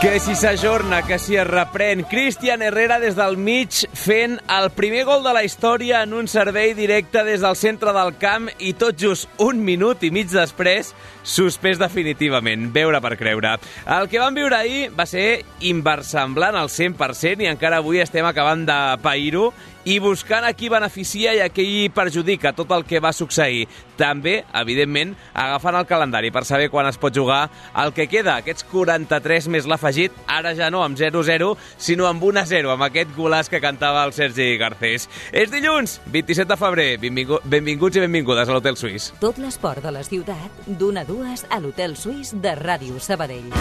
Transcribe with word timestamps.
Que 0.00 0.20
si 0.20 0.36
s'ajorna, 0.36 1.02
que 1.02 1.16
si 1.18 1.34
es 1.34 1.46
reprèn. 1.48 2.04
Cristian 2.06 2.62
Herrera 2.62 3.00
des 3.02 3.16
del 3.18 3.34
mig 3.34 3.80
fent 3.98 4.36
el 4.54 4.68
primer 4.70 5.00
gol 5.08 5.24
de 5.24 5.32
la 5.34 5.42
història 5.42 6.04
en 6.06 6.12
un 6.14 6.28
servei 6.30 6.70
directe 6.78 7.24
des 7.26 7.42
del 7.42 7.56
centre 7.58 7.90
del 7.96 8.12
camp 8.22 8.46
i 8.62 8.76
tot 8.78 8.94
just 8.94 9.26
un 9.42 9.58
minut 9.66 10.04
i 10.06 10.12
mig 10.14 10.30
després 10.30 10.92
suspès 11.26 11.82
definitivament. 11.82 12.68
Veure 12.70 13.00
per 13.02 13.16
creure. 13.18 13.56
El 13.98 14.06
que 14.06 14.22
vam 14.22 14.38
viure 14.38 14.54
ahir 14.54 14.92
va 14.94 15.08
ser 15.10 15.42
inversemblant 15.66 16.54
al 16.54 16.70
100% 16.70 17.42
i 17.42 17.50
encara 17.50 17.82
avui 17.82 17.98
estem 17.98 18.30
acabant 18.30 18.62
de 18.70 18.78
pair-ho 19.02 19.50
i 19.88 19.98
buscant 20.04 20.44
a 20.44 20.52
qui 20.52 20.68
beneficia 20.68 21.32
i 21.32 21.40
a 21.40 21.48
qui 21.48 21.88
perjudica 21.94 22.52
tot 22.52 22.72
el 22.76 22.84
que 22.84 23.00
va 23.00 23.14
succeir. 23.16 23.64
També, 23.98 24.42
evidentment, 24.60 25.14
agafant 25.32 25.78
el 25.78 25.88
calendari 25.88 26.30
per 26.34 26.44
saber 26.44 26.68
quan 26.70 26.86
es 26.90 27.00
pot 27.00 27.16
jugar 27.16 27.46
el 27.80 27.94
que 27.96 28.06
queda, 28.10 28.36
aquests 28.38 28.66
43 28.68 29.48
més 29.54 29.66
l'afegit, 29.70 30.12
ara 30.28 30.52
ja 30.58 30.68
no 30.70 30.84
amb 30.84 30.98
0-0, 31.00 31.54
sinó 31.80 32.06
amb 32.10 32.22
1-0, 32.22 32.68
amb 32.74 32.84
aquest 32.90 33.16
golaç 33.16 33.48
que 33.48 33.62
cantava 33.64 34.04
el 34.04 34.12
Sergi 34.12 34.50
Garcés. 34.60 35.08
És 35.32 35.50
dilluns, 35.54 35.98
27 36.12 36.48
de 36.52 36.60
febrer. 36.60 36.88
Benvingu 37.00 37.40
benvinguts 37.48 37.96
i 37.96 38.04
benvingudes 38.04 38.48
a 38.48 38.54
l'Hotel 38.56 38.76
Suís. 38.76 39.12
Tot 39.22 39.40
l'esport 39.40 39.80
de 39.84 39.94
la 39.94 40.04
ciutat, 40.04 40.64
d'una 40.68 41.06
a 41.06 41.08
dues 41.08 41.46
a 41.48 41.62
l'Hotel 41.64 41.96
Suís 41.96 42.36
de 42.36 42.58
Ràdio 42.60 43.00
Sabadell. 43.00 43.54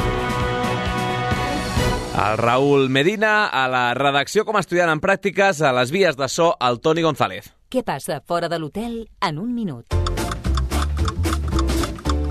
El 2.18 2.38
Raül 2.40 2.90
Medina, 2.90 3.46
a 3.46 3.68
la 3.70 3.94
redacció 3.94 4.42
com 4.48 4.58
a 4.58 4.64
estudiant 4.66 4.90
en 4.90 5.04
pràctiques, 5.04 5.62
a 5.62 5.70
les 5.78 5.94
vies 5.94 6.18
de 6.18 6.26
so, 6.34 6.50
el 6.66 6.82
Toni 6.82 7.06
González. 7.06 7.54
Què 7.70 7.86
passa 7.86 8.24
fora 8.26 8.50
de 8.50 8.58
l'hotel 8.58 9.04
en 9.22 9.38
un 9.38 9.54
minut? 9.54 10.07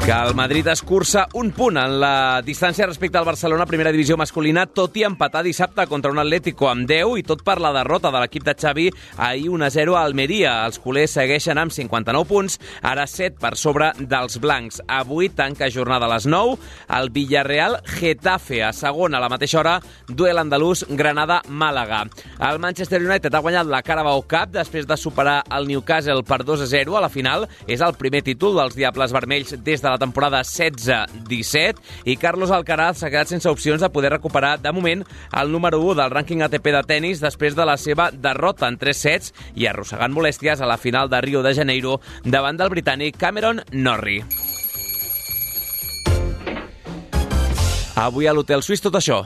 Que 0.07 0.13
el 0.13 0.37
Madrid 0.37 0.69
escurça 0.71 1.25
un 1.35 1.49
punt 1.51 1.81
en 1.81 1.97
la 1.99 2.41
distància 2.47 2.87
respecte 2.87 3.19
al 3.19 3.25
Barcelona 3.27 3.65
primera 3.67 3.91
divisió 3.91 4.15
masculina, 4.15 4.63
tot 4.71 4.95
i 4.95 5.03
empatar 5.03 5.41
dissabte 5.43 5.83
contra 5.91 6.13
un 6.15 6.21
Atlético 6.23 6.69
amb 6.71 6.87
10 6.87 7.17
i 7.19 7.25
tot 7.27 7.41
per 7.43 7.57
la 7.59 7.73
derrota 7.75 8.13
de 8.15 8.21
l'equip 8.23 8.45
de 8.47 8.55
Xavi 8.55 8.85
ahir 9.17 9.49
1-0 9.51 9.97
a 9.97 10.05
Almeria. 10.07 10.53
Els 10.69 10.79
culers 10.79 11.17
segueixen 11.19 11.59
amb 11.59 11.75
59 11.75 12.29
punts, 12.31 12.61
ara 12.87 13.09
7 13.11 13.41
per 13.43 13.57
sobre 13.59 13.89
dels 13.99 14.39
blancs. 14.39 14.79
Avui 14.87 15.27
tanca 15.35 15.67
jornada 15.75 16.07
a 16.07 16.13
les 16.15 16.29
9, 16.31 16.55
el 17.01 17.11
Villarreal 17.11 17.81
Getafe 17.97 18.63
a 18.63 18.71
segona 18.71 19.19
a 19.19 19.25
la 19.25 19.33
mateixa 19.33 19.59
hora, 19.59 19.75
duel 20.07 20.39
andalús 20.39 20.85
Granada-Màlaga. 20.87 22.05
El 22.53 22.63
Manchester 22.63 23.03
United 23.03 23.35
ha 23.35 23.43
guanyat 23.43 23.67
la 23.67 23.83
Carabao 23.83 24.23
Cup 24.23 24.55
després 24.55 24.87
de 24.87 25.01
superar 25.03 25.41
el 25.51 25.67
Newcastle 25.67 26.23
per 26.23 26.45
2-0 26.47 26.95
a 26.95 27.05
la 27.09 27.11
final. 27.11 27.51
És 27.67 27.83
el 27.83 27.99
primer 27.99 28.23
títol 28.23 28.55
dels 28.63 28.79
Diables 28.79 29.11
Vermells 29.11 29.59
des 29.67 29.83
de 29.83 29.91
la 29.91 29.96
temporada 29.99 30.43
16-17 30.43 31.81
i 32.05 32.17
Carlos 32.21 32.51
Alcaraz 32.55 33.01
s'ha 33.01 33.11
quedat 33.13 33.31
sense 33.33 33.49
opcions 33.51 33.83
de 33.83 33.91
poder 33.93 34.13
recuperar 34.15 34.57
de 34.61 34.73
moment 34.73 35.05
el 35.33 35.53
número 35.53 35.81
1 35.83 35.97
del 36.01 36.13
rànquing 36.13 36.45
ATP 36.47 36.73
de 36.77 36.83
tennis 36.89 37.23
després 37.23 37.57
de 37.57 37.67
la 37.69 37.77
seva 37.77 38.11
derrota 38.13 38.69
en 38.69 38.79
3 38.79 39.05
sets 39.07 39.33
i 39.55 39.67
arrossegant 39.67 40.15
molèsties 40.15 40.61
a 40.61 40.69
la 40.71 40.79
final 40.81 41.11
de 41.13 41.21
Rio 41.21 41.43
de 41.43 41.55
Janeiro 41.55 42.01
davant 42.25 42.57
del 42.57 42.73
britànic 42.73 43.19
Cameron 43.19 43.63
Norrie. 43.73 44.25
Avui 47.97 48.29
a 48.29 48.35
l'Hotel 48.37 48.61
Suís 48.61 48.83
tot 48.85 48.99
això. 49.01 49.23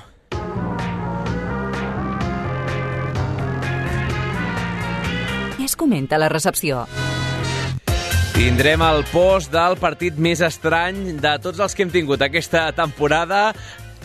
Es 5.71 5.77
comenta 5.77 6.19
la 6.19 6.29
recepció? 6.29 6.87
Tindrem 8.41 8.81
el 8.81 9.03
post 9.13 9.51
del 9.53 9.75
partit 9.77 10.17
més 10.17 10.41
estrany 10.41 11.19
de 11.21 11.35
tots 11.45 11.61
els 11.61 11.75
que 11.77 11.85
hem 11.85 11.91
tingut 11.93 12.23
aquesta 12.25 12.63
temporada 12.73 13.51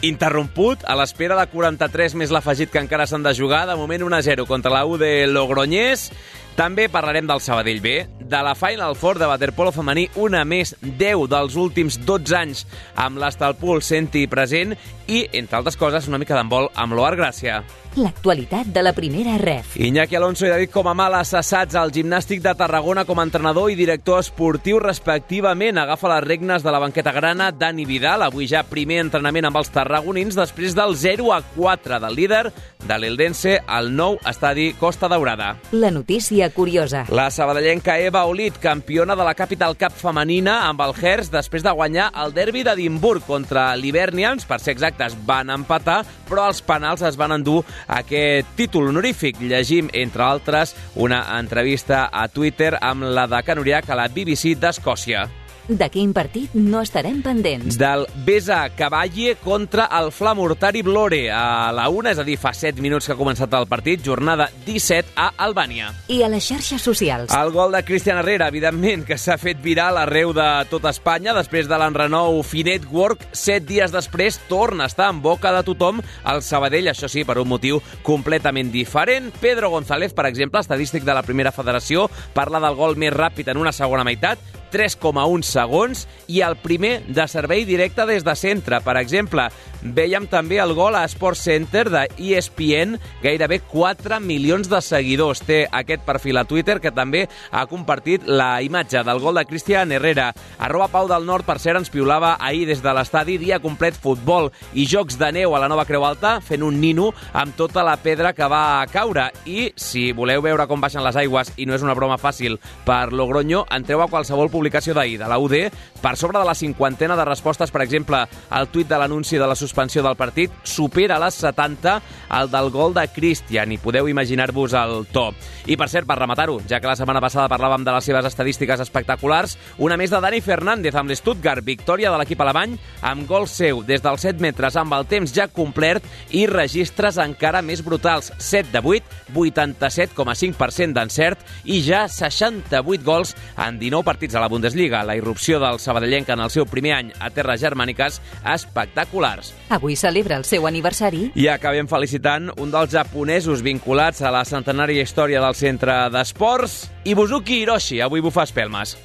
interromput 0.04 0.82
a 0.84 0.98
l'espera 1.00 1.38
de 1.40 1.46
43 1.54 2.18
més 2.20 2.34
l'afegit 2.36 2.74
que 2.74 2.82
encara 2.84 3.06
s'han 3.08 3.24
de 3.24 3.32
jugar. 3.32 3.62
De 3.70 3.78
moment 3.80 4.04
1-0 4.04 4.44
contra 4.50 4.74
la 4.74 4.84
U 4.84 4.98
de 5.00 5.24
Logroñés. 5.32 6.10
També 6.56 6.86
parlarem 6.88 7.28
del 7.28 7.42
Sabadell 7.44 7.82
B, 7.84 8.06
de 8.26 8.42
la 8.42 8.56
Final 8.56 8.96
Four 8.96 9.20
de 9.20 9.28
waterpolo 9.28 9.74
femení, 9.76 10.08
una 10.16 10.46
més 10.48 10.72
10 10.82 11.28
dels 11.28 11.58
últims 11.60 12.00
12 12.08 12.38
anys 12.40 12.64
amb 12.96 13.20
l'Estalpul 13.20 13.84
senti 13.84 14.24
present 14.32 14.72
i, 15.06 15.26
entre 15.36 15.60
altres 15.60 15.76
coses, 15.78 16.08
una 16.08 16.18
mica 16.18 16.38
d'embol 16.38 16.72
amb 16.74 16.96
l'Oar 16.96 17.18
Gràcia. 17.20 17.60
L'actualitat 17.96 18.68
de 18.76 18.82
la 18.84 18.92
primera 18.92 19.38
ref. 19.40 19.78
Iñaki 19.80 20.18
Alonso 20.18 20.44
i 20.44 20.50
David 20.52 20.72
Comamala 20.74 21.22
cessats 21.24 21.78
al 21.80 21.94
gimnàstic 21.96 22.42
de 22.44 22.52
Tarragona 22.60 23.06
com 23.08 23.22
a 23.22 23.24
entrenador 23.24 23.70
i 23.72 23.78
director 23.80 24.20
esportiu 24.20 24.82
respectivament. 24.84 25.80
Agafa 25.80 26.12
les 26.12 26.26
regnes 26.26 26.66
de 26.66 26.74
la 26.76 26.82
banqueta 26.84 27.14
grana 27.16 27.54
Dani 27.56 27.86
Vidal, 27.88 28.26
avui 28.26 28.50
ja 28.52 28.66
primer 28.68 29.00
entrenament 29.06 29.48
amb 29.48 29.62
els 29.62 29.72
tarragonins 29.72 30.36
després 30.36 30.76
del 30.76 30.98
0 31.00 31.32
a 31.32 31.40
4 31.56 32.02
del 32.04 32.20
líder 32.20 32.44
de 32.86 33.00
l'Eldense 33.00 33.62
al 33.66 33.94
nou 33.96 34.20
estadi 34.28 34.74
Costa 34.80 35.08
Daurada. 35.08 35.54
La 35.72 35.92
notícia 35.92 36.45
curiosa. 36.50 37.06
La 37.10 37.30
sabadellenca 37.32 37.98
Eva 38.00 38.26
Olit, 38.26 38.58
campiona 38.62 39.16
de 39.16 39.24
la 39.24 39.36
Capital 39.36 39.78
Cup 39.78 39.94
femenina 39.96 40.58
amb 40.68 40.82
el 40.86 40.94
Hers 40.98 41.32
després 41.34 41.64
de 41.64 41.74
guanyar 41.76 42.10
el 42.24 42.34
derbi 42.36 42.66
d'Edimburg 42.66 43.24
contra 43.28 43.68
l'Hibernians. 43.80 44.46
Per 44.50 44.60
ser 44.60 44.76
exactes, 44.76 45.16
van 45.26 45.54
empatar, 45.54 46.02
però 46.30 46.50
els 46.50 46.62
penals 46.66 47.06
es 47.06 47.18
van 47.18 47.36
endur 47.38 47.62
aquest 47.88 48.54
títol 48.60 48.92
honorífic. 48.92 49.40
Llegim, 49.40 49.90
entre 49.94 50.28
altres, 50.28 50.76
una 50.96 51.24
entrevista 51.40 52.10
a 52.12 52.28
Twitter 52.28 52.76
amb 52.82 53.08
la 53.16 53.30
de 53.32 53.42
Canuriac 53.46 53.90
a 53.90 54.00
la 54.04 54.10
BBC 54.12 54.58
d'Escòcia. 54.60 55.28
De 55.66 55.88
quin 55.90 56.12
partit 56.14 56.52
no 56.54 56.78
estarem 56.86 57.24
pendents? 57.26 57.80
Del 57.82 58.04
Besa 58.22 58.60
Cavalle 58.78 59.32
contra 59.42 59.88
el 59.98 60.12
Flamurtari 60.14 60.84
Blore 60.86 61.24
a 61.34 61.72
la 61.74 61.88
una, 61.90 62.12
és 62.14 62.20
a 62.22 62.26
dir, 62.28 62.36
fa 62.38 62.52
7 62.54 62.84
minuts 62.86 63.08
que 63.10 63.16
ha 63.16 63.18
començat 63.18 63.54
el 63.58 63.66
partit, 63.66 64.04
jornada 64.06 64.46
17 64.68 65.16
a 65.18 65.32
Albània. 65.42 65.88
I 66.14 66.20
a 66.22 66.30
les 66.30 66.46
xarxes 66.46 66.84
socials. 66.86 67.34
El 67.34 67.50
gol 67.56 67.74
de 67.74 67.82
Cristian 67.88 68.20
Herrera, 68.22 68.52
evidentment, 68.54 69.08
que 69.08 69.18
s'ha 69.18 69.40
fet 69.42 69.58
viral 69.64 69.98
arreu 69.98 70.36
de 70.38 70.46
tot 70.70 70.86
Espanya 70.86 71.34
després 71.34 71.66
de 71.66 71.80
l'enrenou 71.82 72.38
Finet 72.46 72.86
Work. 72.92 73.26
Set 73.34 73.66
dies 73.66 73.90
després 73.96 74.38
torna 74.46 74.86
a 74.86 74.92
estar 74.94 75.10
en 75.10 75.24
boca 75.26 75.50
de 75.56 75.64
tothom 75.66 76.04
el 76.30 76.44
Sabadell, 76.46 76.92
això 76.92 77.10
sí, 77.10 77.24
per 77.26 77.40
un 77.42 77.50
motiu 77.50 77.82
completament 78.06 78.70
diferent. 78.70 79.32
Pedro 79.42 79.74
González, 79.74 80.14
per 80.14 80.28
exemple, 80.30 80.62
estadístic 80.62 81.10
de 81.10 81.18
la 81.18 81.26
primera 81.26 81.56
federació, 81.56 82.06
parla 82.38 82.62
del 82.62 82.78
gol 82.78 83.02
més 83.02 83.18
ràpid 83.18 83.50
en 83.50 83.66
una 83.66 83.74
segona 83.74 84.06
meitat, 84.06 84.38
3,1 84.76 85.46
segons 85.48 86.04
i 86.28 86.42
el 86.44 86.58
primer 86.60 86.98
de 87.08 87.24
servei 87.32 87.64
directe 87.64 88.04
des 88.10 88.26
de 88.28 88.36
centre. 88.36 88.82
Per 88.84 88.98
exemple, 89.00 89.48
veiem 89.96 90.26
també 90.28 90.58
el 90.60 90.74
gol 90.76 90.98
a 91.00 91.06
Sports 91.08 91.46
Center 91.46 91.86
de 91.94 92.02
ESPN, 92.18 92.98
gairebé 93.24 93.62
4 93.72 94.20
milions 94.20 94.68
de 94.68 94.82
seguidors. 94.84 95.46
Té 95.48 95.62
aquest 95.72 96.04
perfil 96.04 96.42
a 96.42 96.44
Twitter 96.50 96.82
que 96.84 96.92
també 96.92 97.26
ha 97.52 97.66
compartit 97.72 98.28
la 98.28 98.60
imatge 98.66 99.04
del 99.08 99.22
gol 99.24 99.40
de 99.40 99.46
Cristian 99.48 99.94
Herrera. 99.96 100.34
Arroba 100.60 100.90
Pau 100.92 101.08
del 101.08 101.26
Nord, 101.26 101.48
per 101.48 101.60
cert, 101.64 101.80
ens 101.80 101.94
piulava 101.94 102.36
ahir 102.40 102.66
des 102.68 102.84
de 102.84 102.96
l'estadi 102.96 103.38
dia 103.40 103.62
complet 103.64 103.96
futbol 103.96 104.52
i 104.74 104.88
jocs 104.90 105.20
de 105.22 105.32
neu 105.32 105.56
a 105.56 105.64
la 105.64 105.72
nova 105.72 105.88
Creu 105.88 106.04
Alta, 106.04 106.42
fent 106.44 106.66
un 106.66 106.82
nino 106.82 107.14
amb 107.32 107.56
tota 107.56 107.86
la 107.86 107.96
pedra 108.02 108.34
que 108.36 108.52
va 108.52 108.84
caure. 108.92 109.30
I 109.46 109.72
si 109.80 110.10
voleu 110.12 110.44
veure 110.44 110.68
com 110.68 110.84
baixen 110.84 111.06
les 111.06 111.16
aigües 111.24 111.54
i 111.56 111.70
no 111.70 111.78
és 111.78 111.86
una 111.86 111.96
broma 111.96 112.20
fàcil 112.20 112.60
per 112.84 113.14
Logroño, 113.14 113.64
entreu 113.72 114.04
a 114.04 114.12
qualsevol 114.12 114.52
publicitat 114.52 114.65
publicació 114.66 114.96
d'ahir 114.98 115.20
de 115.22 115.28
la 115.30 115.38
UD, 115.38 115.70
per 116.02 116.16
sobre 116.18 116.40
de 116.40 116.46
la 116.46 116.56
cinquantena 116.58 117.16
de 117.16 117.26
respostes, 117.28 117.70
per 117.70 117.84
exemple, 117.84 118.24
el 118.58 118.68
tuit 118.74 118.90
de 118.90 118.98
l'anunci 118.98 119.38
de 119.38 119.46
la 119.46 119.56
suspensió 119.56 120.02
del 120.02 120.18
partit 120.18 120.52
supera 120.66 121.20
les 121.22 121.38
70 121.38 122.00
el 122.40 122.50
del 122.50 122.72
gol 122.74 122.96
de 122.96 123.06
Christian, 123.14 123.72
i 123.72 123.78
podeu 123.78 124.10
imaginar-vos 124.10 124.74
el 124.74 125.06
to. 125.14 125.28
I 125.70 125.78
per 125.78 125.88
cert, 125.90 126.08
per 126.10 126.18
rematar-ho, 126.18 126.58
ja 126.70 126.80
que 126.82 126.90
la 126.90 126.98
setmana 126.98 127.22
passada 127.22 127.50
parlàvem 127.52 127.86
de 127.86 127.94
les 127.94 128.10
seves 128.10 128.26
estadístiques 128.26 128.82
espectaculars, 128.82 129.56
una 129.78 129.98
més 130.02 130.10
de 130.14 130.22
Dani 130.22 130.42
Fernández 130.42 130.98
amb 130.98 131.14
l'Stuttgart, 131.14 131.62
victòria 131.66 132.10
de 132.10 132.18
l'equip 132.22 132.42
alemany, 132.42 132.76
amb 133.06 133.30
gol 133.30 133.46
seu 133.50 133.84
des 133.86 134.02
dels 134.02 134.26
7 134.26 134.42
metres 134.42 134.80
amb 134.82 134.98
el 134.98 135.06
temps 135.10 135.34
ja 135.36 135.48
complert 135.48 136.06
i 136.34 136.46
registres 136.50 137.20
encara 137.22 137.62
més 137.62 137.86
brutals, 137.86 138.32
7 138.42 138.74
de 138.74 138.82
8, 138.82 139.22
87,5% 139.36 140.98
d'encert 140.98 141.46
i 141.70 141.82
ja 141.86 142.06
68 142.10 143.06
gols 143.06 143.36
en 143.62 143.78
19 143.82 144.06
partits 144.06 144.36
a 144.36 144.44
la 144.44 144.45
Bundesliga. 144.48 145.04
La 145.04 145.16
irrupció 145.16 145.60
del 145.60 145.80
sabadellenc 145.80 146.30
en 146.30 146.44
el 146.44 146.52
seu 146.54 146.66
primer 146.70 146.94
any 146.98 147.12
a 147.20 147.30
terres 147.34 147.62
germàniques 147.62 148.22
espectaculars. 148.54 149.54
Avui 149.70 149.96
celebra 149.96 150.38
el 150.38 150.46
seu 150.46 150.68
aniversari. 150.68 151.32
I 151.36 151.50
acabem 151.54 151.90
felicitant 151.92 152.52
un 152.58 152.72
dels 152.74 152.94
japonesos 152.94 153.64
vinculats 153.66 154.22
a 154.22 154.32
la 154.34 154.46
centenària 154.46 155.04
història 155.06 155.44
del 155.44 155.56
centre 155.56 155.98
d'esports, 156.14 156.86
Ibuzuki 157.06 157.62
Hiroshi. 157.64 158.02
Avui 158.02 158.24
bufa 158.26 158.44
espelmes. 158.48 158.98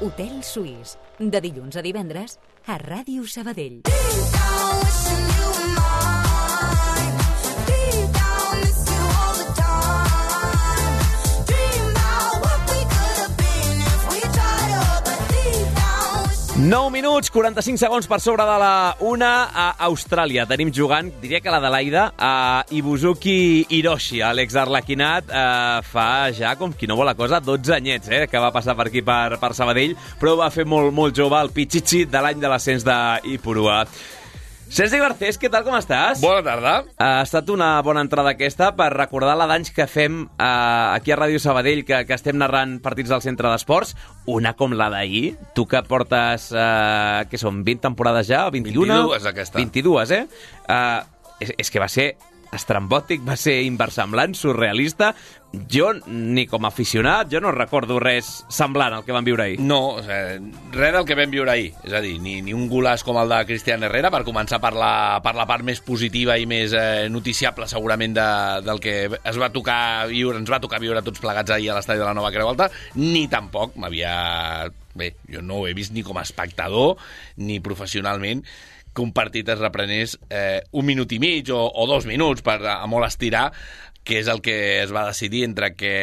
Hotel 0.00 0.42
Suís, 0.44 0.98
de 1.18 1.40
dilluns 1.40 1.76
a 1.76 1.82
divendres, 1.82 2.38
a 2.66 2.76
Ràdio 2.78 3.24
Sabadell. 3.26 3.80
Dream 3.86 4.55
9 16.56 16.88
minuts, 16.88 17.28
45 17.28 17.76
segons 17.76 18.06
per 18.08 18.16
sobre 18.24 18.44
de 18.48 18.54
la 18.56 18.96
una 19.04 19.28
a 19.52 19.66
Austràlia. 19.90 20.46
Tenim 20.48 20.70
jugant, 20.72 21.10
diria 21.20 21.42
que 21.44 21.52
la 21.52 21.58
de 21.60 21.68
l'Aida, 21.68 22.06
a 22.16 22.64
Ibuzuki 22.72 23.66
Hiroshi, 23.76 24.22
Àlex 24.24 24.56
Arlequinat, 24.62 25.28
eh, 25.28 25.84
fa 25.84 26.06
ja, 26.32 26.54
com 26.56 26.72
qui 26.72 26.88
no 26.88 26.96
vol 26.96 27.10
la 27.10 27.14
cosa, 27.14 27.42
12 27.44 27.76
anyets, 27.76 28.08
eh, 28.08 28.24
que 28.24 28.40
va 28.40 28.54
passar 28.56 28.72
per 28.72 28.88
aquí, 28.88 29.04
per, 29.04 29.36
per 29.36 29.52
Sabadell, 29.52 29.92
però 30.16 30.38
va 30.40 30.48
fer 30.48 30.64
molt, 30.64 30.96
molt 30.96 31.12
jove, 31.12 31.36
el 31.36 31.52
Pichichi 31.52 32.06
de 32.08 32.24
l'any 32.24 32.40
de 32.40 32.48
l'ascens 32.48 32.88
d'Ipurua. 32.88 33.82
Sergi 34.66 34.98
Garcés, 34.98 35.36
què 35.38 35.48
tal, 35.52 35.62
com 35.62 35.76
estàs? 35.78 36.18
Bona 36.20 36.42
tarda. 36.42 36.72
Ha 36.98 37.22
estat 37.22 37.50
una 37.54 37.68
bona 37.86 38.02
entrada 38.02 38.32
aquesta 38.34 38.72
per 38.76 38.88
recordar 38.94 39.36
la 39.38 39.46
d'anys 39.46 39.70
que 39.74 39.86
fem 39.86 40.24
eh, 40.26 40.46
aquí 40.46 41.14
a 41.14 41.18
Ràdio 41.20 41.38
Sabadell, 41.42 41.84
que, 41.86 42.02
que 42.08 42.16
estem 42.16 42.38
narrant 42.40 42.76
partits 42.82 43.12
del 43.14 43.22
centre 43.22 43.52
d'esports, 43.52 43.94
una 44.26 44.56
com 44.58 44.74
la 44.74 44.90
d'ahir, 44.90 45.36
tu 45.54 45.68
que 45.70 45.82
portes, 45.86 46.50
eh, 46.50 47.26
què 47.30 47.40
són, 47.40 47.62
20 47.66 47.86
temporades 47.86 48.26
ja, 48.26 48.46
21? 48.50 48.90
22 48.90 49.28
aquesta. 49.32 49.62
22, 49.62 50.16
eh? 50.18 50.24
eh 50.66 51.44
és, 51.44 51.52
és 51.60 51.70
que 51.70 51.82
va 51.82 51.88
ser 51.92 52.14
estrambòtic, 52.54 53.24
va 53.26 53.36
ser 53.40 53.62
inversemblant, 53.66 54.34
surrealista. 54.36 55.12
Jo, 55.72 55.92
ni 56.06 56.44
com 56.50 56.66
a 56.66 56.68
aficionat, 56.68 57.30
jo 57.32 57.40
no 57.40 57.52
recordo 57.54 57.96
res 58.02 58.28
semblant 58.52 58.92
al 58.92 59.06
que 59.06 59.14
vam 59.14 59.24
viure 59.24 59.44
ahir. 59.44 59.60
No, 59.62 60.02
sigui, 60.04 60.50
res 60.74 60.92
del 60.92 61.06
que 61.08 61.16
vam 61.16 61.32
viure 61.32 61.52
ahir. 61.54 61.70
És 61.86 61.94
a 61.96 62.02
dir, 62.04 62.16
ni, 62.20 62.40
ni 62.44 62.52
un 62.52 62.66
golaç 62.68 63.06
com 63.06 63.16
el 63.22 63.32
de 63.32 63.40
Cristian 63.48 63.86
Herrera, 63.86 64.10
per 64.12 64.24
començar 64.26 64.60
per 64.60 64.74
la, 64.76 64.92
per 65.24 65.32
la 65.38 65.48
part 65.48 65.64
més 65.64 65.80
positiva 65.86 66.36
i 66.36 66.48
més 66.50 66.76
eh, 66.76 67.06
noticiable 67.12 67.70
segurament 67.70 68.18
de, 68.18 68.28
del 68.66 68.82
que 68.84 68.96
es 69.16 69.40
va 69.40 69.52
tocar 69.54 69.80
viure, 70.12 70.42
ens 70.42 70.52
va 70.52 70.60
tocar 70.60 70.82
viure 70.82 71.04
tots 71.06 71.22
plegats 71.22 71.56
ahir 71.56 71.72
a 71.72 71.78
l'estadi 71.78 72.02
de 72.02 72.08
la 72.08 72.16
Nova 72.16 72.34
Creu 72.34 72.52
Alta, 72.52 72.70
ni 73.00 73.26
tampoc 73.32 73.78
m'havia... 73.80 74.16
Bé, 74.96 75.10
jo 75.28 75.42
no 75.44 75.58
ho 75.60 75.66
he 75.68 75.74
vist 75.76 75.92
ni 75.92 76.00
com 76.00 76.16
a 76.16 76.22
espectador 76.24 76.94
ni 77.44 77.58
professionalment 77.60 78.40
que 78.96 79.04
un 79.04 79.12
partit 79.16 79.48
es 79.52 79.60
reprenés 79.60 80.16
eh, 80.30 80.62
un 80.72 80.88
minut 80.88 81.12
i 81.12 81.20
mig 81.22 81.52
o, 81.52 81.60
o 81.68 81.86
dos 81.90 82.08
minuts 82.08 82.44
per 82.46 82.58
a, 82.64 82.78
molt 82.88 83.06
estirar, 83.10 83.50
que 84.06 84.22
és 84.22 84.30
el 84.32 84.40
que 84.40 84.56
es 84.80 84.94
va 84.94 85.06
decidir 85.10 85.44
entre 85.44 85.74
que 85.76 85.94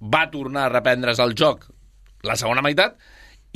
va 0.00 0.28
tornar 0.32 0.66
a 0.66 0.72
reprendre's 0.72 1.20
el 1.20 1.36
joc 1.38 1.68
la 2.26 2.38
segona 2.38 2.62
meitat 2.64 2.98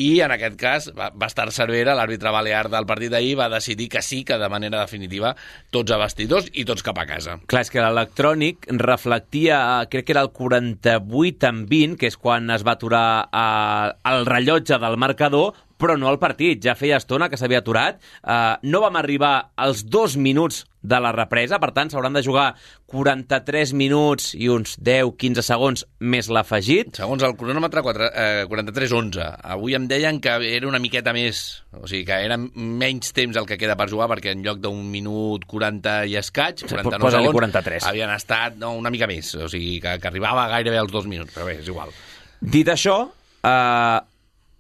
i 0.00 0.23
en 0.25 0.33
aquest 0.33 0.56
cas 0.56 0.87
va, 0.97 1.11
va 1.12 1.29
estar 1.29 1.44
Cervera, 1.53 1.93
l'àrbitre 1.97 2.33
balear 2.33 2.65
del 2.73 2.87
partit 2.89 3.12
d'ahir, 3.12 3.35
va 3.37 3.50
decidir 3.53 3.91
que 3.93 4.00
sí, 4.03 4.23
que 4.25 4.39
de 4.41 4.49
manera 4.49 4.81
definitiva 4.81 5.35
tots 5.71 5.93
a 5.93 5.99
vestidors 6.00 6.49
i 6.56 6.65
tots 6.69 6.85
cap 6.87 6.99
a 6.99 7.05
casa. 7.09 7.37
Clar, 7.47 7.65
és 7.67 7.73
que 7.73 7.85
l'electrònic 7.85 8.71
reflectia, 8.81 9.59
crec 9.93 10.09
que 10.09 10.17
era 10.17 10.25
el 10.25 10.33
48 10.33 11.50
en 11.50 11.67
20, 11.69 11.99
que 12.00 12.09
és 12.09 12.17
quan 12.17 12.49
es 12.55 12.65
va 12.65 12.79
aturar 12.79 13.05
eh, 13.29 13.93
el 14.15 14.25
rellotge 14.31 14.81
del 14.81 14.97
marcador, 14.97 15.53
però 15.82 15.99
no 15.99 16.11
el 16.12 16.20
partit. 16.23 16.62
Ja 16.62 16.76
feia 16.79 17.00
estona 17.02 17.29
que 17.29 17.40
s'havia 17.40 17.62
aturat. 17.62 17.99
Uh, 18.23 18.55
no 18.70 18.84
vam 18.84 19.00
arribar 19.00 19.52
als 19.56 19.84
dos 19.90 20.17
minuts 20.17 20.64
de 20.82 20.99
la 20.99 21.12
represa, 21.14 21.61
per 21.62 21.70
tant, 21.75 21.93
s'hauran 21.93 22.17
de 22.17 22.23
jugar 22.26 22.49
43 22.90 23.73
minuts 23.79 24.32
i 24.34 24.49
uns 24.50 24.75
10-15 24.82 25.44
segons 25.46 25.84
més 26.02 26.29
l'afegit. 26.32 26.90
Segons 26.99 27.23
el 27.23 27.37
cronòmetre, 27.38 27.84
4, 27.87 28.08
eh, 28.11 28.44
43-11. 28.50 29.29
Avui 29.55 29.76
em 29.79 29.87
deien 29.88 30.19
que 30.23 30.34
era 30.50 30.69
una 30.69 30.82
miqueta 30.82 31.14
més, 31.14 31.62
o 31.79 31.87
sigui, 31.87 32.02
que 32.11 32.19
era 32.26 32.37
menys 32.37 33.14
temps 33.14 33.38
el 33.38 33.46
que 33.46 33.61
queda 33.61 33.79
per 33.79 33.88
jugar, 33.94 34.11
perquè 34.11 34.34
en 34.34 34.43
lloc 34.44 34.58
d'un 34.62 34.82
minut 34.90 35.46
40 35.49 35.96
i 36.11 36.19
escaig, 36.19 36.67
49 36.67 37.14
segons, 37.14 37.38
43. 37.38 37.88
havien 37.88 38.12
estat 38.19 38.58
no, 38.58 38.75
una 38.82 38.90
mica 38.90 39.06
més, 39.11 39.37
o 39.38 39.49
sigui, 39.52 39.79
que, 39.82 39.96
que 40.02 40.11
arribava 40.11 40.50
gairebé 40.50 40.82
als 40.82 40.93
dos 40.93 41.06
minuts, 41.06 41.31
però 41.34 41.46
bé, 41.46 41.61
és 41.62 41.70
igual. 41.70 41.94
Dit 42.43 42.67
això, 42.75 43.05
eh, 43.46 44.00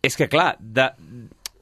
és 0.02 0.16
que, 0.18 0.26
clar, 0.28 0.56
de, 0.58 0.88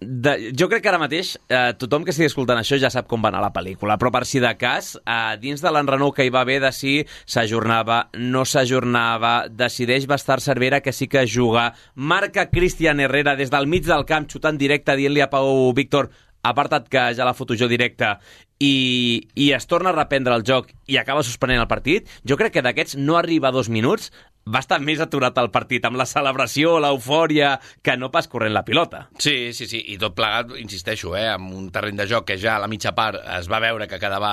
de, 0.00 0.32
jo 0.56 0.69
crec 0.70 0.81
que 0.82 0.88
ara 0.88 1.00
mateix 1.00 1.34
eh, 1.52 1.75
tothom 1.76 2.06
que 2.06 2.14
estigui 2.14 2.31
escoltant 2.31 2.58
això 2.60 2.78
ja 2.81 2.88
sap 2.92 3.08
com 3.08 3.20
va 3.20 3.28
anar 3.28 3.42
la 3.44 3.52
pel·lícula, 3.52 3.98
però 4.00 4.08
per 4.14 4.25
si 4.25 4.40
de 4.40 4.52
cas, 4.56 4.94
eh, 5.04 5.37
dins 5.42 5.60
de 5.60 5.72
l'enrenou 5.72 6.14
que 6.16 6.25
hi 6.25 6.32
va 6.32 6.40
haver 6.46 6.56
de 6.64 6.72
si 6.72 6.94
s'ajornava, 7.28 8.06
no 8.16 8.46
s'ajornava, 8.48 9.34
decideix 9.52 10.08
Bastar 10.08 10.40
Cervera 10.40 10.81
que 10.81 10.96
sí 10.96 11.06
que 11.06 11.26
juga, 11.28 11.75
marca 11.94 12.48
Cristian 12.48 13.04
Herrera 13.04 13.37
des 13.37 13.52
del 13.52 13.69
mig 13.69 13.84
del 13.84 14.08
camp, 14.08 14.31
xutant 14.32 14.58
directe, 14.58 14.96
dient-li 14.96 15.20
a 15.20 15.28
Pau 15.28 15.69
Víctor 15.76 16.08
apartat 16.43 16.88
que 16.88 17.10
ja 17.14 17.26
la 17.28 17.34
foto 17.36 17.56
jo 17.56 17.69
directa. 17.69 18.19
I, 18.60 19.28
i 19.40 19.52
es 19.56 19.64
torna 19.66 19.88
a 19.88 19.96
reprendre 19.96 20.34
el 20.36 20.44
joc 20.44 20.69
i 20.88 20.98
acaba 21.00 21.22
suspenent 21.25 21.62
el 21.62 21.69
partit, 21.69 22.08
jo 22.28 22.36
crec 22.36 22.52
que 22.56 22.64
d'aquests 22.64 22.98
no 23.00 23.16
arriba 23.16 23.48
a 23.48 23.54
dos 23.56 23.70
minuts, 23.72 24.10
va 24.50 24.62
estar 24.62 24.80
més 24.82 25.00
aturat 25.02 25.36
al 25.38 25.50
partit, 25.54 25.84
amb 25.86 25.98
la 26.00 26.06
celebració, 26.08 26.76
l'eufòria, 26.82 27.54
que 27.84 27.96
no 27.98 28.10
pas 28.12 28.28
corrent 28.30 28.52
la 28.54 28.64
pilota. 28.66 29.04
Sí, 29.22 29.52
sí, 29.56 29.69
sí, 29.70 29.82
i 29.94 29.98
tot 30.00 30.16
plegat, 30.19 30.54
insisteixo, 30.60 31.14
eh, 31.19 31.28
amb 31.30 31.54
un 31.56 31.69
terreny 31.72 32.00
de 32.00 32.08
joc 32.10 32.26
que 32.30 32.38
ja 32.40 32.56
a 32.56 32.62
la 32.62 32.70
mitja 32.70 32.92
part 32.96 33.20
es 33.38 33.48
va 33.50 33.60
veure 33.62 33.86
que 33.90 34.00
quedava 34.02 34.30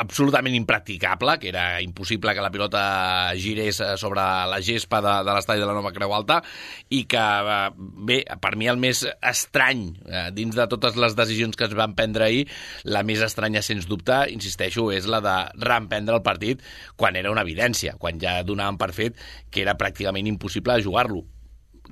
absolutament 0.00 0.56
impracticable, 0.56 1.36
que 1.42 1.50
era 1.52 1.66
impossible 1.84 2.34
que 2.34 2.44
la 2.44 2.52
pilota 2.54 2.84
girés 3.36 3.80
eh, 3.80 3.94
sobre 4.00 4.24
la 4.50 4.60
gespa 4.64 5.02
de, 5.04 5.16
de 5.26 5.36
l'estadi 5.36 5.62
de 5.62 5.68
la 5.68 5.76
Nova 5.76 5.92
Creu 5.94 6.14
Alta, 6.16 6.40
i 6.88 7.04
que, 7.10 7.20
eh, 7.20 7.70
bé, 8.08 8.20
per 8.40 8.54
mi 8.60 8.70
el 8.70 8.80
més 8.80 9.04
estrany, 9.20 9.86
eh, 10.08 10.26
dins 10.36 10.56
de 10.56 10.68
totes 10.70 10.96
les 11.00 11.16
decisions 11.18 11.58
que 11.58 11.68
es 11.68 11.76
van 11.76 11.96
prendre 11.98 12.28
ahir, 12.28 12.46
la 12.84 13.04
més 13.04 13.20
estranya, 13.24 13.62
sens 13.64 13.88
dubte, 13.90 14.24
insisteixo, 14.32 14.88
és 14.94 15.08
la 15.10 15.20
de 15.24 15.36
reemprendre 15.60 16.16
el 16.16 16.24
partit 16.24 16.62
quan 16.96 17.16
era 17.20 17.32
una 17.32 17.44
evidència, 17.44 17.98
quan 18.00 18.20
ja 18.22 18.38
donàvem 18.46 18.78
per 18.80 18.92
fet 18.96 19.20
que 19.50 19.62
era 19.64 19.78
pràcticament 19.78 20.28
impossible 20.30 20.82
jugar-lo. 20.82 21.24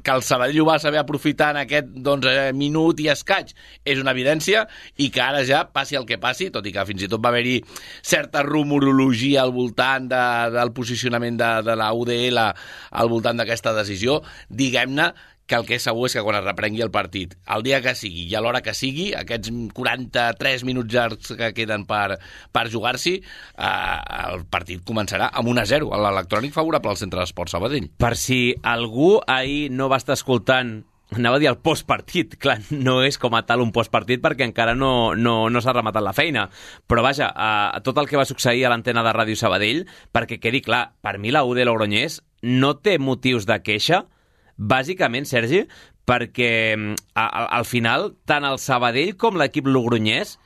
Que 0.03 0.11
el 0.11 0.23
Sabadell 0.25 0.63
ho 0.63 0.65
va 0.65 0.79
saber 0.81 1.03
aprofitar 1.03 1.51
en 1.53 1.59
aquest 1.61 1.91
doncs, 2.07 2.27
eh, 2.27 2.53
minut 2.57 2.99
i 3.05 3.11
escaig. 3.13 3.53
És 3.85 4.01
una 4.01 4.15
evidència 4.17 4.65
i 4.97 5.11
que 5.13 5.21
ara 5.21 5.43
ja 5.45 5.67
passi 5.69 5.99
el 5.99 6.07
que 6.09 6.17
passi, 6.19 6.49
tot 6.51 6.67
i 6.67 6.73
que 6.73 6.87
fins 6.89 7.05
i 7.05 7.11
tot 7.13 7.21
va 7.23 7.29
haver-hi 7.29 7.59
certa 8.01 8.43
rumorologia 8.47 9.43
al 9.45 9.53
voltant 9.53 10.09
de, 10.09 10.23
del 10.57 10.73
posicionament 10.73 11.37
de, 11.37 11.51
de 11.69 11.77
la 11.77 11.93
UDL 11.93 12.41
al 12.41 13.13
voltant 13.13 13.43
d'aquesta 13.43 13.77
decisió, 13.77 14.23
diguem-ne 14.49 15.13
que 15.53 15.59
el 15.61 15.67
que 15.69 15.77
és 15.77 15.85
segur 15.85 16.07
és 16.09 16.17
que 16.17 16.23
quan 16.25 16.39
es 16.39 16.47
reprengui 16.47 16.81
el 16.85 16.93
partit, 16.95 17.35
el 17.53 17.65
dia 17.67 17.83
que 17.85 17.93
sigui 17.99 18.25
i 18.31 18.37
a 18.39 18.41
l'hora 18.41 18.63
que 18.65 18.73
sigui, 18.77 19.11
aquests 19.19 19.53
43 19.77 20.65
minuts 20.65 20.95
llargs 20.95 21.35
que 21.37 21.51
queden 21.53 21.85
per, 21.89 22.17
per 22.57 22.69
jugar-s'hi, 22.73 23.19
eh, 23.21 23.99
el 24.33 24.47
partit 24.49 24.81
començarà 24.89 25.29
amb 25.29 25.53
1 25.53 25.61
a 25.61 25.67
0, 25.75 25.91
a 25.93 26.01
l'electrònic 26.07 26.57
favorable 26.57 26.95
al 26.95 27.01
Centre 27.01 27.21
d'Esport 27.21 27.53
Sabadell. 27.53 27.91
Per 28.01 28.15
si 28.17 28.41
algú 28.63 29.19
ahir 29.27 29.69
no 29.77 29.91
va 29.93 30.01
estar 30.01 30.17
escoltant 30.17 30.81
anava 31.13 31.37
a 31.37 31.43
dir 31.43 31.51
el 31.51 31.59
postpartit, 31.61 32.39
clar, 32.41 32.57
no 32.73 33.03
és 33.05 33.19
com 33.21 33.35
a 33.37 33.43
tal 33.45 33.61
un 33.61 33.75
postpartit 33.77 34.23
perquè 34.25 34.47
encara 34.49 34.73
no, 34.73 35.13
no, 35.13 35.51
no 35.53 35.61
s'ha 35.61 35.75
rematat 35.77 36.05
la 36.05 36.15
feina, 36.17 36.47
però 36.89 37.05
vaja, 37.05 37.29
a, 37.29 37.81
tot 37.85 38.01
el 38.01 38.09
que 38.09 38.17
va 38.17 38.25
succeir 38.25 38.65
a 38.65 38.73
l'antena 38.73 39.05
de 39.05 39.13
Ràdio 39.13 39.37
Sabadell, 39.37 39.85
perquè 40.17 40.41
quedi 40.41 40.63
clar, 40.65 40.87
per 41.05 41.19
mi 41.21 41.35
la 41.35 41.45
U 41.45 41.53
de 41.53 41.69
Logroñés 41.69 42.23
no 42.41 42.79
té 42.81 42.97
motius 42.97 43.45
de 43.45 43.61
queixa, 43.61 44.07
bàsicament, 44.57 45.29
Sergi, 45.29 45.65
perquè 46.09 46.53
mm, 46.77 46.99
a, 47.15 47.27
a, 47.27 47.47
al 47.59 47.69
final 47.69 48.13
tant 48.29 48.47
el 48.49 48.59
Sabadell 48.63 49.17
com 49.21 49.39
l'equip 49.41 49.71
logronyès 49.71 50.39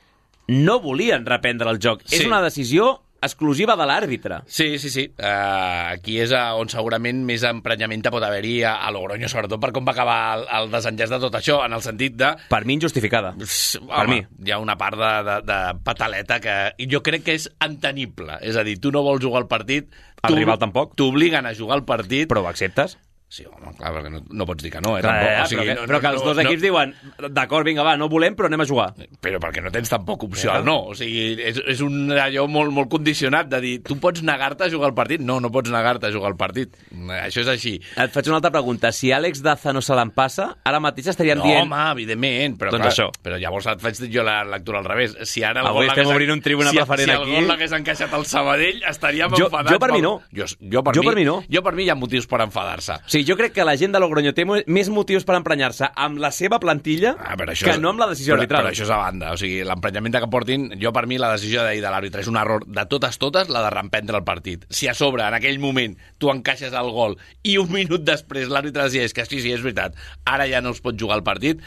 no 0.47 0.79
volien 0.79 1.25
reprendre 1.27 1.69
el 1.73 1.81
joc. 1.83 2.05
Sí. 2.05 2.21
És 2.21 2.29
una 2.29 2.41
decisió 2.43 2.95
exclusiva 3.21 3.75
de 3.75 3.85
l'àrbitre. 3.89 4.41
Sí, 4.45 4.77
sí, 4.77 4.91
sí. 4.93 5.05
Uh, 5.17 5.95
aquí 5.95 6.19
és 6.21 6.31
a 6.35 6.51
on 6.59 6.69
segurament 6.71 7.23
més 7.25 7.43
emprenyament 7.47 8.05
pot 8.13 8.23
haver-hi 8.23 8.61
a, 8.63 8.75
a 8.85 8.91
Logroño, 8.93 9.29
sobretot 9.31 9.59
per 9.61 9.71
com 9.75 9.87
va 9.87 9.95
acabar 9.95 10.17
el, 10.37 10.45
el 10.59 10.69
desenllaç 10.71 11.11
de 11.15 11.19
tot 11.25 11.37
això, 11.39 11.59
en 11.65 11.75
el 11.75 11.83
sentit 11.83 12.15
de... 12.19 12.29
Per 12.51 12.61
mi 12.69 12.77
injustificada. 12.77 13.33
Pss, 13.41 13.81
Per 13.81 14.05
home, 14.05 14.19
mi. 14.21 14.45
Hi 14.47 14.53
ha 14.53 14.61
una 14.63 14.77
part 14.79 14.99
de, 15.01 15.11
de, 15.27 15.39
de 15.49 15.59
pataleta 15.87 16.39
que 16.43 16.57
jo 16.91 17.01
crec 17.05 17.25
que 17.25 17.35
és 17.37 17.49
entenible. 17.65 18.37
És 18.45 18.55
a 18.55 18.63
dir, 18.67 18.77
tu 18.83 18.93
no 18.93 19.03
vols 19.05 19.23
jugar 19.23 19.43
al 19.43 19.49
partit... 19.51 19.89
El 20.27 20.33
rival 20.33 20.57
tampoc. 20.59 20.95
T'obliguen 20.97 21.45
a 21.45 21.53
jugar 21.55 21.77
al 21.77 21.85
partit... 21.87 22.29
Però 22.29 22.41
ho 22.43 22.49
acceptes? 22.49 22.97
Sí, 23.29 23.43
home, 23.43 23.73
clar, 23.75 23.89
perquè 23.91 24.07
no, 24.13 24.21
no 24.39 24.45
pots 24.47 24.63
dir 24.63 24.69
que 24.71 24.79
no, 24.79 24.93
eh? 24.97 25.01
Clar, 25.03 25.17
tampoc. 25.17 25.31
eh, 25.33 25.41
o 25.43 25.47
sigui, 25.51 25.59
però, 25.59 25.67
que, 25.67 25.73
no, 25.81 25.87
però 25.91 25.97
que 25.99 26.07
els 26.13 26.21
no, 26.21 26.27
dos 26.29 26.37
no, 26.37 26.43
equips 26.47 26.61
diuen 26.63 26.93
d'acord, 27.35 27.65
vinga, 27.67 27.83
va, 27.83 27.97
no 27.99 28.07
volem, 28.07 28.35
però 28.39 28.47
anem 28.47 28.61
a 28.63 28.67
jugar. 28.69 28.85
Però 29.19 29.41
perquè 29.43 29.59
no 29.65 29.71
tens 29.73 29.89
tampoc 29.91 30.23
opció 30.29 30.53
al 30.53 30.63
no. 30.63 30.77
O 30.93 30.95
sigui, 30.95 31.25
és, 31.43 31.59
és 31.73 31.81
un 31.83 32.07
allò 32.15 32.45
molt, 32.47 32.71
molt 32.71 32.87
condicionat 32.93 33.49
de 33.51 33.59
dir, 33.65 33.73
tu 33.83 33.97
pots 33.99 34.23
negar-te 34.23 34.63
a 34.63 34.69
jugar 34.71 34.87
al 34.93 34.95
partit? 34.95 35.19
No, 35.27 35.41
no 35.43 35.51
pots 35.51 35.69
negar-te 35.73 36.07
a 36.07 36.11
jugar 36.15 36.31
al 36.31 36.37
partit. 36.39 36.77
Això 37.17 37.43
és 37.43 37.51
així. 37.51 37.73
Et 37.99 38.15
faig 38.15 38.29
una 38.31 38.39
altra 38.39 38.53
pregunta. 38.55 38.93
Si 38.95 39.11
Àlex 39.11 39.43
Daza 39.43 39.75
no 39.75 39.83
se 39.83 39.99
l'empassa, 39.99 40.47
ara 40.63 40.79
mateix 40.79 41.11
estaríem 41.11 41.41
No, 41.43 41.49
dient... 41.49 41.67
home, 41.67 41.83
evidentment, 41.97 42.55
però, 42.63 42.71
Doncs 42.77 42.85
clar, 42.87 42.93
això. 42.95 43.09
però 43.27 43.41
llavors 43.43 43.67
et 43.73 43.83
faig 43.83 44.01
jo 44.15 44.23
la 44.23 44.37
lectura 44.47 44.79
al 44.79 44.87
revés. 44.87 45.17
Si 45.27 45.43
ara 45.43 45.65
el 45.65 45.67
Avui 45.73 45.83
gol 45.83 45.97
estem 45.97 46.15
obrint 46.15 46.31
un 46.37 46.45
tribuna 46.47 46.71
si, 46.71 46.79
preferent 46.79 47.11
si 47.11 47.17
aquí. 47.19 47.27
el 47.35 47.41
gol 47.41 47.51
l'hagués 47.51 47.75
encaixat 47.81 48.15
al 48.15 48.25
Sabadell, 48.25 48.81
estaríem 48.87 49.35
Jo- 49.35 49.51
enfadats. 49.51 49.75
jo 49.75 49.83
per 49.83 49.91
mi 49.91 49.99
no. 50.01 50.15
Jo, 50.31 50.47
jo, 50.63 50.81
per, 50.87 50.95
Jo 50.95 51.03
mi, 51.03 51.11
per 51.11 51.15
mi 51.19 51.27
no. 51.27 51.41
Jo 51.51 51.61
per 51.67 51.75
mi 51.75 51.83
hi 51.83 51.91
ha 51.91 51.99
motius 51.99 52.25
per 52.31 52.39
enfadar-se. 52.47 53.01
O 53.03 53.16
sigui, 53.17 53.27
jo 53.27 53.37
crec 53.39 53.53
que 53.55 53.65
la 53.65 53.75
gent 53.79 53.93
de 53.95 54.01
Logroño 54.01 54.33
té 54.37 54.45
més 54.45 54.89
motius 54.93 55.25
per 55.27 55.37
emprenyar-se 55.37 55.89
amb 55.95 56.21
la 56.21 56.31
seva 56.35 56.59
plantilla 56.63 57.15
Ah, 57.17 57.35
però 57.39 57.53
això, 57.53 57.67
que 57.67 57.77
no 57.81 57.91
amb 57.93 58.01
la 58.01 58.09
decisió 58.11 58.35
però, 58.35 58.43
arbitral. 58.43 58.65
Però 58.65 58.73
això 58.73 58.85
és 58.85 58.93
a 58.93 58.99
banda. 59.01 59.33
O 59.33 59.39
sigui, 59.39 59.61
l'emprenyament 59.67 60.17
que 60.17 60.29
portin, 60.31 60.67
jo 60.81 60.93
per 60.95 61.05
mi 61.09 61.19
la 61.21 61.31
decisió 61.33 61.65
d'ahir 61.65 61.81
de 61.83 61.91
l'àrbitre 61.93 62.23
és 62.23 62.31
un 62.31 62.39
error 62.39 62.65
de 62.67 62.85
totes 62.89 63.19
totes 63.21 63.51
la 63.53 63.63
de 63.65 63.73
reemprendre 63.73 64.19
el 64.21 64.25
partit. 64.27 64.65
Si 64.69 64.87
a 64.87 64.95
sobre, 64.97 65.25
en 65.25 65.37
aquell 65.37 65.59
moment, 65.63 65.97
tu 66.17 66.31
encaixes 66.33 66.75
el 66.77 66.91
gol 66.95 67.17
i 67.43 67.57
un 67.61 67.71
minut 67.73 68.05
després 68.07 68.51
l'àrbitre 68.51 68.87
decideix 68.87 69.15
que 69.15 69.27
sí, 69.27 69.41
sí, 69.43 69.53
és 69.53 69.63
veritat, 69.65 69.97
ara 70.25 70.47
ja 70.49 70.61
no 70.61 70.75
es 70.75 70.83
pot 70.83 70.97
jugar 70.99 71.19
el 71.19 71.25
partit, 71.27 71.63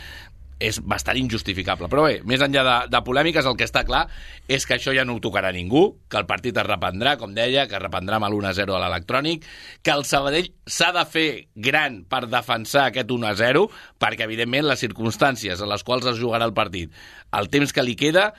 és 0.61 0.79
bastant 0.85 1.19
injustificable. 1.19 1.89
Però 1.91 2.05
bé, 2.07 2.21
més 2.29 2.43
enllà 2.45 2.63
de, 2.67 2.77
de 2.93 3.01
polèmiques, 3.07 3.49
el 3.49 3.57
que 3.59 3.67
està 3.67 3.83
clar 3.89 4.05
és 4.51 4.67
que 4.69 4.77
això 4.77 4.95
ja 4.95 5.07
no 5.09 5.17
ho 5.17 5.23
tocarà 5.25 5.51
ningú, 5.57 5.87
que 6.13 6.21
el 6.21 6.29
partit 6.29 6.61
es 6.61 6.69
reprendrà, 6.69 7.17
com 7.21 7.35
deia, 7.35 7.67
que 7.71 7.79
es 7.79 7.83
reprendrà 7.83 8.21
amb 8.21 8.29
l'1-0 8.29 8.77
a 8.77 8.83
l'electrònic, 8.85 9.49
que 9.83 9.97
el 9.97 10.07
Sabadell 10.09 10.53
s'ha 10.69 10.93
de 10.97 11.05
fer 11.09 11.29
gran 11.57 12.03
per 12.11 12.27
defensar 12.29 12.91
aquest 12.91 13.11
1-0, 13.11 13.67
perquè, 13.99 14.29
evidentment, 14.29 14.69
les 14.69 14.85
circumstàncies 14.85 15.65
en 15.65 15.73
les 15.73 15.87
quals 15.87 16.09
es 16.13 16.21
jugarà 16.21 16.49
el 16.49 16.57
partit, 16.57 16.93
el 17.41 17.51
temps 17.53 17.73
que 17.73 17.87
li 17.87 17.97
queda, 17.99 18.31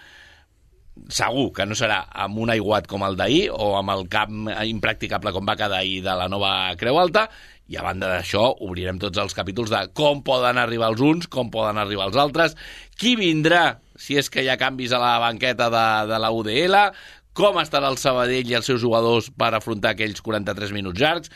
segur 1.10 1.50
que 1.56 1.66
no 1.66 1.76
serà 1.78 2.02
amb 2.26 2.38
un 2.44 2.52
aiguat 2.54 2.88
com 2.90 3.04
el 3.08 3.16
d'ahir 3.20 3.46
o 3.56 3.72
amb 3.80 3.94
el 3.94 4.06
camp 4.12 4.50
impracticable 4.68 5.32
com 5.34 5.48
va 5.48 5.56
quedar 5.56 5.80
ahir 5.80 6.02
de 6.04 6.16
la 6.20 6.28
nova 6.30 6.52
Creu 6.78 7.00
Alta 7.00 7.30
i 7.72 7.78
a 7.80 7.86
banda 7.86 8.10
d'això 8.12 8.44
obrirem 8.66 9.00
tots 9.00 9.22
els 9.22 9.36
capítols 9.38 9.72
de 9.72 9.86
com 9.96 10.20
poden 10.28 10.60
arribar 10.60 10.92
els 10.92 11.02
uns, 11.06 11.30
com 11.32 11.50
poden 11.54 11.80
arribar 11.80 12.10
els 12.10 12.20
altres, 12.20 12.58
qui 13.00 13.16
vindrà 13.16 13.80
si 13.96 14.18
és 14.20 14.28
que 14.34 14.44
hi 14.44 14.50
ha 14.52 14.60
canvis 14.60 14.92
a 14.92 15.00
la 15.00 15.16
banqueta 15.24 15.70
de, 15.72 15.88
de 16.12 16.20
la 16.20 16.32
UDL, 16.36 16.78
com 17.38 17.62
estarà 17.62 17.88
el 17.88 18.00
Sabadell 18.02 18.50
i 18.50 18.58
els 18.60 18.68
seus 18.68 18.82
jugadors 18.82 19.30
per 19.32 19.54
afrontar 19.56 19.96
aquells 19.96 20.20
43 20.26 20.74
minuts 20.76 21.00
llargs, 21.00 21.32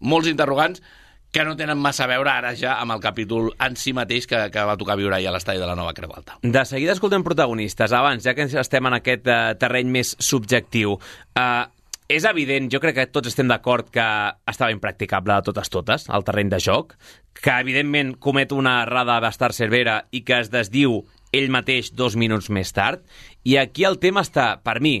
molts 0.00 0.30
interrogants 0.30 0.82
que 1.30 1.44
no 1.46 1.54
tenen 1.56 1.78
massa 1.78 2.04
a 2.04 2.10
veure 2.10 2.30
ara 2.30 2.52
ja 2.58 2.76
amb 2.82 2.96
el 2.96 3.02
capítol 3.02 3.52
en 3.62 3.76
si 3.78 3.92
mateix 3.94 4.26
que, 4.30 4.38
que 4.50 4.64
va 4.66 4.76
tocar 4.78 4.96
viure 4.98 5.14
ahir 5.14 5.28
a 5.30 5.34
l'estadi 5.34 5.62
de 5.62 5.66
la 5.68 5.76
nova 5.78 5.94
Creu 5.94 6.10
Alta. 6.14 6.38
De 6.42 6.64
seguida 6.66 6.96
escoltem 6.96 7.22
protagonistes. 7.26 7.94
Abans, 7.94 8.24
ja 8.26 8.34
que 8.34 8.48
estem 8.50 8.90
en 8.90 8.98
aquest 8.98 9.30
uh, 9.30 9.52
terreny 9.58 9.92
més 9.94 10.16
subjectiu, 10.18 10.96
uh, 11.38 11.68
és 12.10 12.24
evident, 12.26 12.66
jo 12.72 12.80
crec 12.82 12.96
que 12.96 13.06
tots 13.14 13.30
estem 13.30 13.46
d'acord 13.46 13.86
que 13.94 14.04
estava 14.50 14.74
impracticable 14.74 15.36
de 15.36 15.46
totes 15.46 15.70
totes, 15.70 16.08
el 16.10 16.24
terreny 16.26 16.48
de 16.50 16.58
joc, 16.58 16.96
que 17.38 17.54
evidentment 17.62 18.16
comet 18.18 18.50
una 18.50 18.80
errada 18.82 19.20
bastar 19.22 19.52
Cervera 19.54 20.00
i 20.10 20.24
que 20.26 20.40
es 20.42 20.50
desdiu 20.50 21.04
ell 21.30 21.52
mateix 21.54 21.92
dos 21.94 22.16
minuts 22.18 22.50
més 22.50 22.74
tard, 22.74 23.04
i 23.46 23.54
aquí 23.60 23.86
el 23.86 24.00
tema 24.02 24.24
està, 24.26 24.56
per 24.58 24.80
mi, 24.82 24.96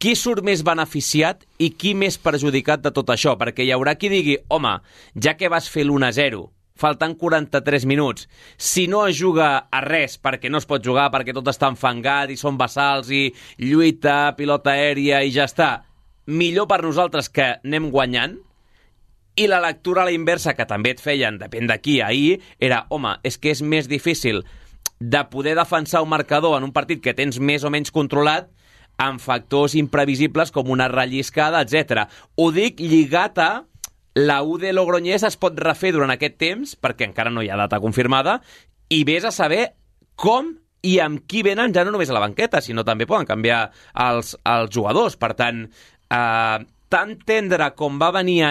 qui 0.00 0.14
surt 0.16 0.40
més 0.46 0.62
beneficiat 0.64 1.44
i 1.60 1.74
qui 1.76 1.92
més 1.92 2.16
perjudicat 2.16 2.80
de 2.80 2.94
tot 2.94 3.12
això? 3.12 3.34
Perquè 3.36 3.66
hi 3.66 3.74
haurà 3.74 3.98
qui 4.00 4.08
digui, 4.08 4.38
home, 4.48 4.78
ja 5.12 5.34
que 5.36 5.50
vas 5.52 5.68
fer 5.68 5.84
l'1-0, 5.84 6.40
faltant 6.78 7.18
43 7.20 7.84
minuts, 7.90 8.30
si 8.56 8.86
no 8.88 9.02
es 9.10 9.18
juga 9.18 9.50
a 9.68 9.82
res 9.84 10.16
perquè 10.22 10.48
no 10.48 10.62
es 10.62 10.70
pot 10.70 10.80
jugar, 10.80 11.10
perquè 11.12 11.36
tot 11.36 11.52
està 11.52 11.68
enfangat 11.68 12.32
i 12.32 12.38
són 12.40 12.56
bassals 12.56 13.12
i 13.12 13.26
lluita, 13.60 14.32
pilota 14.38 14.72
aèria 14.72 15.20
i 15.26 15.34
ja 15.34 15.44
està, 15.50 15.72
millor 16.28 16.68
per 16.68 16.82
nosaltres 16.84 17.32
que 17.32 17.54
anem 17.56 17.88
guanyant, 17.90 18.36
i 19.38 19.46
la 19.46 19.60
lectura 19.62 20.02
a 20.02 20.08
la 20.08 20.12
inversa, 20.12 20.54
que 20.58 20.66
també 20.66 20.92
et 20.92 21.02
feien, 21.02 21.38
depèn 21.38 21.68
de 21.70 21.76
qui, 21.80 22.00
ahir, 22.02 22.40
era, 22.58 22.84
home, 22.90 23.14
és 23.24 23.38
que 23.38 23.52
és 23.54 23.62
més 23.62 23.88
difícil 23.88 24.42
de 24.98 25.22
poder 25.30 25.54
defensar 25.54 26.02
un 26.02 26.10
marcador 26.10 26.56
en 26.58 26.66
un 26.66 26.74
partit 26.74 27.00
que 27.00 27.14
tens 27.14 27.38
més 27.38 27.62
o 27.62 27.70
menys 27.70 27.94
controlat 27.94 28.50
amb 28.98 29.22
factors 29.22 29.76
imprevisibles 29.78 30.50
com 30.50 30.72
una 30.74 30.88
relliscada, 30.90 31.62
etc. 31.62 32.08
Ho 32.34 32.50
dic 32.50 32.82
lligat 32.82 33.38
a 33.38 33.50
la 34.18 34.40
U 34.42 34.58
de 34.58 34.72
Logroñés 34.74 35.22
es 35.22 35.38
pot 35.38 35.54
refer 35.62 35.92
durant 35.94 36.10
aquest 36.10 36.34
temps, 36.42 36.74
perquè 36.74 37.06
encara 37.06 37.30
no 37.30 37.44
hi 37.44 37.52
ha 37.52 37.60
data 37.60 37.78
confirmada, 37.78 38.40
i 38.90 39.04
vés 39.06 39.22
a 39.22 39.30
saber 39.30 39.68
com 40.18 40.56
i 40.82 40.98
amb 41.02 41.22
qui 41.30 41.44
venen 41.46 41.70
ja 41.74 41.84
no 41.86 41.92
només 41.94 42.10
a 42.10 42.16
la 42.16 42.24
banqueta, 42.24 42.60
sinó 42.62 42.82
també 42.86 43.06
poden 43.06 43.28
canviar 43.28 43.68
els, 43.94 44.34
els 44.42 44.74
jugadors. 44.74 45.14
Per 45.18 45.30
tant, 45.38 45.68
eh, 46.10 46.58
tan 46.88 47.16
tendre 47.28 47.70
com 47.76 47.98
va 48.00 48.10
venir 48.20 48.42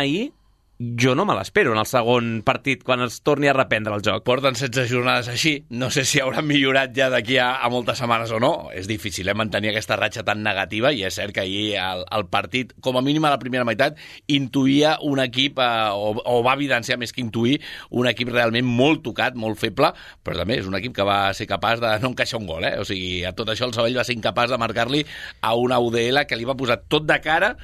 jo 0.79 1.15
no 1.15 1.25
me 1.25 1.33
l'espero 1.33 1.71
en 1.73 1.79
el 1.81 1.87
segon 1.89 2.43
partit, 2.45 2.83
quan 2.85 3.01
es 3.01 3.21
torni 3.25 3.49
a 3.49 3.53
reprendre 3.55 3.95
el 3.97 4.03
joc. 4.05 4.21
Porten 4.27 4.53
16 4.53 4.91
jornades 4.91 5.29
així. 5.31 5.55
No 5.73 5.89
sé 5.89 6.03
si 6.05 6.21
hauran 6.21 6.45
millorat 6.45 6.93
ja 6.93 7.07
d'aquí 7.09 7.39
a, 7.41 7.55
a 7.65 7.69
moltes 7.73 7.97
setmanes 7.97 8.29
o 8.35 8.39
no. 8.43 8.51
És 8.77 8.89
difícil 8.89 9.27
eh, 9.27 9.35
mantenir 9.37 9.71
aquesta 9.71 9.97
ratxa 9.97 10.21
tan 10.27 10.43
negativa 10.45 10.91
i 10.93 11.01
és 11.07 11.17
cert 11.17 11.33
que 11.33 11.41
ahir 11.41 11.79
el, 11.81 12.03
el 12.13 12.27
partit, 12.29 12.75
com 12.85 12.99
a 12.99 13.03
mínim 13.05 13.25
a 13.25 13.33
la 13.33 13.41
primera 13.41 13.65
meitat, 13.65 13.97
intuïa 14.29 14.97
un 15.07 15.23
equip, 15.23 15.57
eh, 15.63 15.89
o, 15.97 16.13
o 16.21 16.37
va 16.45 16.53
evidenciar 16.59 16.99
més 17.01 17.15
que 17.15 17.25
intuir, 17.25 17.57
un 17.89 18.09
equip 18.11 18.29
realment 18.29 18.69
molt 18.69 19.01
tocat, 19.07 19.33
molt 19.33 19.57
feble, 19.57 19.91
però 20.21 20.43
també 20.43 20.59
és 20.61 20.69
un 20.69 20.77
equip 20.77 20.93
que 20.93 21.07
va 21.07 21.33
ser 21.33 21.49
capaç 21.49 21.81
de 21.81 21.95
no 22.03 22.13
encaixar 22.13 22.37
un 22.43 22.45
gol. 22.49 22.69
Eh? 22.69 22.75
O 22.77 22.85
sigui, 22.85 23.23
a 23.25 23.33
tot 23.33 23.49
això 23.49 23.65
el 23.65 23.73
Sabell 23.73 23.97
va 23.97 24.05
ser 24.05 24.17
incapaç 24.17 24.53
de 24.53 24.61
marcar-li 24.61 25.01
a 25.41 25.57
una 25.57 25.81
UDL 25.81 26.27
que 26.29 26.37
li 26.37 26.45
va 26.45 26.57
posar 26.59 26.83
tot 26.85 27.09
de 27.09 27.17
cara 27.25 27.55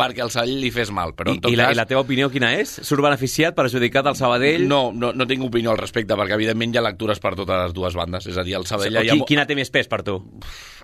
perquè 0.00 0.24
el 0.24 0.32
Sabell 0.34 0.56
li 0.62 0.72
fes 0.74 0.92
mal. 0.94 1.14
Però, 1.18 1.34
en 1.34 1.38
I, 1.38 1.44
tot 1.44 1.52
i, 1.52 1.58
la, 1.60 1.68
cas, 1.68 1.76
I 1.76 1.80
la 1.80 1.86
teva 1.90 2.02
opinió 2.04 2.30
quina 2.32 2.52
és? 2.58 2.78
Surt 2.86 3.04
beneficiat, 3.04 3.56
perjudicat 3.58 4.10
el 4.10 4.18
Sabadell? 4.18 4.66
no, 4.70 4.82
no, 4.96 5.12
no 5.16 5.28
tinc 5.30 5.44
opinió 5.46 5.74
al 5.74 5.80
respecte, 5.80 6.16
perquè 6.18 6.36
evidentment 6.38 6.74
hi 6.74 6.80
ha 6.80 6.86
lectures 6.88 7.22
per 7.22 7.36
totes 7.38 7.66
les 7.66 7.76
dues 7.76 7.96
bandes. 7.98 8.26
És 8.30 8.40
a 8.40 8.46
dir, 8.46 8.56
el 8.58 8.66
Sabadell... 8.70 9.00
O 9.00 9.04
hi 9.04 9.12
ha 9.12 9.18
qui, 9.20 9.28
quina 9.34 9.46
té 9.48 9.58
més 9.58 9.72
pes 9.72 9.90
per 9.90 10.02
tu? 10.06 10.20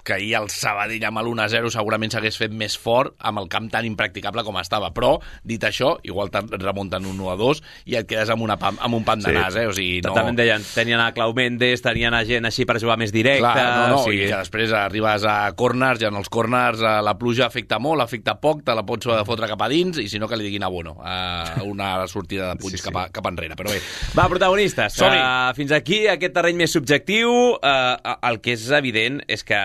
Que 0.06 0.14
ahir 0.16 0.36
el 0.38 0.48
Sabadell 0.52 1.02
amb 1.08 1.20
l'1-0 1.24 1.70
segurament 1.74 2.12
s'hagués 2.14 2.38
fet 2.38 2.54
més 2.54 2.76
fort 2.78 3.16
amb 3.26 3.42
el 3.42 3.48
camp 3.52 3.66
tan 3.72 3.84
impracticable 3.88 4.44
com 4.46 4.56
estava. 4.60 4.92
Però, 4.94 5.16
dit 5.44 5.62
això, 5.66 5.96
igual 6.06 6.30
te'n 6.34 6.48
remunten 6.62 7.06
un 7.10 7.18
1-2 7.24 7.62
i 7.90 7.98
et 7.98 8.06
quedes 8.08 8.30
amb, 8.32 8.46
una 8.46 8.56
pam, 8.60 8.78
amb 8.80 9.00
un 9.00 9.04
pam 9.06 9.20
de 9.20 9.32
Sí. 9.32 9.34
nas, 9.36 9.56
eh? 9.58 9.66
O 9.66 9.74
sigui, 9.74 10.00
no... 10.06 10.14
També 10.14 10.36
deien, 10.38 10.62
tenien 10.74 11.00
a 11.02 11.10
Clau 11.16 11.34
Mendes, 11.36 11.82
tenien 11.82 12.14
a 12.14 12.22
gent 12.28 12.46
així 12.46 12.64
per 12.68 12.78
jugar 12.80 12.96
més 13.00 13.12
directe... 13.12 13.42
Clar, 13.42 13.66
no, 13.90 13.96
no, 13.96 14.00
o 14.00 14.04
sigui... 14.06 14.24
i 14.24 14.30
que 14.30 14.38
després 14.44 14.72
arribes 14.72 15.24
a 15.26 15.36
corners 15.58 16.02
i 16.04 16.08
en 16.08 16.16
els 16.20 16.30
corners 16.32 16.80
eh, 16.84 16.94
la 17.02 17.16
pluja 17.18 17.46
afecta 17.50 17.80
molt, 17.82 18.04
afecta 18.04 18.36
poc, 18.40 18.62
te 18.66 18.74
la 18.76 18.84
pots 18.86 19.10
fotre 19.26 19.48
cap 19.50 19.62
a 19.66 19.68
dins 19.72 19.98
i 19.98 20.06
si 20.08 20.20
no 20.22 20.28
que 20.30 20.38
li 20.38 20.46
diguin 20.46 20.62
a 20.66 20.70
Bono, 20.70 20.96
a 21.02 21.62
una 21.66 22.06
sortida 22.06 22.52
de 22.52 22.60
punys 22.62 22.76
Sí, 22.76 22.82
sí. 22.82 22.84
Cap, 22.90 22.96
a, 23.00 23.04
cap 23.14 23.26
enrere. 23.30 23.56
Però 23.56 23.70
bé, 23.72 23.78
Va, 24.16 24.26
protagonistes. 24.28 24.98
Uh, 25.00 25.50
fins 25.56 25.72
aquí 25.72 26.02
aquest 26.10 26.34
terreny 26.36 26.58
més 26.60 26.72
subjectiu. 26.76 27.30
Uh, 27.56 28.16
el 28.28 28.40
que 28.44 28.52
és 28.56 28.66
evident 28.76 29.20
és 29.32 29.42
que 29.46 29.56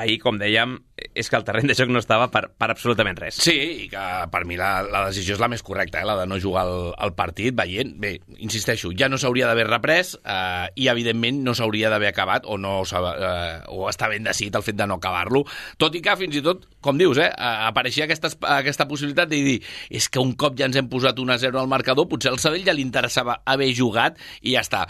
ahir, 0.00 0.18
com 0.22 0.38
dèiem, 0.40 0.76
és 1.14 1.28
que 1.30 1.36
el 1.38 1.44
terreny 1.46 1.68
de 1.70 1.74
joc 1.76 1.90
no 1.90 2.00
estava 2.00 2.28
per, 2.32 2.44
per 2.58 2.68
absolutament 2.72 3.18
res. 3.18 3.38
Sí, 3.42 3.54
i 3.84 3.86
que 3.90 4.02
per 4.30 4.42
mi 4.48 4.58
la, 4.58 4.82
la 4.86 5.04
decisió 5.08 5.36
és 5.36 5.42
la 5.42 5.48
més 5.50 5.62
correcta, 5.66 6.00
eh? 6.00 6.06
la 6.06 6.16
de 6.20 6.26
no 6.30 6.38
jugar 6.42 6.64
el 6.68 7.14
partit 7.18 7.56
veient. 7.58 7.94
Bé, 8.00 8.14
insisteixo, 8.44 8.92
ja 8.98 9.08
no 9.10 9.18
s'hauria 9.20 9.48
d'haver 9.50 9.66
reprès 9.68 10.14
eh, 10.20 10.66
i, 10.80 10.88
evidentment, 10.92 11.42
no 11.46 11.56
s'hauria 11.56 11.90
d'haver 11.92 12.12
acabat 12.12 12.46
o, 12.46 12.58
no, 12.60 12.76
eh, 12.84 13.56
o 13.74 13.88
està 13.90 14.10
ben 14.12 14.26
decidit 14.28 14.58
el 14.58 14.66
fet 14.66 14.78
de 14.78 14.88
no 14.90 15.00
acabar-lo. 15.00 15.44
Tot 15.80 15.98
i 15.98 16.02
que, 16.04 16.16
fins 16.20 16.38
i 16.38 16.44
tot, 16.44 16.68
com 16.84 17.00
dius, 17.00 17.20
eh, 17.22 17.30
apareixia 17.68 18.08
aquesta, 18.08 18.30
aquesta 18.60 18.88
possibilitat 18.90 19.30
de 19.32 19.42
dir 19.50 19.58
és 19.90 20.08
que 20.08 20.22
un 20.22 20.34
cop 20.38 20.58
ja 20.58 20.70
ens 20.70 20.78
hem 20.78 20.88
posat 20.90 21.18
1 21.20 21.34
a 21.34 21.40
0 21.42 21.60
al 21.60 21.70
marcador, 21.70 22.08
potser 22.10 22.32
al 22.32 22.40
Sabell 22.42 22.66
ja 22.66 22.74
li 22.76 22.84
interessava 22.86 23.40
haver 23.44 23.72
jugat 23.74 24.18
i 24.42 24.54
ja 24.54 24.64
està. 24.64 24.86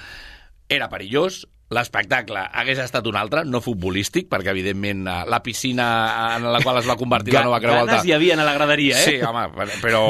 Era 0.72 0.88
perillós, 0.88 1.44
l'espectacle 1.72 2.42
hagués 2.52 2.78
estat 2.82 3.06
un 3.08 3.16
altre, 3.16 3.44
no 3.48 3.60
futbolístic, 3.64 4.26
perquè, 4.28 4.52
evidentment, 4.52 5.06
eh, 5.08 5.14
la 5.30 5.40
piscina 5.42 5.86
en 6.36 6.50
la 6.52 6.60
qual 6.60 6.78
es 6.80 6.88
va 6.88 6.96
convertir 7.00 7.32
la 7.34 7.44
nova 7.46 7.60
Creu 7.62 7.78
Alta... 7.78 7.96
Ganes 7.96 8.08
hi 8.08 8.12
havia 8.12 8.36
a 8.36 8.44
la 8.44 8.52
graderia, 8.56 8.98
eh? 9.00 9.04
Sí, 9.06 9.16
home, 9.24 9.46
però 9.80 10.02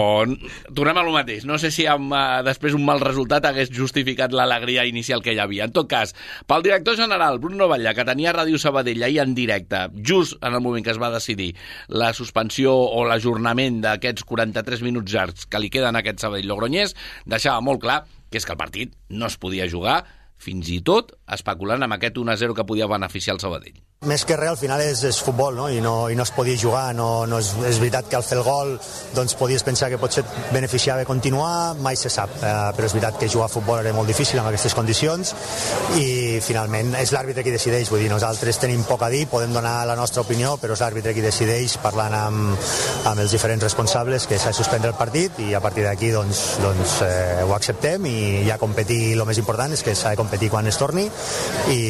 tornem 0.75 0.99
a 0.99 1.05
lo 1.07 1.15
mateix. 1.15 1.45
No 1.47 1.59
sé 1.63 1.71
si 1.75 1.87
amb, 1.91 2.11
uh, 2.11 2.41
després 2.47 2.75
un 2.75 2.85
mal 2.87 3.03
resultat 3.03 3.47
hagués 3.47 3.71
justificat 3.75 4.35
l'alegria 4.35 4.87
inicial 4.89 5.23
que 5.23 5.37
hi 5.37 5.39
havia. 5.43 5.69
En 5.69 5.75
tot 5.77 5.89
cas, 5.91 6.15
pel 6.51 6.67
director 6.67 6.99
general, 6.99 7.39
Bruno 7.43 7.69
Batllà, 7.71 7.95
que 7.95 8.09
tenia 8.09 8.35
Ràdio 8.35 8.59
Sabadell 8.59 9.07
ahir 9.07 9.23
en 9.23 9.37
directe, 9.39 9.87
just 10.03 10.37
en 10.43 10.59
el 10.59 10.65
moment 10.65 10.85
que 10.85 10.93
es 10.95 11.01
va 11.01 11.13
decidir 11.15 11.53
la 11.89 12.13
suspensió 12.17 12.75
o 12.75 13.07
l'ajornament 13.07 13.81
d'aquests 13.85 14.27
43 14.27 14.83
minuts 14.83 15.15
llargs 15.15 15.47
que 15.47 15.63
li 15.63 15.71
queden 15.71 15.95
a 15.95 16.03
aquest 16.03 16.25
Sabadell-Logroñés, 16.25 16.99
deixava 17.31 17.63
molt 17.65 17.83
clar 17.85 18.03
que 18.31 18.41
és 18.41 18.47
que 18.47 18.55
el 18.57 18.59
partit 18.59 18.95
no 19.15 19.29
es 19.31 19.39
podia 19.39 19.69
jugar 19.71 20.03
fins 20.37 20.71
i 20.73 20.81
tot 20.85 21.15
especulant 21.37 21.85
amb 21.87 21.97
aquest 21.97 22.19
1-0 22.21 22.57
que 22.57 22.67
podia 22.69 22.91
beneficiar 22.91 23.37
el 23.37 23.43
Sabadell. 23.43 23.79
Més 24.05 24.25
que 24.29 24.37
res, 24.37 24.51
al 24.53 24.59
final 24.61 24.83
és, 24.85 25.03
és 25.09 25.19
futbol, 25.25 25.55
no? 25.57 25.69
I, 25.73 25.81
no, 25.85 25.95
i 26.13 26.17
no 26.19 26.25
es 26.27 26.33
podia 26.35 26.59
jugar. 26.61 26.87
No, 26.97 27.25
no 27.31 27.39
és, 27.41 27.53
és 27.69 27.81
veritat 27.81 28.09
que 28.11 28.19
al 28.19 28.27
fer 28.27 28.39
el 28.39 28.45
gol 28.47 28.75
doncs 29.15 29.37
podies 29.39 29.65
pensar 29.65 29.89
que 29.93 29.99
potser 30.01 30.25
beneficiava 30.53 31.07
continuar, 31.09 31.75
mai 31.81 31.97
se 31.97 32.11
sap. 32.13 32.33
Eh, 32.41 32.53
però 32.77 32.89
és 32.89 32.97
veritat 32.97 33.19
que 33.21 33.29
jugar 33.33 33.49
a 33.49 33.53
futbol 33.53 33.81
era 33.81 33.95
molt 33.97 34.11
difícil 34.11 34.41
en 34.41 34.49
aquestes 34.51 34.75
condicions 34.77 35.35
i 36.01 36.41
finalment 36.45 36.95
és 37.01 37.15
l'àrbitre 37.15 37.45
qui 37.47 37.55
decideix. 37.55 37.91
Vull 37.93 38.05
dir, 38.05 38.11
nosaltres 38.13 38.61
tenim 38.63 38.85
poc 38.89 39.07
a 39.07 39.11
dir, 39.13 39.25
podem 39.31 39.55
donar 39.57 39.77
la 39.89 39.97
nostra 39.99 40.25
opinió, 40.25 40.57
però 40.61 40.77
és 40.77 40.85
l'àrbitre 40.85 41.15
qui 41.17 41.25
decideix 41.25 41.79
parlant 41.83 42.15
amb, 42.19 42.69
amb 43.11 43.25
els 43.25 43.33
diferents 43.35 43.65
responsables 43.65 44.29
que 44.29 44.39
s'ha 44.39 44.53
de 44.53 44.59
suspendre 44.61 44.93
el 44.93 44.99
partit 44.99 45.41
i 45.45 45.53
a 45.55 45.63
partir 45.65 45.87
d'aquí 45.87 46.13
doncs, 46.15 46.45
doncs 46.63 46.99
eh, 47.07 47.43
ho 47.47 47.55
acceptem 47.57 48.07
i 48.11 48.17
ja 48.49 48.59
competir, 48.61 49.15
el 49.15 49.25
més 49.29 49.41
important 49.41 49.73
és 49.73 49.83
que 49.85 49.97
s'ha 49.97 50.15
de 50.15 50.21
competir 50.21 50.51
quan 50.53 50.69
es 50.69 50.79
torni 50.81 51.07
i 51.73 51.81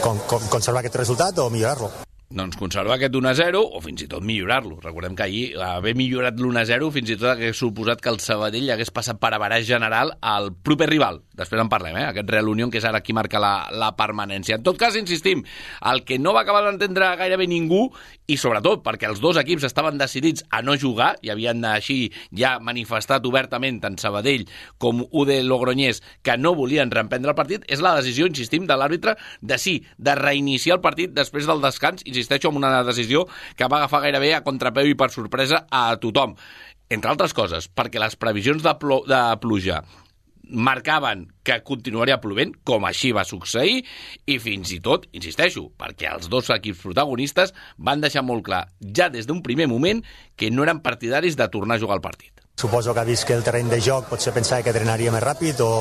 con, 0.00 0.18
con, 0.30 0.48
conservar 0.52 0.80
aquest 0.80 0.96
resultat 0.96 1.09
o 1.44 1.50
millorar-lo 1.50 2.09
doncs 2.30 2.54
conservar 2.54 2.94
aquest 2.94 3.16
1-0 3.18 3.58
o 3.58 3.80
fins 3.82 4.04
i 4.04 4.06
tot 4.10 4.22
millorar-lo. 4.22 4.76
Recordem 4.84 5.16
que 5.18 5.24
ahir 5.24 5.46
haver 5.66 5.96
millorat 5.98 6.36
l'1-0 6.38 6.90
fins 6.94 7.10
i 7.10 7.16
tot 7.18 7.32
hagués 7.32 7.58
suposat 7.58 7.98
que 7.98 8.12
el 8.12 8.20
Sabadell 8.22 8.68
hagués 8.70 8.92
passat 8.94 9.18
per 9.18 9.32
abaràs 9.34 9.66
general 9.66 10.12
al 10.22 10.52
proper 10.54 10.86
rival. 10.92 11.18
Després 11.34 11.58
en 11.58 11.70
parlem, 11.72 11.96
eh? 11.98 12.04
aquest 12.12 12.30
Real 12.30 12.46
Unión, 12.52 12.70
que 12.70 12.78
és 12.78 12.86
ara 12.86 13.00
qui 13.02 13.16
marca 13.16 13.40
la, 13.42 13.66
la 13.74 13.90
permanència. 13.98 14.60
En 14.60 14.62
tot 14.62 14.78
cas, 14.78 14.94
insistim, 15.00 15.42
el 15.90 16.04
que 16.06 16.20
no 16.22 16.34
va 16.36 16.44
acabar 16.44 16.62
d'entendre 16.68 17.08
gairebé 17.18 17.48
ningú, 17.50 17.88
i 18.30 18.36
sobretot 18.38 18.84
perquè 18.84 19.08
els 19.10 19.18
dos 19.18 19.40
equips 19.40 19.66
estaven 19.66 19.98
decidits 19.98 20.44
a 20.54 20.62
no 20.62 20.76
jugar, 20.78 21.16
i 21.26 21.32
havien 21.34 21.64
així 21.66 22.12
ja 22.36 22.58
manifestat 22.62 23.26
obertament 23.26 23.80
tant 23.82 23.98
Sabadell 23.98 24.46
com 24.78 25.02
UD 25.02 25.34
Logroñés 25.48 25.98
que 26.22 26.38
no 26.38 26.54
volien 26.54 26.94
reemprendre 26.94 27.34
el 27.34 27.38
partit, 27.38 27.66
és 27.66 27.82
la 27.82 27.96
decisió, 27.98 28.30
insistim, 28.30 28.70
de 28.70 28.78
l'àrbitre 28.78 29.16
de 29.42 29.58
sí, 29.58 29.80
de 29.98 30.14
reiniciar 30.14 30.78
el 30.78 30.84
partit 30.84 31.16
després 31.16 31.50
del 31.50 31.64
descans, 31.64 32.06
insisteixo, 32.20 32.52
amb 32.52 32.60
una 32.60 32.84
decisió 32.86 33.24
que 33.56 33.68
va 33.68 33.80
agafar 33.80 34.04
gairebé 34.04 34.34
a 34.36 34.44
contrapeu 34.46 34.86
i 34.86 34.98
per 34.98 35.10
sorpresa 35.14 35.64
a 35.70 35.88
tothom. 36.02 36.36
Entre 36.90 37.10
altres 37.10 37.34
coses, 37.34 37.70
perquè 37.70 38.02
les 38.02 38.16
previsions 38.18 38.62
de, 38.62 38.76
plo 38.78 39.02
de 39.08 39.24
pluja 39.42 39.80
marcaven 40.50 41.28
que 41.46 41.60
continuaria 41.62 42.18
plovent, 42.20 42.52
com 42.66 42.84
així 42.88 43.12
va 43.14 43.24
succeir, 43.24 43.84
i 44.26 44.38
fins 44.42 44.72
i 44.74 44.80
tot, 44.82 45.06
insisteixo, 45.16 45.68
perquè 45.78 46.10
els 46.10 46.28
dos 46.32 46.50
equips 46.50 46.82
protagonistes 46.82 47.54
van 47.78 48.02
deixar 48.02 48.24
molt 48.26 48.44
clar, 48.46 48.66
ja 48.82 49.08
des 49.08 49.30
d'un 49.30 49.42
primer 49.46 49.70
moment, 49.70 50.02
que 50.36 50.50
no 50.50 50.66
eren 50.66 50.82
partidaris 50.82 51.38
de 51.38 51.48
tornar 51.48 51.78
a 51.78 51.84
jugar 51.84 51.98
al 51.98 52.04
partit. 52.04 52.34
Suposo 52.60 52.92
que 52.92 53.00
ha 53.00 53.08
vist 53.08 53.24
que 53.24 53.32
el 53.32 53.44
terreny 53.46 53.70
de 53.72 53.80
joc 53.80 54.10
potser 54.10 54.34
pensava 54.36 54.66
que 54.66 54.74
drenaria 54.76 55.14
més 55.14 55.24
ràpid 55.24 55.62
o, 55.64 55.72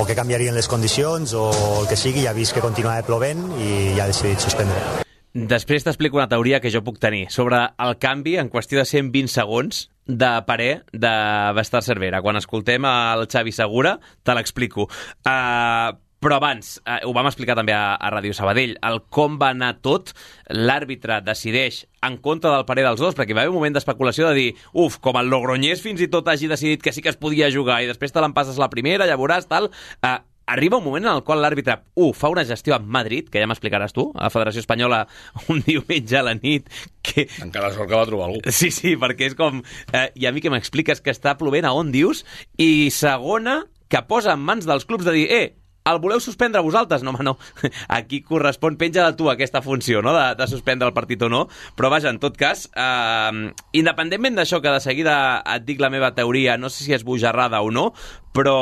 o 0.00 0.06
que 0.08 0.16
canviarien 0.16 0.56
les 0.56 0.70
condicions 0.70 1.36
o 1.36 1.50
el 1.82 1.90
que 1.90 2.00
sigui, 2.00 2.24
i 2.24 2.30
ha 2.30 2.36
vist 2.38 2.56
que 2.56 2.64
continuava 2.64 3.04
plovent 3.04 3.50
i 3.60 3.72
ja 3.98 4.06
ha 4.06 4.12
decidit 4.14 4.40
suspendre. 4.40 5.11
Després 5.32 5.84
t'explico 5.86 6.18
una 6.18 6.28
teoria 6.28 6.60
que 6.60 6.70
jo 6.72 6.82
puc 6.84 6.98
tenir 7.00 7.24
sobre 7.32 7.62
el 7.80 7.96
canvi 7.96 8.36
en 8.36 8.50
qüestió 8.52 8.76
de 8.82 8.84
120 8.84 9.32
segons 9.32 9.86
de 10.04 10.30
parer 10.44 10.84
de 10.92 11.12
Bastar 11.56 11.80
Cervera. 11.82 12.20
Quan 12.20 12.36
escoltem 12.36 12.84
el 12.84 13.24
Xavi 13.32 13.54
Segura, 13.56 13.96
te 14.22 14.34
l'explico. 14.36 14.90
Uh, 15.24 15.96
però 16.22 16.36
abans, 16.36 16.76
eh, 16.86 17.00
ho 17.02 17.10
vam 17.16 17.26
explicar 17.26 17.56
també 17.58 17.72
a, 17.74 17.96
a 17.96 18.10
Ràdio 18.14 18.36
Sabadell, 18.36 18.76
el 18.86 19.00
com 19.10 19.40
va 19.40 19.48
anar 19.50 19.72
tot, 19.82 20.12
l'àrbitre 20.54 21.18
decideix 21.26 21.80
en 22.06 22.20
contra 22.22 22.52
del 22.52 22.66
parer 22.68 22.84
dels 22.86 23.02
dos, 23.02 23.16
perquè 23.18 23.34
va 23.34 23.42
haver 23.42 23.50
un 23.50 23.58
moment 23.58 23.74
d'especulació 23.74 24.28
de 24.28 24.36
dir, 24.38 24.50
uf, 24.72 25.00
com 25.02 25.18
el 25.18 25.32
Logroñés 25.32 25.82
fins 25.82 26.04
i 26.04 26.10
tot 26.12 26.30
hagi 26.30 26.46
decidit 26.46 26.84
que 26.84 26.92
sí 26.94 27.02
que 27.02 27.10
es 27.10 27.18
podia 27.18 27.50
jugar 27.50 27.80
i 27.82 27.90
després 27.90 28.14
te 28.14 28.22
l'empasses 28.22 28.60
la 28.62 28.70
primera, 28.70 29.08
ja 29.10 29.18
veuràs, 29.18 29.50
tal... 29.50 29.72
Eh, 29.98 30.18
arriba 30.46 30.78
un 30.78 30.84
moment 30.84 31.06
en 31.06 31.12
el 31.14 31.22
qual 31.26 31.42
l'àrbitre, 31.42 31.78
uh, 31.94 32.12
fa 32.16 32.30
una 32.32 32.44
gestió 32.44 32.74
a 32.76 32.80
Madrid, 32.80 33.28
que 33.30 33.40
ja 33.42 33.48
m'explicaràs 33.50 33.94
tu, 33.96 34.08
a 34.14 34.26
la 34.26 34.32
Federació 34.34 34.62
Espanyola 34.64 35.04
un 35.52 35.62
diumenge 35.66 36.18
a 36.18 36.24
la 36.26 36.36
nit, 36.38 36.68
que... 37.02 37.28
Encara 37.44 37.72
sort 37.74 37.90
que 37.90 37.98
va 37.98 38.08
trobar 38.08 38.30
algú. 38.30 38.42
Sí, 38.50 38.72
sí, 38.74 38.96
perquè 39.00 39.30
és 39.30 39.38
com... 39.38 39.62
Eh, 39.92 40.08
I 40.18 40.28
a 40.28 40.34
mi 40.34 40.44
que 40.44 40.52
m'expliques 40.52 41.02
que 41.02 41.14
està 41.14 41.36
plovent 41.40 41.68
a 41.68 41.74
on 41.76 41.92
dius, 41.94 42.26
i 42.60 42.90
segona, 42.94 43.62
que 43.92 44.06
posa 44.08 44.36
en 44.36 44.46
mans 44.46 44.68
dels 44.68 44.86
clubs 44.88 45.08
de 45.08 45.16
dir, 45.16 45.26
eh, 45.32 45.48
el 45.84 45.98
voleu 45.98 46.20
suspendre 46.22 46.62
vosaltres? 46.62 47.02
No, 47.02 47.10
home, 47.10 47.24
no. 47.26 47.36
Aquí 47.88 48.22
correspon, 48.22 48.76
penja 48.78 49.04
de 49.08 49.16
tu 49.18 49.30
aquesta 49.30 49.62
funció, 49.62 50.02
no?, 50.02 50.14
de, 50.14 50.34
de 50.38 50.46
suspendre 50.46 50.86
el 50.88 50.94
partit 50.94 51.22
o 51.26 51.30
no. 51.32 51.46
Però 51.78 51.90
vaja, 51.90 52.12
en 52.12 52.20
tot 52.22 52.38
cas, 52.38 52.68
eh, 52.78 53.50
independentment 53.78 54.38
d'això, 54.38 54.62
que 54.62 54.74
de 54.74 54.82
seguida 54.84 55.16
et 55.42 55.66
dic 55.66 55.82
la 55.82 55.90
meva 55.90 56.14
teoria, 56.14 56.58
no 56.58 56.70
sé 56.70 56.86
si 56.86 56.94
és 56.94 57.06
bojarrada 57.06 57.62
o 57.66 57.72
no, 57.74 57.90
però 58.32 58.56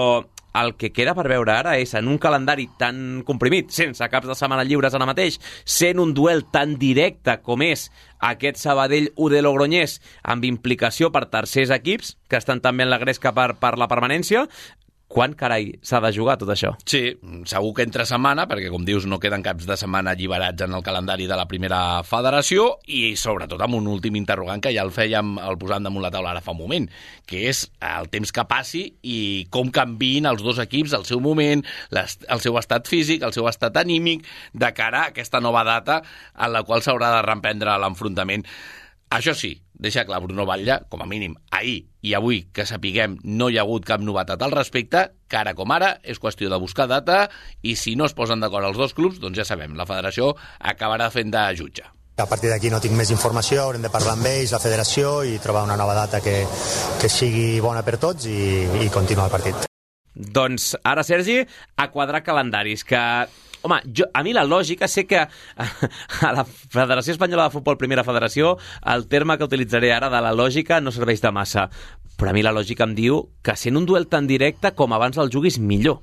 el 0.54 0.74
que 0.76 0.90
queda 0.92 1.14
per 1.14 1.26
veure 1.30 1.52
ara 1.54 1.76
és 1.78 1.94
en 1.98 2.08
un 2.10 2.18
calendari 2.18 2.68
tan 2.80 3.22
comprimit, 3.26 3.70
sense 3.74 4.06
caps 4.10 4.28
de 4.30 4.36
setmana 4.38 4.64
lliures 4.66 4.94
ara 4.96 5.08
mateix, 5.08 5.38
sent 5.64 6.02
un 6.02 6.14
duel 6.14 6.44
tan 6.50 6.76
directe 6.80 7.38
com 7.44 7.62
és 7.66 7.88
aquest 8.32 8.60
Sabadell 8.60 9.10
UD 9.16 9.38
Logroñés 9.44 10.00
amb 10.22 10.44
implicació 10.48 11.12
per 11.14 11.28
tercers 11.30 11.72
equips 11.74 12.16
que 12.28 12.40
estan 12.40 12.60
també 12.60 12.86
en 12.86 12.92
la 12.92 13.00
gresca 13.02 13.34
per, 13.36 13.54
per 13.62 13.76
la 13.78 13.88
permanència, 13.90 14.46
quan 15.10 15.32
carai 15.34 15.72
s'ha 15.82 15.98
de 16.04 16.12
jugar 16.14 16.36
tot 16.38 16.52
això? 16.54 16.70
Sí, 16.86 17.16
segur 17.50 17.72
que 17.74 17.82
entre 17.82 18.04
setmana, 18.06 18.44
perquè 18.46 18.68
com 18.70 18.84
dius 18.86 19.08
no 19.10 19.18
queden 19.18 19.42
caps 19.42 19.66
de 19.66 19.74
setmana 19.80 20.12
alliberats 20.14 20.62
en 20.62 20.76
el 20.78 20.84
calendari 20.86 21.26
de 21.26 21.38
la 21.38 21.48
primera 21.50 21.80
federació 22.06 22.68
i 22.86 23.16
sobretot 23.18 23.60
amb 23.66 23.74
un 23.80 23.88
últim 23.90 24.14
interrogant 24.20 24.62
que 24.62 24.70
ja 24.76 24.84
el 24.86 24.92
fèiem, 24.94 25.32
el 25.42 25.58
posant 25.58 25.88
damunt 25.88 26.06
la 26.06 26.12
taula 26.14 26.30
ara 26.30 26.44
fa 26.44 26.54
un 26.54 26.60
moment, 26.62 26.86
que 27.26 27.42
és 27.50 27.64
el 27.82 28.06
temps 28.12 28.30
que 28.30 28.46
passi 28.46 28.84
i 29.02 29.18
com 29.50 29.72
canvin 29.74 30.30
els 30.30 30.44
dos 30.46 30.62
equips 30.62 30.94
al 30.94 31.08
seu 31.08 31.18
moment, 31.24 31.64
el 31.90 32.44
seu 32.44 32.60
estat 32.62 32.86
físic, 32.86 33.26
el 33.26 33.34
seu 33.34 33.50
estat 33.50 33.82
anímic, 33.82 34.22
de 34.54 34.70
cara 34.78 35.08
a 35.08 35.10
aquesta 35.10 35.42
nova 35.42 35.64
data 35.66 36.04
en 36.38 36.54
la 36.54 36.62
qual 36.62 36.86
s'haurà 36.86 37.10
de 37.16 37.26
reprendre 37.26 37.74
l'enfrontament. 37.82 38.46
Això 39.10 39.34
sí, 39.34 39.56
deixa 39.80 40.04
clar 40.04 40.20
Bruno 40.22 40.44
Batlle, 40.46 40.82
com 40.92 41.02
a 41.02 41.08
mínim 41.08 41.34
ahir 41.50 41.88
i 42.04 42.12
avui 42.14 42.42
que 42.52 42.66
sapiguem 42.68 43.16
no 43.24 43.48
hi 43.48 43.58
ha 43.58 43.64
hagut 43.64 43.86
cap 43.88 44.04
novetat 44.04 44.42
al 44.44 44.52
respecte, 44.52 45.06
que 45.28 45.40
ara 45.40 45.56
com 45.56 45.72
ara 45.72 45.94
és 46.04 46.20
qüestió 46.20 46.52
de 46.52 46.60
buscar 46.60 46.86
data 46.90 47.24
i 47.62 47.76
si 47.80 47.96
no 47.96 48.08
es 48.08 48.16
posen 48.16 48.44
d'acord 48.44 48.68
els 48.68 48.78
dos 48.80 48.94
clubs, 48.94 49.20
doncs 49.20 49.40
ja 49.40 49.48
sabem, 49.48 49.74
la 49.76 49.88
federació 49.88 50.34
acabarà 50.60 51.10
fent 51.10 51.32
de 51.32 51.46
jutge. 51.56 51.88
A 52.20 52.26
partir 52.28 52.50
d'aquí 52.52 52.68
no 52.68 52.82
tinc 52.84 52.92
més 52.98 53.10
informació, 53.14 53.62
haurem 53.64 53.80
de 53.80 53.90
parlar 53.92 54.12
amb 54.18 54.28
ells, 54.28 54.52
la 54.52 54.60
federació, 54.60 55.22
i 55.24 55.38
trobar 55.40 55.64
una 55.64 55.78
nova 55.80 55.94
data 55.96 56.20
que, 56.20 56.42
que 57.00 57.08
sigui 57.08 57.62
bona 57.64 57.80
per 57.86 57.96
tots 58.02 58.28
i, 58.28 58.66
i 58.84 58.90
continuar 58.92 59.30
el 59.30 59.32
partit. 59.32 59.68
Doncs 60.12 60.74
ara, 60.84 61.04
Sergi, 61.06 61.38
a 61.80 61.86
quadrar 61.94 62.20
calendaris, 62.26 62.84
que 62.84 63.00
Home, 63.62 63.80
jo, 63.96 64.06
a 64.14 64.22
mi 64.24 64.32
la 64.32 64.46
lògica, 64.48 64.88
sé 64.88 65.04
que 65.06 65.20
a 65.20 66.32
la 66.32 66.44
Federació 66.44 67.12
Espanyola 67.12 67.48
de 67.48 67.54
Futbol, 67.54 67.78
primera 67.80 68.04
federació, 68.06 68.56
el 68.94 69.06
terme 69.12 69.36
que 69.36 69.48
utilitzaré 69.48 69.92
ara 69.92 70.08
de 70.12 70.20
la 70.24 70.32
lògica 70.32 70.80
no 70.80 70.92
serveix 70.94 71.20
de 71.20 71.32
massa. 71.34 71.68
Però 72.16 72.32
a 72.32 72.36
mi 72.36 72.44
la 72.44 72.54
lògica 72.56 72.86
em 72.88 72.94
diu 72.96 73.26
que 73.44 73.56
sent 73.56 73.76
un 73.76 73.88
duel 73.88 74.08
tan 74.08 74.26
directe 74.30 74.72
com 74.76 74.92
abans 74.96 75.20
el 75.20 75.32
juguis 75.32 75.58
millor. 75.60 76.00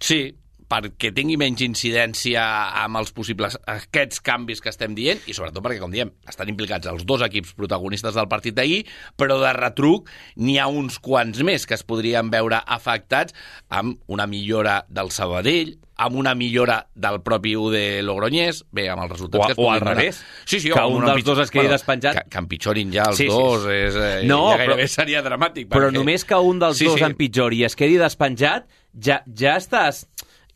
Sí, 0.00 0.22
perquè 0.70 1.10
tingui 1.14 1.36
menys 1.40 1.64
incidència 1.66 2.44
amb 2.84 3.00
els 3.00 3.10
possibles 3.16 3.58
aquests 3.70 4.22
canvis 4.24 4.62
que 4.62 4.70
estem 4.70 4.94
dient 4.94 5.20
i 5.26 5.34
sobretot 5.34 5.64
perquè, 5.64 5.80
com 5.82 5.90
diem, 5.90 6.12
estan 6.30 6.52
implicats 6.52 6.90
els 6.90 7.04
dos 7.08 7.24
equips 7.26 7.56
protagonistes 7.58 8.14
del 8.14 8.30
partit 8.30 8.54
d'ahir, 8.54 8.84
però 9.18 9.40
de 9.42 9.52
retruc 9.56 10.10
n'hi 10.38 10.60
ha 10.60 10.70
uns 10.70 11.00
quants 11.02 11.42
més 11.46 11.66
que 11.66 11.74
es 11.78 11.86
podrien 11.86 12.30
veure 12.30 12.62
afectats 12.66 13.34
amb 13.68 13.98
una 14.10 14.28
millora 14.30 14.84
del 14.88 15.10
Sabadell, 15.14 15.74
amb 16.00 16.16
una 16.16 16.32
millora 16.34 16.78
del 16.94 17.20
propi 17.20 17.52
U 17.60 17.68
de 17.72 18.00
Logroñés, 18.06 18.62
bé, 18.72 18.86
amb 18.88 19.04
els 19.04 19.12
resultats 19.12 19.42
o, 19.42 19.48
que 19.50 19.56
es 19.56 19.60
o 19.60 19.68
al 19.72 19.82
revés, 19.84 20.22
sí, 20.46 20.60
sí, 20.62 20.70
que 20.72 20.84
un 20.86 21.04
dels 21.04 21.26
dos 21.26 21.42
es 21.44 21.52
quedi 21.52 21.66
bueno, 21.66 21.76
despenjat. 21.76 22.16
Que, 22.16 22.30
que 22.32 22.40
empitjorin 22.40 22.94
ja 22.94 23.10
els 23.10 23.20
sí, 23.20 23.26
dos, 23.28 23.66
sí, 23.66 23.68
sí. 23.68 23.82
És, 23.90 23.98
eh, 24.00 24.14
no, 24.30 24.46
ja 24.54 24.62
gairebé 24.62 24.86
però, 24.86 24.94
seria 24.94 25.24
dramàtic. 25.26 25.68
Però 25.68 25.90
perquè... 25.90 25.98
només 25.98 26.24
que 26.24 26.40
un 26.40 26.62
dels 26.62 26.80
sí, 26.80 26.88
dos 26.88 27.02
sí. 27.02 27.06
empitjori 27.10 27.60
i 27.60 27.68
es 27.68 27.76
quedi 27.76 28.00
despenjat, 28.00 28.70
ja, 28.96 29.20
ja 29.36 29.58
estàs 29.60 30.06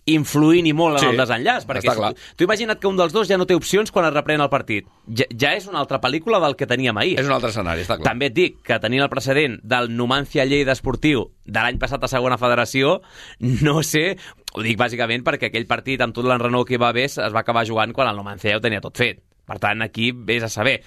influint 0.06 0.66
i 0.68 0.72
molt 0.76 0.98
en 0.98 1.04
Sí, 1.04 1.06
el 1.12 1.16
desenllaç, 1.16 1.64
perquè 1.64 1.80
està 1.80 1.94
clar. 1.96 2.10
tu 2.36 2.44
imagina't 2.44 2.78
que 2.78 2.86
un 2.86 2.96
dels 2.96 3.12
dos 3.12 3.28
ja 3.28 3.38
no 3.40 3.46
té 3.46 3.54
opcions 3.56 3.90
quan 3.90 4.04
es 4.04 4.12
reprèn 4.12 4.40
el 4.44 4.50
partit. 4.52 4.86
Ja, 5.08 5.24
ja 5.32 5.54
és 5.56 5.66
una 5.66 5.78
altra 5.80 6.00
pel·lícula 6.00 6.40
del 6.44 6.56
que 6.56 6.66
teníem 6.66 6.96
ahir. 6.98 7.18
És 7.20 7.26
un 7.26 7.32
altre 7.32 7.48
escenari, 7.50 7.80
està 7.86 7.96
clar. 7.96 8.04
També 8.04 8.26
et 8.26 8.34
dic 8.36 8.58
que 8.62 8.78
tenint 8.78 9.02
el 9.02 9.08
precedent 9.08 9.58
del 9.62 9.88
Numancia 9.96 10.44
Lleida 10.44 10.72
Esportiu 10.76 11.30
de 11.44 11.60
l'any 11.60 11.78
passat 11.78 12.04
a 12.04 12.08
segona 12.08 12.36
federació, 12.38 13.00
no 13.40 13.82
sé, 13.82 14.16
ho 14.54 14.62
dic 14.62 14.76
bàsicament 14.78 15.24
perquè 15.24 15.48
aquell 15.48 15.66
partit 15.66 16.00
amb 16.04 16.14
tot 16.14 16.24
l'enrenou 16.28 16.64
que 16.64 16.74
hi 16.74 16.80
va 16.80 16.88
haver 16.92 17.06
es 17.08 17.16
va 17.18 17.40
acabar 17.40 17.64
jugant 17.66 17.92
quan 17.92 18.08
el 18.08 18.16
Numancia 18.16 18.50
ja 18.52 18.58
ho 18.58 18.60
tenia 18.64 18.80
tot 18.84 18.96
fet. 18.96 19.22
Per 19.46 19.58
tant, 19.58 19.80
aquí 19.82 20.12
vés 20.12 20.42
a 20.42 20.48
saber. 20.48 20.82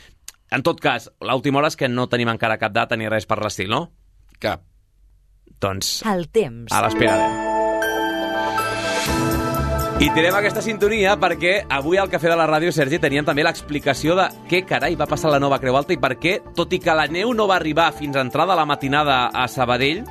En 0.49 0.62
tot 0.63 0.80
cas, 0.80 1.10
l'última 1.21 1.60
hora 1.60 1.67
és 1.67 1.75
que 1.75 1.89
no 1.89 2.08
tenim 2.08 2.30
encara 2.30 2.58
cap 2.58 2.71
data 2.71 2.95
ni 2.95 3.10
res 3.10 3.25
per 3.25 3.41
l'estil, 3.41 3.69
no? 3.69 3.91
Cap. 4.39 4.62
Doncs 5.60 6.03
El 6.06 6.30
temps. 6.30 6.71
a 6.71 6.82
l'espera. 6.86 7.57
I 9.97 10.12
tirem 10.13 10.36
aquesta 10.38 10.62
sintonia 10.62 11.15
perquè 11.17 11.63
avui 11.73 11.97
al 11.97 12.10
Cafè 12.12 12.29
de 12.29 12.36
la 12.38 12.45
Ràdio, 12.45 12.69
Sergi, 12.69 12.99
teníem 13.01 13.25
també 13.25 13.41
l'explicació 13.41 14.13
de 14.19 14.27
què 14.45 14.60
carai 14.69 14.93
va 14.93 15.07
passar 15.10 15.31
la 15.33 15.39
nova 15.41 15.57
Creu 15.57 15.73
Alta 15.79 15.95
i 15.95 15.97
per 15.97 16.12
què, 16.21 16.36
tot 16.53 16.75
i 16.77 16.77
que 16.77 16.93
la 16.93 17.07
neu 17.10 17.31
no 17.33 17.47
va 17.49 17.55
arribar 17.57 17.88
fins 17.97 18.13
a 18.13 18.21
entrada 18.21 18.53
la 18.53 18.67
matinada 18.69 19.23
a 19.33 19.47
Sabadell, 19.49 20.03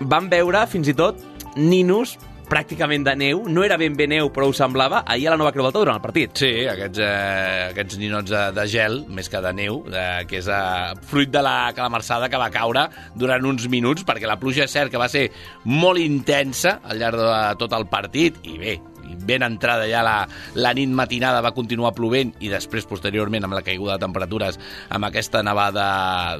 vam 0.00 0.30
veure 0.32 0.64
fins 0.72 0.88
i 0.88 0.96
tot 0.96 1.20
ninos 1.60 2.14
pràcticament 2.48 3.04
de 3.04 3.12
neu, 3.18 3.42
no 3.52 3.64
era 3.66 3.76
ben 3.76 3.92
bé 3.98 4.06
neu, 4.08 4.30
però 4.32 4.48
ho 4.48 4.56
semblava, 4.56 5.02
ahir 5.04 5.28
a 5.28 5.34
la 5.34 5.40
nova 5.42 5.52
Creu 5.52 5.68
Alta 5.68 5.82
durant 5.82 6.00
el 6.00 6.04
partit. 6.04 6.32
Sí, 6.40 6.50
aquests, 6.72 7.04
eh, 7.04 7.68
aquests 7.74 8.00
ninots 8.00 8.32
de, 8.32 8.42
de 8.56 8.66
gel, 8.72 9.02
més 9.12 9.28
que 9.28 9.44
de 9.44 9.52
neu, 9.60 9.82
eh, 9.92 10.24
que 10.30 10.40
és 10.40 10.48
eh, 10.48 10.96
fruit 11.12 11.28
de 11.28 11.44
la 11.44 11.74
calamarsada 11.76 12.32
que 12.32 12.40
va 12.40 12.48
caure 12.54 12.88
durant 13.18 13.52
uns 13.52 13.68
minuts, 13.68 14.06
perquè 14.06 14.30
la 14.30 14.40
pluja 14.40 14.64
és 14.64 14.72
cert 14.80 14.94
que 14.94 15.02
va 15.02 15.12
ser 15.12 15.28
molt 15.68 16.00
intensa 16.00 16.78
al 16.86 17.04
llarg 17.04 17.20
de 17.20 17.40
tot 17.60 17.76
el 17.76 17.90
partit, 17.92 18.40
i 18.48 18.56
bé, 18.62 18.78
i 19.06 19.16
ben 19.28 19.44
entrada 19.46 19.86
ja 19.90 20.02
la, 20.06 20.16
la 20.58 20.72
nit 20.76 20.92
matinada 20.92 21.42
va 21.44 21.54
continuar 21.56 21.94
plovent 21.96 22.34
i 22.40 22.50
després, 22.52 22.86
posteriorment, 22.88 23.46
amb 23.46 23.56
la 23.56 23.64
caiguda 23.66 23.96
de 23.96 24.04
temperatures, 24.06 24.58
amb 24.90 25.08
aquesta 25.08 25.42
nevada 25.46 25.86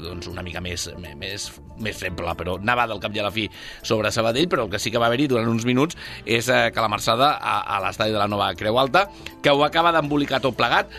doncs, 0.03 0.31
una 0.31 0.45
mica 0.47 0.63
més, 0.65 0.89
més, 1.19 1.51
més 1.83 2.01
feble, 2.01 2.37
però 2.39 2.57
nevada 2.63 2.97
al 2.97 3.03
cap 3.03 3.15
i 3.15 3.23
a 3.23 3.27
la 3.27 3.35
fi 3.35 3.49
sobre 3.83 4.13
Sabadell, 4.15 4.49
però 4.53 4.67
el 4.67 4.73
que 4.73 4.83
sí 4.83 4.93
que 4.93 5.03
va 5.03 5.11
haver-hi 5.11 5.29
durant 5.33 5.51
uns 5.51 5.67
minuts 5.69 5.99
és 6.25 6.49
eh, 6.49 6.67
que 6.73 6.83
la 6.83 6.93
marçada 6.93 7.37
a, 7.37 7.61
a 7.77 7.83
l'estadi 7.85 8.15
de 8.15 8.21
la 8.21 8.31
Nova 8.31 8.53
Creu 8.59 8.79
Alta, 8.81 9.07
que 9.43 9.55
ho 9.55 9.65
acaba 9.67 9.95
d'embolicar 9.95 10.43
tot 10.45 10.59
plegat, 10.59 10.93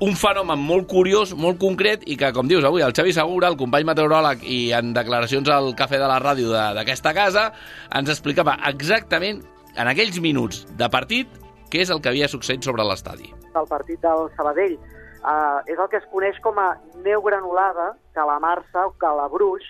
un 0.00 0.16
fenomen 0.16 0.60
molt 0.60 0.88
curiós, 0.88 1.34
molt 1.36 1.60
concret, 1.60 2.04
i 2.08 2.16
que, 2.20 2.30
com 2.36 2.48
dius 2.48 2.64
avui, 2.64 2.84
el 2.84 2.94
Xavi 2.96 3.12
Segura, 3.16 3.50
el 3.50 3.58
company 3.60 3.86
meteoròleg, 3.88 4.44
i 4.48 4.60
en 4.76 4.94
declaracions 4.96 5.48
al 5.52 5.72
Cafè 5.76 6.00
de 6.00 6.08
la 6.08 6.20
Ràdio 6.22 6.52
d'aquesta 6.76 7.12
casa, 7.16 7.50
ens 7.96 8.12
explicava 8.12 8.56
exactament, 8.70 9.42
en 9.76 9.90
aquells 9.90 10.20
minuts 10.20 10.64
de 10.78 10.88
partit, 10.90 11.28
què 11.70 11.84
és 11.84 11.90
el 11.90 12.00
que 12.02 12.10
havia 12.10 12.28
succeït 12.28 12.64
sobre 12.66 12.84
l'estadi. 12.86 13.30
del 13.54 13.66
partit 13.66 14.00
del 14.00 14.28
Sabadell 14.36 14.76
uh, 14.76 15.60
és 15.66 15.78
el 15.78 15.88
que 15.90 15.98
es 15.98 16.08
coneix 16.12 16.38
com 16.40 16.58
a 16.58 16.76
neu 17.04 17.22
granulada, 17.22 17.94
calamarsa 18.14 18.86
o 18.86 18.94
calabruix, 18.98 19.64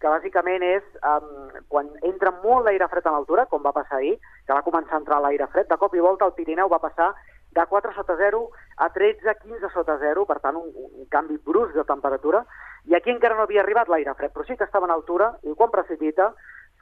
que 0.00 0.12
bàsicament 0.12 0.62
és 0.62 0.84
um, 1.00 1.54
quan 1.72 1.88
entra 2.04 2.32
molt 2.42 2.66
l'aire 2.66 2.88
fred 2.92 3.06
a 3.06 3.14
l'altura, 3.14 3.46
com 3.46 3.62
va 3.64 3.72
passar 3.72 3.98
ahir, 3.98 4.16
que 4.46 4.54
va 4.54 4.64
començar 4.66 4.98
a 4.98 5.00
entrar 5.00 5.22
l'aire 5.22 5.48
fred, 5.52 5.68
de 5.70 5.78
cop 5.80 5.94
i 5.96 6.04
volta 6.04 6.28
el 6.28 6.36
Pirineu 6.36 6.68
va 6.68 6.82
passar 6.82 7.14
de 7.56 7.64
4 7.66 7.94
sota 7.96 8.16
0 8.18 8.42
a 8.84 8.90
13, 8.92 9.34
15 9.42 9.70
sota 9.72 9.96
0, 9.98 10.26
per 10.28 10.38
tant 10.44 10.58
un, 10.60 10.68
un 10.76 11.06
canvi 11.10 11.38
brusc 11.38 11.72
de 11.74 11.86
temperatura, 11.88 12.44
i 12.84 12.94
aquí 12.94 13.10
encara 13.10 13.38
no 13.38 13.46
havia 13.46 13.62
arribat 13.64 13.88
l'aire 13.88 14.14
fred, 14.18 14.34
però 14.34 14.44
sí 14.44 14.58
que 14.58 14.68
estava 14.68 14.86
en 14.86 14.92
altura, 14.92 15.32
i 15.42 15.56
quan 15.56 15.72
precipita 15.72 16.34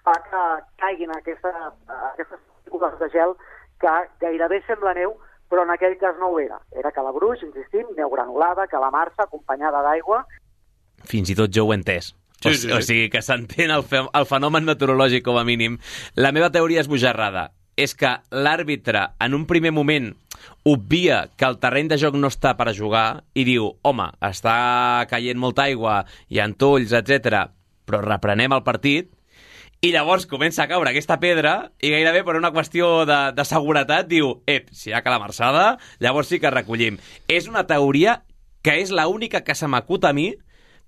fa 0.04 0.16
que 0.26 0.42
caiguin 0.82 1.14
aquesta, 1.14 1.70
aquestes 2.10 2.42
partícules 2.64 2.98
de 2.98 3.10
gel 3.12 3.36
que 3.80 3.92
gairebé 4.24 4.62
sembla 4.66 4.94
neu, 4.96 5.14
però 5.52 5.62
en 5.62 5.70
aquell 5.70 5.98
cas 6.00 6.16
no 6.18 6.32
ho 6.32 6.40
era. 6.40 6.58
Era 6.72 6.92
calabruix, 6.92 7.44
insistim, 7.44 7.92
neu 7.96 8.10
granulada, 8.10 8.66
calamarsa, 8.66 9.28
acompanyada 9.28 9.82
d'aigua, 9.84 10.24
Fins 11.04 11.30
i 11.30 11.36
tot 11.38 11.52
jo 11.54 11.66
ho 11.66 11.72
he 11.72 11.78
entès. 11.78 12.12
Sí, 12.40 12.48
o, 12.48 12.52
sí, 12.52 12.60
sí. 12.66 12.72
o 12.72 12.80
sigui 12.84 13.10
que 13.12 13.22
s'entén 13.24 13.72
el, 13.72 13.84
fe 13.88 14.02
el 14.04 14.26
fenomen 14.28 14.66
meteorològic 14.68 15.24
com 15.24 15.38
a 15.40 15.44
mínim. 15.48 15.78
La 16.16 16.32
meva 16.32 16.50
teoria 16.52 16.82
és 16.82 16.90
bojarrada. 16.90 17.50
És 17.76 17.96
que 17.98 18.10
l'àrbitre, 18.30 19.00
en 19.24 19.34
un 19.34 19.48
primer 19.50 19.72
moment, 19.74 20.12
obvia 20.70 21.24
que 21.34 21.48
el 21.48 21.58
terreny 21.58 21.88
de 21.90 21.98
joc 21.98 22.14
no 22.14 22.30
està 22.30 22.52
per 22.54 22.68
a 22.70 22.74
jugar 22.76 23.24
i 23.34 23.42
diu, 23.48 23.72
home, 23.82 24.06
està 24.22 24.54
caient 25.10 25.40
molta 25.42 25.66
aigua, 25.66 26.04
hi 26.30 26.38
ha 26.38 26.46
tolls, 26.54 26.94
etc. 26.94 27.48
però 27.84 27.98
reprenem 28.04 28.54
el 28.54 28.62
partit 28.62 29.10
i 29.84 29.90
llavors 29.92 30.24
comença 30.24 30.62
a 30.62 30.68
caure 30.70 30.88
aquesta 30.88 31.18
pedra 31.20 31.50
i 31.84 31.90
gairebé 31.92 32.22
per 32.24 32.38
una 32.38 32.48
qüestió 32.54 33.02
de, 33.04 33.18
de 33.36 33.44
seguretat 33.44 34.06
diu, 34.08 34.30
ep, 34.48 34.70
si 34.72 34.88
hi 34.88 34.94
ha 34.96 35.02
calamarsada, 35.04 35.74
llavors 36.00 36.30
sí 36.32 36.38
que 36.40 36.52
recollim. 36.52 36.96
És 37.28 37.50
una 37.50 37.66
teoria 37.68 38.22
que 38.64 38.78
és 38.80 38.94
la 38.96 39.04
única 39.12 39.42
que 39.44 39.52
se 39.52 39.68
m'acut 39.68 40.06
a 40.08 40.14
mi 40.16 40.30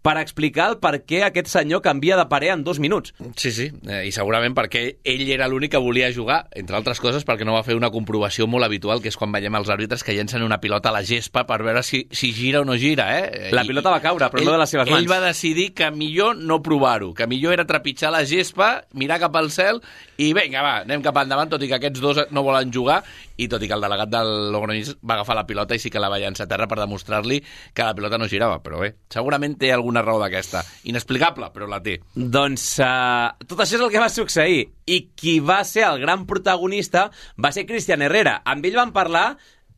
per 0.07 0.21
explicar 0.21 0.69
el 0.71 0.77
per 0.79 1.01
què 1.03 1.25
aquest 1.27 1.49
senyor 1.51 1.83
canvia 1.83 2.17
de 2.19 2.27
parer 2.31 2.53
en 2.55 2.63
dos 2.67 2.79
minuts. 2.79 3.13
Sí, 3.35 3.51
sí, 3.51 3.67
eh, 3.91 4.05
i 4.07 4.13
segurament 4.15 4.55
perquè 4.55 4.85
ell 5.03 5.25
era 5.35 5.49
l'únic 5.51 5.73
que 5.75 5.81
volia 5.83 6.13
jugar, 6.15 6.45
entre 6.55 6.79
altres 6.79 7.01
coses 7.03 7.27
perquè 7.27 7.47
no 7.47 7.57
va 7.57 7.65
fer 7.67 7.75
una 7.75 7.91
comprovació 7.91 8.47
molt 8.47 8.69
habitual, 8.69 9.03
que 9.03 9.11
és 9.11 9.19
quan 9.19 9.35
veiem 9.35 9.59
els 9.59 9.73
àrbitres 9.73 10.07
que 10.07 10.15
llencen 10.15 10.47
una 10.47 10.61
pilota 10.63 10.93
a 10.93 10.95
la 10.95 11.03
gespa 11.07 11.43
per 11.49 11.59
veure 11.67 11.83
si, 11.83 12.05
si 12.15 12.31
gira 12.37 12.63
o 12.63 12.69
no 12.69 12.77
gira, 12.79 13.09
eh? 13.19 13.51
La 13.57 13.67
pilota 13.67 13.91
va 13.91 14.01
caure, 14.05 14.31
però 14.31 14.47
no 14.47 14.55
de 14.55 14.63
les 14.63 14.75
seves 14.77 14.87
mans. 14.87 15.03
Ell 15.03 15.11
va 15.11 15.19
decidir 15.27 15.73
que 15.75 15.91
millor 15.91 16.39
no 16.39 16.61
provar-ho, 16.63 17.11
que 17.17 17.27
millor 17.27 17.57
era 17.57 17.67
trepitjar 17.67 18.15
la 18.15 18.23
gespa, 18.29 18.71
mirar 18.95 19.19
cap 19.25 19.35
al 19.41 19.51
cel 19.51 19.83
i 20.23 20.31
vinga, 20.37 20.63
va, 20.63 20.77
anem 20.87 21.03
cap 21.03 21.19
endavant, 21.25 21.51
tot 21.51 21.67
i 21.67 21.71
que 21.73 21.81
aquests 21.81 22.05
dos 22.05 22.23
no 22.31 22.47
volen 22.47 22.71
jugar, 22.71 23.03
i 23.37 23.49
tot 23.49 23.63
i 23.63 23.69
que 23.69 23.77
el 23.77 23.85
delegat 23.85 24.13
del 24.13 24.31
Logroñés 24.55 24.95
va 25.03 25.17
agafar 25.19 25.37
la 25.39 25.47
pilota 25.49 25.77
i 25.77 25.83
sí 25.83 25.91
que 25.93 26.03
la 26.03 26.11
va 26.13 26.21
llançar 26.23 26.47
a 26.47 26.51
terra 26.51 26.69
per 26.69 26.79
demostrar-li 26.81 27.41
que 27.75 27.85
la 27.85 27.95
pilota 27.97 28.19
no 28.19 28.29
girava, 28.31 28.61
però 28.65 28.81
bé, 28.83 28.93
segurament 29.13 29.59
té 29.61 29.73
alguna 29.73 30.05
raó 30.05 30.21
d'aquesta. 30.23 30.65
Inexplicable, 30.91 31.51
però 31.55 31.69
la 31.71 31.83
té. 31.85 31.99
Doncs 32.15 32.69
uh, 32.85 33.35
tot 33.45 33.61
això 33.61 33.79
és 33.79 33.85
el 33.85 33.93
que 33.93 34.03
va 34.03 34.13
succeir. 34.13 34.65
I 34.87 35.01
qui 35.19 35.39
va 35.43 35.63
ser 35.67 35.85
el 35.89 36.01
gran 36.01 36.25
protagonista 36.31 37.11
va 37.43 37.53
ser 37.53 37.67
Cristian 37.69 38.05
Herrera. 38.07 38.41
Amb 38.47 38.65
ell 38.67 38.79
van 38.79 38.95
parlar 38.97 39.29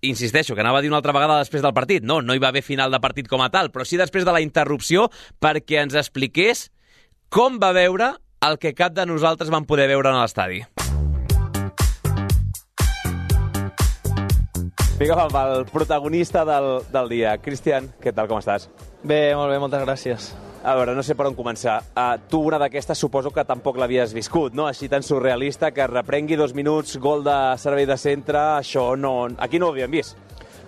insisteixo, 0.00 0.54
que 0.54 0.62
anava 0.62 0.78
a 0.78 0.82
dir 0.82 0.90
una 0.92 1.00
altra 1.00 1.14
vegada 1.16 1.40
després 1.40 1.62
del 1.64 1.74
partit. 1.74 2.04
No, 2.06 2.20
no 2.22 2.34
hi 2.34 2.42
va 2.42 2.52
haver 2.52 2.62
final 2.62 2.92
de 2.94 3.00
partit 3.02 3.28
com 3.28 3.42
a 3.42 3.50
tal, 3.50 3.72
però 3.74 3.86
sí 3.88 3.98
després 3.98 4.26
de 4.28 4.34
la 4.34 4.42
interrupció 4.44 5.08
perquè 5.42 5.82
ens 5.82 5.98
expliqués 5.98 6.68
com 7.28 7.58
va 7.58 7.74
veure 7.74 8.14
el 8.46 8.60
que 8.62 8.76
cap 8.78 8.94
de 8.94 9.06
nosaltres 9.06 9.50
vam 9.50 9.66
poder 9.66 9.88
veure 9.90 10.14
en 10.14 10.22
l'estadi. 10.22 10.62
Vinga, 14.98 15.14
amb 15.14 15.36
el 15.38 15.64
protagonista 15.70 16.40
del, 16.44 16.80
del 16.90 17.08
dia. 17.12 17.36
Cristian, 17.38 17.84
què 18.02 18.10
tal, 18.10 18.26
com 18.26 18.40
estàs? 18.40 18.64
Bé, 19.06 19.30
molt 19.38 19.52
bé, 19.52 19.58
moltes 19.62 19.84
gràcies. 19.84 20.24
A 20.66 20.72
veure, 20.74 20.96
no 20.98 21.04
sé 21.06 21.14
per 21.14 21.28
on 21.28 21.36
començar. 21.38 21.76
Uh, 21.94 22.16
tu, 22.26 22.40
una 22.48 22.58
d'aquestes, 22.58 22.98
suposo 22.98 23.30
que 23.30 23.44
tampoc 23.46 23.78
l'havies 23.78 24.10
viscut, 24.16 24.56
no? 24.58 24.66
Així 24.66 24.88
tan 24.90 25.06
surrealista, 25.06 25.70
que 25.70 25.86
reprengui 25.86 26.34
dos 26.34 26.50
minuts, 26.50 26.96
gol 26.98 27.22
de 27.22 27.36
servei 27.62 27.86
de 27.86 27.94
centre, 27.94 28.40
això 28.56 28.88
no... 28.98 29.12
Aquí 29.38 29.62
no 29.62 29.68
ho 29.68 29.76
havíem 29.76 29.94
vist. 29.94 30.18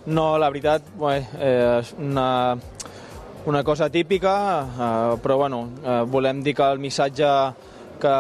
No, 0.07 0.37
la 0.39 0.53
veritat, 0.55 0.87
bé, 1.01 1.17
eh, 1.35 1.81
és 1.81 1.91
una, 1.99 2.29
una 3.51 3.65
cosa 3.67 3.91
típica, 3.91 4.37
eh, 4.63 5.19
però 5.27 5.41
bueno, 5.43 5.65
eh, 5.83 6.05
volem 6.07 6.47
dir 6.47 6.55
que 6.55 6.71
el 6.71 6.79
missatge 6.79 7.35
que 8.01 8.15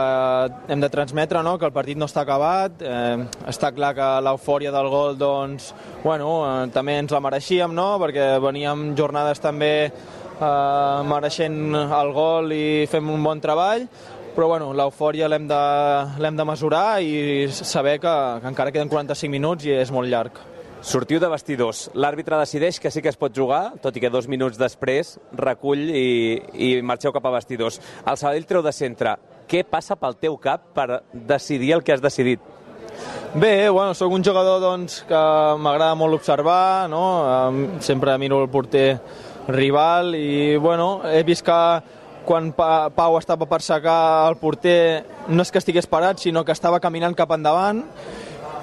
hem 0.72 0.80
de 0.82 0.90
transmetre, 0.92 1.42
no? 1.42 1.56
que 1.58 1.66
el 1.68 1.74
partit 1.74 1.98
no 1.98 2.08
està 2.10 2.22
acabat, 2.26 2.82
eh, 2.84 3.24
està 3.50 3.72
clar 3.76 3.94
que 3.96 4.08
l'eufòria 4.26 4.72
del 4.74 4.90
gol 4.92 5.18
doncs, 5.18 5.72
bueno, 6.04 6.30
eh, 6.46 6.70
també 6.74 6.98
ens 7.00 7.12
la 7.14 7.22
mereixíem, 7.24 7.74
no? 7.74 7.94
perquè 8.02 8.32
veníem 8.42 8.90
jornades 8.98 9.42
també 9.42 9.72
eh, 9.88 11.02
mereixent 11.10 11.60
el 11.74 12.14
gol 12.16 12.54
i 12.56 12.64
fem 12.90 13.10
un 13.10 13.24
bon 13.24 13.42
treball, 13.42 13.88
però 14.36 14.46
bueno, 14.52 14.70
l'eufòria 14.76 15.28
l'hem 15.28 15.48
de, 15.50 16.30
de 16.30 16.46
mesurar 16.46 17.02
i 17.02 17.48
saber 17.50 17.98
que, 18.00 18.14
que 18.40 18.54
encara 18.54 18.72
queden 18.72 18.92
45 18.92 19.32
minuts 19.32 19.66
i 19.66 19.74
és 19.80 19.90
molt 19.94 20.08
llarg. 20.10 20.38
Sortiu 20.80 21.18
de 21.20 21.28
vestidors. 21.28 21.90
L'àrbitre 21.92 22.38
decideix 22.40 22.78
que 22.80 22.88
sí 22.88 23.02
que 23.04 23.10
es 23.12 23.18
pot 23.20 23.34
jugar, 23.36 23.74
tot 23.84 23.96
i 23.96 24.00
que 24.00 24.08
dos 24.08 24.24
minuts 24.32 24.56
després 24.56 25.18
recull 25.36 25.82
i, 25.92 26.38
i 26.56 26.70
marxeu 26.80 27.12
cap 27.12 27.26
a 27.28 27.34
vestidors. 27.34 27.76
El 28.06 28.16
Sabadell 28.16 28.48
treu 28.48 28.64
de 28.64 28.72
centre. 28.72 29.12
Què 29.50 29.64
passa 29.66 29.96
pel 29.98 30.14
teu 30.20 30.36
cap 30.38 30.70
per 30.76 31.02
decidir 31.12 31.72
el 31.74 31.82
que 31.82 31.92
has 31.92 32.02
decidit? 32.02 32.40
Bé, 33.34 33.68
bueno, 33.68 33.94
sóc 33.94 34.12
un 34.12 34.24
jugador 34.24 34.60
doncs, 34.62 35.00
que 35.06 35.22
m'agrada 35.58 35.94
molt 35.98 36.14
observar, 36.14 36.88
no? 36.90 37.02
Em- 37.48 37.80
sempre 37.80 38.16
miro 38.18 38.42
el 38.42 38.48
porter 38.50 39.00
rival 39.48 40.14
i 40.14 40.56
bueno, 40.56 41.00
he 41.04 41.22
vist 41.22 41.44
que 41.46 41.58
quan 42.26 42.52
pa 42.52 42.90
Pau 42.94 43.16
estava 43.18 43.46
per 43.48 43.62
secar 43.64 44.28
el 44.28 44.36
porter 44.36 45.04
no 45.28 45.42
és 45.42 45.50
que 45.50 45.58
estigués 45.58 45.88
parat, 45.90 46.18
sinó 46.20 46.44
que 46.44 46.52
estava 46.52 46.80
caminant 46.80 47.16
cap 47.16 47.32
endavant 47.32 47.84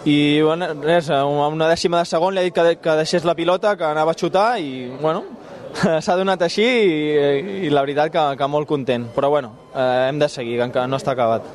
i 0.05 0.41
bueno, 0.41 0.69
res, 0.83 1.09
a 1.09 1.25
una 1.25 1.67
dècima 1.67 1.99
de 1.99 2.05
segon 2.05 2.35
li 2.35 2.39
ha 2.39 2.45
dit 2.45 2.55
que, 2.55 2.77
que 2.79 2.95
deixés 2.99 3.25
la 3.25 3.35
pilota, 3.35 3.75
que 3.75 3.83
anava 3.83 4.13
a 4.13 4.19
xutar 4.19 4.59
i 4.61 4.87
bueno, 5.01 5.23
s'ha 6.05 6.17
donat 6.17 6.41
així 6.47 6.65
i, 6.65 7.67
i 7.67 7.73
la 7.73 7.83
veritat 7.85 8.11
que, 8.13 8.23
que 8.39 8.49
molt 8.51 8.69
content. 8.69 9.09
Però 9.15 9.29
bueno, 9.33 9.53
eh, 9.73 10.07
hem 10.09 10.19
de 10.19 10.29
seguir, 10.29 10.57
que 10.57 10.69
encara 10.69 10.87
no 10.87 10.99
està 10.99 11.15
acabat. 11.15 11.45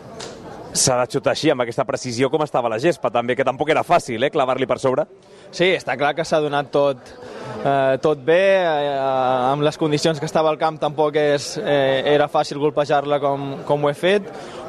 s'ha 0.72 0.96
de 1.02 1.10
xutar 1.12 1.34
així, 1.34 1.50
amb 1.52 1.60
aquesta 1.60 1.84
precisió 1.84 2.30
com 2.32 2.42
estava 2.44 2.70
la 2.72 2.78
gespa, 2.80 3.10
també, 3.12 3.36
que 3.36 3.44
tampoc 3.44 3.68
era 3.68 3.82
fàcil, 3.84 4.22
eh, 4.24 4.30
clavar-li 4.32 4.66
per 4.66 4.78
sobre. 4.80 5.04
Sí, 5.52 5.66
està 5.76 5.98
clar 6.00 6.14
que 6.16 6.24
s'ha 6.24 6.40
donat 6.40 6.70
tot, 6.72 6.96
eh, 7.62 7.98
tot 8.00 8.18
bé, 8.24 8.64
eh, 8.64 8.96
amb 9.50 9.62
les 9.62 9.76
condicions 9.76 10.18
que 10.18 10.24
estava 10.24 10.48
al 10.48 10.56
camp 10.56 10.78
tampoc 10.80 11.16
és, 11.16 11.58
eh, 11.58 12.02
era 12.14 12.28
fàcil 12.28 12.58
golpejar-la 12.58 13.20
com, 13.20 13.58
com 13.66 13.84
ho 13.84 13.90
he 13.90 13.94
fet, 13.94 14.22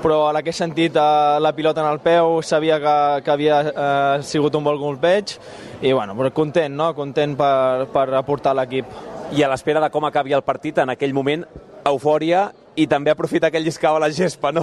però 0.03 0.29
en 0.29 0.41
aquest 0.41 0.59
sentit 0.59 0.95
eh, 0.95 1.39
la 1.39 1.53
pilota 1.55 1.81
en 1.81 1.87
el 1.87 1.99
peu 1.99 2.41
sabia 2.41 2.79
que, 2.79 3.23
que 3.23 3.31
havia 3.31 3.61
eh, 3.61 4.23
sigut 4.23 4.55
un 4.55 4.63
bon 4.63 4.77
golpeig 4.77 5.37
i 5.81 5.93
bueno, 5.93 6.15
però 6.15 6.33
content, 6.33 6.75
no? 6.75 6.93
content 6.93 7.37
per, 7.37 7.87
per 7.93 8.09
aportar 8.13 8.53
l'equip. 8.55 9.12
I 9.33 9.41
a 9.41 9.47
l'espera 9.49 9.81
de 9.81 9.89
com 9.89 10.05
acabi 10.05 10.33
el 10.37 10.43
partit, 10.45 10.77
en 10.77 10.91
aquell 10.93 11.13
moment, 11.17 11.41
eufòria 11.89 12.51
i 12.77 12.85
també 12.89 13.09
aprofitar 13.09 13.49
aquell 13.49 13.65
lliscau 13.65 13.97
a 13.97 14.01
la 14.03 14.11
gespa, 14.13 14.51
no? 14.53 14.61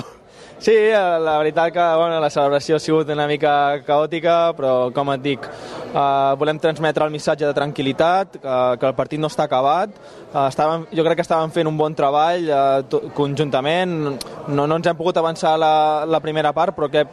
Sí, 0.60 0.74
la 0.92 1.38
veritat 1.40 1.72
que 1.72 1.84
bueno, 1.96 2.18
la 2.20 2.28
celebració 2.30 2.76
ha 2.76 2.82
sigut 2.84 3.08
una 3.10 3.26
mica 3.26 3.80
caòtica, 3.86 4.52
però 4.54 4.92
com 4.92 5.08
et 5.14 5.22
dic, 5.24 5.46
eh, 5.48 6.34
volem 6.38 6.60
transmetre 6.60 7.06
el 7.06 7.14
missatge 7.14 7.48
de 7.48 7.56
tranquil·litat, 7.56 8.36
que, 8.42 8.58
que 8.78 8.90
el 8.90 8.94
partit 8.98 9.22
no 9.22 9.30
està 9.32 9.46
acabat. 9.48 9.94
Eh, 10.28 10.44
estàvem, 10.44 10.84
jo 10.92 11.06
crec 11.06 11.18
que 11.18 11.26
estàvem 11.26 11.54
fent 11.54 11.70
un 11.70 11.80
bon 11.80 11.96
treball 11.96 12.46
eh, 12.46 13.00
conjuntament, 13.16 13.96
no, 14.52 14.66
no 14.68 14.76
ens 14.76 14.90
hem 14.92 15.00
pogut 15.00 15.16
avançar 15.16 15.56
la, 15.58 15.72
la 16.06 16.20
primera 16.20 16.52
part, 16.52 16.76
però 16.76 16.90
que 16.92 17.06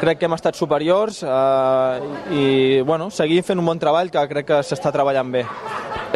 crec 0.00 0.20
que 0.20 0.28
hem 0.28 0.36
estat 0.36 0.60
superiors 0.60 1.24
eh, 1.24 2.12
i 2.36 2.44
bueno, 2.86 3.10
seguir 3.10 3.42
fent 3.48 3.58
un 3.58 3.72
bon 3.72 3.80
treball 3.80 4.12
que 4.12 4.28
crec 4.30 4.52
que 4.52 4.62
s'està 4.64 4.92
treballant 4.92 5.32
bé 5.32 5.48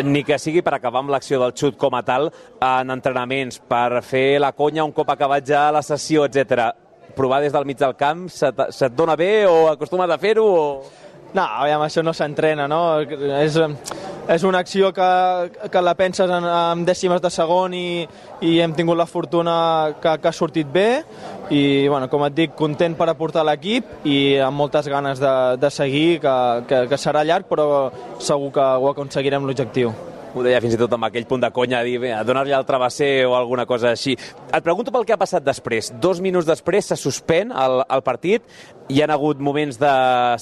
ni 0.02 0.24
que 0.24 0.38
sigui 0.42 0.62
per 0.64 0.74
acabar 0.74 1.04
amb 1.04 1.12
l'acció 1.14 1.38
del 1.42 1.54
xut 1.54 1.76
com 1.78 1.94
a 1.94 2.02
tal 2.02 2.30
en 2.58 2.90
entrenaments, 2.90 3.60
per 3.60 4.02
fer 4.02 4.40
la 4.42 4.52
conya 4.52 4.84
un 4.84 4.92
cop 4.92 5.10
acabat 5.14 5.46
ja 5.46 5.68
la 5.72 5.82
sessió, 5.86 6.24
etc. 6.26 6.72
Provar 7.14 7.40
des 7.44 7.52
del 7.54 7.64
mig 7.64 7.78
del 7.78 7.94
camp, 7.94 8.26
se't, 8.28 8.66
se't 8.74 8.96
dona 8.96 9.14
bé 9.16 9.46
o 9.46 9.68
acostumes 9.70 10.10
a 10.10 10.18
fer-ho? 10.18 10.44
O... 10.44 11.04
No, 11.34 11.42
aviam, 11.42 11.82
això 11.82 12.02
no 12.02 12.12
s'entrena, 12.14 12.68
no? 12.70 13.00
És, 13.40 13.56
és 14.30 14.44
una 14.46 14.60
acció 14.62 14.92
que, 14.94 15.06
que 15.70 15.82
la 15.82 15.96
penses 15.98 16.30
en, 16.30 16.46
en 16.46 16.84
dècimes 16.86 17.22
de 17.22 17.30
segon 17.34 17.74
i, 17.74 18.04
i 18.46 18.58
hem 18.62 18.74
tingut 18.74 18.98
la 18.98 19.06
fortuna 19.10 19.56
que, 20.00 20.14
que 20.22 20.30
ha 20.30 20.34
sortit 20.34 20.70
bé 20.70 20.88
i, 21.50 21.88
bueno, 21.88 22.08
com 22.12 22.24
et 22.28 22.36
dic, 22.36 22.56
content 22.56 22.96
per 22.96 23.10
aportar 23.12 23.44
l'equip 23.46 24.06
i 24.08 24.38
amb 24.40 24.56
moltes 24.60 24.88
ganes 24.88 25.20
de, 25.22 25.34
de 25.60 25.70
seguir, 25.74 26.08
que, 26.24 26.34
que, 26.70 26.82
que 26.90 27.00
serà 27.00 27.24
llarg, 27.26 27.48
però 27.50 27.68
segur 28.22 28.52
que 28.54 28.64
ho 28.64 28.90
aconseguirem 28.94 29.46
l'objectiu 29.48 29.92
ho 30.34 30.42
deia 30.42 30.60
fins 30.62 30.74
i 30.74 30.78
tot 30.78 30.92
amb 30.96 31.06
aquell 31.06 31.26
punt 31.30 31.44
de 31.44 31.50
conya, 31.54 31.80
dir, 31.86 32.00
donar-li 32.26 32.54
el 32.56 32.66
travesser 32.66 33.26
o 33.28 33.36
alguna 33.38 33.66
cosa 33.70 33.92
així. 33.94 34.16
Et 34.50 34.64
pregunto 34.66 34.92
pel 34.94 35.06
que 35.06 35.14
ha 35.14 35.20
passat 35.20 35.44
després. 35.46 35.92
Dos 36.02 36.20
minuts 36.24 36.48
després 36.48 36.90
se 36.90 36.98
suspèn 36.98 37.54
el, 37.54 37.82
el 37.86 38.02
partit, 38.06 38.42
hi 38.90 39.00
han 39.04 39.14
hagut 39.14 39.38
moments 39.40 39.78
de 39.80 39.92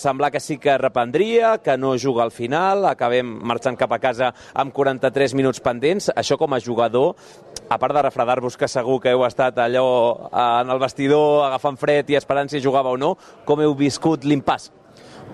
semblar 0.01 0.33
que 0.33 0.41
sí 0.41 0.57
que 0.59 0.79
reprendria, 0.81 1.59
que 1.63 1.77
no 1.77 1.93
juga 2.01 2.25
al 2.25 2.33
final, 2.33 2.87
acabem 2.89 3.29
marxant 3.53 3.77
cap 3.79 3.93
a 3.93 4.01
casa 4.03 4.33
amb 4.55 4.73
43 4.75 5.37
minuts 5.39 5.61
pendents. 5.63 6.09
Això 6.17 6.41
com 6.41 6.57
a 6.57 6.61
jugador, 6.61 7.15
a 7.73 7.79
part 7.81 7.97
de 7.97 8.03
refredar-vos 8.05 8.57
que 8.61 8.69
segur 8.69 8.99
que 9.01 9.15
heu 9.15 9.25
estat 9.27 9.59
allò 9.65 9.87
en 10.29 10.71
el 10.71 10.81
vestidor 10.83 11.47
agafant 11.47 11.81
fred 11.81 12.11
i 12.13 12.19
esperant 12.21 12.53
si 12.53 12.61
jugava 12.61 12.93
o 12.93 13.01
no, 13.01 13.15
com 13.49 13.61
heu 13.65 13.75
viscut 13.79 14.27
l'impàs? 14.29 14.71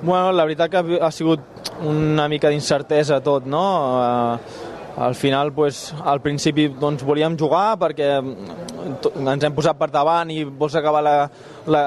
Bueno, 0.00 0.30
la 0.30 0.44
veritat 0.46 0.70
que 0.70 0.98
ha 1.02 1.10
sigut 1.10 1.72
una 1.82 2.28
mica 2.30 2.50
d'incertesa 2.52 3.18
tot, 3.24 3.46
no? 3.50 3.62
Uh, 3.98 4.66
al 4.98 5.14
final, 5.14 5.52
pues, 5.52 5.94
al 6.04 6.20
principi 6.20 6.68
doncs, 6.74 7.04
volíem 7.06 7.36
jugar 7.38 7.76
perquè 7.78 8.08
ens 8.18 9.44
hem 9.46 9.54
posat 9.54 9.78
per 9.78 9.90
davant 9.94 10.30
i 10.34 10.40
vols 10.42 10.74
acabar 10.78 11.02
la, 11.06 11.14
la, 11.70 11.82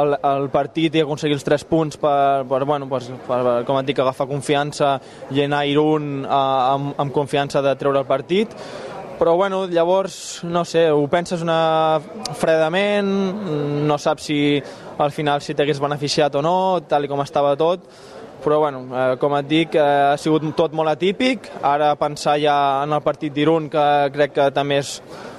el, 0.00 0.16
el 0.30 0.48
partit 0.52 0.96
i 0.96 1.02
aconseguir 1.04 1.36
els 1.36 1.44
tres 1.44 1.64
punts 1.68 2.00
per, 2.00 2.44
per, 2.48 2.62
bueno, 2.64 2.88
per, 2.88 3.02
per, 3.26 3.42
com 3.68 3.80
et 3.80 3.90
dic, 3.90 4.00
agafar 4.00 4.28
confiança 4.30 4.94
i 5.32 5.44
anar 5.44 5.60
a 5.60 5.68
Irún 5.68 6.24
uh, 6.24 6.34
amb, 6.74 6.94
amb 7.04 7.12
confiança 7.12 7.60
de 7.64 7.76
treure 7.80 8.00
el 8.00 8.08
partit 8.08 8.56
però 9.18 9.36
bueno, 9.36 9.66
llavors, 9.66 10.42
no 10.44 10.64
sé, 10.64 10.88
ho 10.90 11.06
penses 11.08 11.42
una 11.42 12.00
fredament, 12.38 13.08
no 13.86 13.98
saps 13.98 14.28
si 14.30 14.38
al 14.98 15.12
final 15.12 15.42
si 15.42 15.54
t'hagués 15.54 15.80
beneficiat 15.82 16.34
o 16.34 16.42
no, 16.44 16.56
tal 16.88 17.06
com 17.10 17.22
estava 17.24 17.54
tot, 17.58 17.86
però 18.44 18.58
bueno, 18.60 18.84
eh, 18.92 19.16
com 19.20 19.36
et 19.38 19.48
dic, 19.48 19.78
eh, 19.78 19.84
ha 20.12 20.18
sigut 20.20 20.44
tot 20.56 20.74
molt 20.76 20.92
atípic, 20.92 21.48
ara 21.62 21.94
pensar 21.96 22.36
ja 22.42 22.56
en 22.84 22.92
el 22.92 23.02
partit 23.02 23.32
d'Irun, 23.32 23.70
que 23.72 23.86
crec 24.12 24.34
que 24.36 24.50
també 24.52 24.82
és 24.82 24.98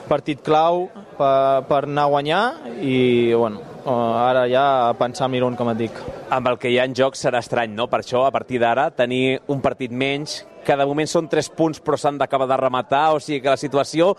partit 0.10 0.42
clau 0.46 0.88
per, 1.18 1.66
per 1.70 1.84
anar 1.86 2.08
a 2.08 2.14
guanyar 2.14 2.44
i 2.82 3.34
bueno, 3.34 3.62
ara 3.86 4.48
ja 4.50 4.94
pensar 4.98 5.30
en 5.30 5.38
Irun, 5.38 5.56
com 5.56 5.70
et 5.70 5.84
dic. 5.86 6.02
Amb 6.34 6.50
el 6.50 6.58
que 6.58 6.72
hi 6.74 6.80
ha 6.80 6.88
en 6.90 6.96
joc 6.98 7.18
serà 7.18 7.42
estrany, 7.44 7.76
no? 7.78 7.86
Per 7.92 8.02
això, 8.02 8.26
a 8.26 8.34
partir 8.34 8.60
d'ara, 8.62 8.90
tenir 8.90 9.40
un 9.54 9.62
partit 9.62 9.94
menys, 9.94 10.42
que 10.66 10.76
de 10.76 10.88
moment 10.90 11.10
són 11.10 11.30
3 11.32 11.52
punts 11.56 11.82
però 11.86 12.00
s'han 12.00 12.20
d'acabar 12.20 12.50
de 12.50 12.58
rematar, 12.60 13.06
o 13.16 13.22
sigui 13.24 13.42
que 13.44 13.54
la 13.54 13.62
situació 13.62 14.12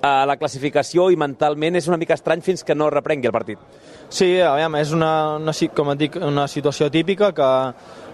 a 0.00 0.22
eh, 0.22 0.26
la 0.30 0.38
classificació 0.40 1.08
i 1.10 1.18
mentalment 1.18 1.76
és 1.76 1.88
una 1.90 1.98
mica 2.00 2.16
estrany 2.16 2.42
fins 2.46 2.64
que 2.64 2.76
no 2.78 2.90
reprengui 2.94 3.30
el 3.30 3.34
partit. 3.34 3.58
Sí, 4.08 4.38
aviam, 4.40 4.78
és 4.78 4.94
una, 4.96 5.36
una, 5.36 5.52
com 5.74 5.90
et 5.92 6.04
dic, 6.06 6.20
una 6.22 6.46
situació 6.48 6.88
típica 6.90 7.32
que 7.36 7.48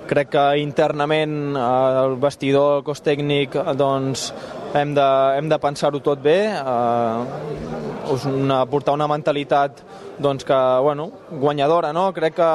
crec 0.08 0.30
que 0.34 0.44
internament 0.60 1.56
eh, 1.56 1.64
el 2.04 2.16
vestidor, 2.22 2.78
el 2.78 2.84
cos 2.86 3.02
tècnic, 3.04 3.56
doncs 3.78 4.28
hem 4.74 4.94
de, 4.96 5.06
hem 5.38 5.48
de 5.50 5.58
pensar-ho 5.62 6.00
tot 6.04 6.22
bé, 6.22 6.38
eh, 6.50 8.14
una, 8.30 8.64
portar 8.70 8.94
una 8.96 9.08
mentalitat 9.10 9.80
doncs 10.18 10.44
que, 10.46 10.58
bueno, 10.84 11.08
guanyadora, 11.30 11.92
no? 11.92 12.10
Crec 12.14 12.36
que, 12.36 12.50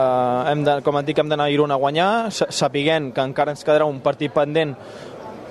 eh, 0.00 0.50
hem 0.52 0.64
de, 0.64 0.80
com 0.86 0.98
et 0.98 1.06
dic, 1.06 1.20
hem 1.20 1.30
d'anar 1.30 1.48
a 1.48 1.54
Iruna 1.54 1.76
a 1.76 1.82
guanyar, 1.82 2.10
sapiguent 2.32 3.12
que 3.14 3.26
encara 3.26 3.54
ens 3.54 3.64
quedarà 3.66 3.86
un 3.86 4.00
partit 4.04 4.34
pendent 4.34 4.74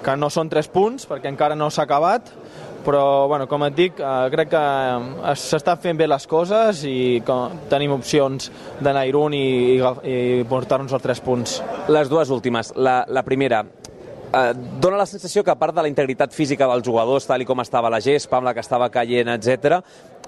que 0.04 0.16
no 0.16 0.30
són 0.32 0.50
tres 0.50 0.70
punts, 0.72 1.08
perquè 1.10 1.30
encara 1.32 1.56
no 1.56 1.70
s'ha 1.72 1.88
acabat, 1.88 2.30
però 2.88 3.28
bueno, 3.28 3.50
com 3.52 3.66
et 3.68 3.76
dic, 3.76 4.00
eh, 4.00 4.30
crec 4.32 4.54
que 4.54 4.62
eh, 4.62 5.34
s'estan 5.36 5.80
fent 5.84 6.00
bé 6.00 6.08
les 6.08 6.28
coses 6.32 6.86
i 6.88 7.20
com, 7.28 7.58
tenim 7.68 7.92
opcions 7.98 8.48
d'anar 8.80 9.04
a 9.04 9.10
Irún 9.10 9.36
i, 9.36 9.44
i, 9.76 9.82
i 9.82 10.46
portar-nos 10.48 10.96
els 10.96 11.04
tres 11.04 11.20
punts. 11.24 11.60
Les 11.92 12.08
dues 12.08 12.32
últimes. 12.32 12.72
La, 12.80 13.02
la 13.12 13.26
primera, 13.28 13.66
eh, 14.32 14.54
dona 14.80 15.02
la 15.02 15.08
sensació 15.10 15.44
que 15.44 15.52
a 15.52 15.60
part 15.60 15.76
de 15.76 15.84
la 15.84 15.92
integritat 15.92 16.32
física 16.32 16.70
dels 16.72 16.86
jugadors, 16.88 17.28
tal 17.28 17.44
com 17.46 17.60
estava 17.64 17.92
la 17.92 18.00
gespa, 18.00 18.40
amb 18.40 18.48
la 18.48 18.56
que 18.56 18.64
estava 18.64 18.88
caient, 18.94 19.34
etc, 19.36 19.82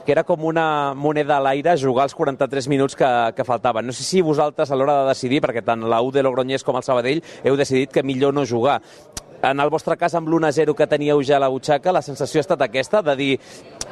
que 0.03 0.11
era 0.11 0.25
com 0.27 0.43
una 0.43 0.93
moneda 0.95 1.37
a 1.37 1.43
l'aire 1.43 1.77
jugar 1.79 2.09
els 2.09 2.15
43 2.17 2.67
minuts 2.67 2.99
que, 2.99 3.09
que 3.37 3.47
faltaven. 3.47 3.87
No 3.87 3.95
sé 3.95 4.03
si 4.03 4.19
vosaltres 4.25 4.71
a 4.71 4.75
l'hora 4.75 5.01
de 5.03 5.13
decidir, 5.13 5.39
perquè 5.45 5.63
tant 5.63 5.87
la 5.87 6.01
U 6.03 6.11
de 6.11 6.23
Logroñés 6.27 6.67
com 6.67 6.75
el 6.75 6.83
Sabadell 6.83 7.23
heu 7.43 7.55
decidit 7.59 7.93
que 7.93 8.03
millor 8.03 8.35
no 8.35 8.47
jugar 8.47 8.81
en 9.41 9.59
el 9.59 9.69
vostre 9.69 9.95
cas, 9.97 10.15
amb 10.15 10.27
l'1-0 10.27 10.75
que 10.75 10.87
teníeu 10.87 11.21
ja 11.23 11.37
a 11.37 11.43
la 11.43 11.49
butxaca, 11.51 11.93
la 11.95 12.03
sensació 12.03 12.39
ha 12.39 12.45
estat 12.45 12.63
aquesta, 12.65 13.01
de 13.05 13.15
dir 13.15 13.33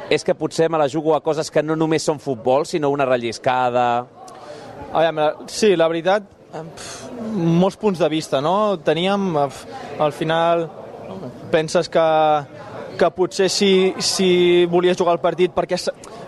és 0.10 0.24
que 0.24 0.36
potser 0.36 0.70
me 0.70 0.80
la 0.80 0.90
jugo 0.90 1.16
a 1.16 1.22
coses 1.24 1.52
que 1.52 1.64
no 1.64 1.76
només 1.76 2.04
són 2.04 2.20
futbol, 2.20 2.66
sinó 2.66 2.92
una 2.94 3.08
relliscada... 3.08 4.06
Veure, 4.88 5.26
sí, 5.52 5.74
la 5.76 5.88
veritat, 5.92 6.24
molts 7.36 7.76
punts 7.78 8.00
de 8.00 8.08
vista, 8.10 8.40
no? 8.42 8.78
Teníem, 8.80 9.36
al 9.36 10.14
final, 10.16 10.64
penses 11.52 11.90
que, 11.92 12.06
que 12.98 13.10
potser 13.12 13.50
si, 13.52 13.94
si 14.00 14.66
volies 14.72 14.98
jugar 14.98 15.18
el 15.18 15.22
partit 15.24 15.54
perquè 15.56 15.80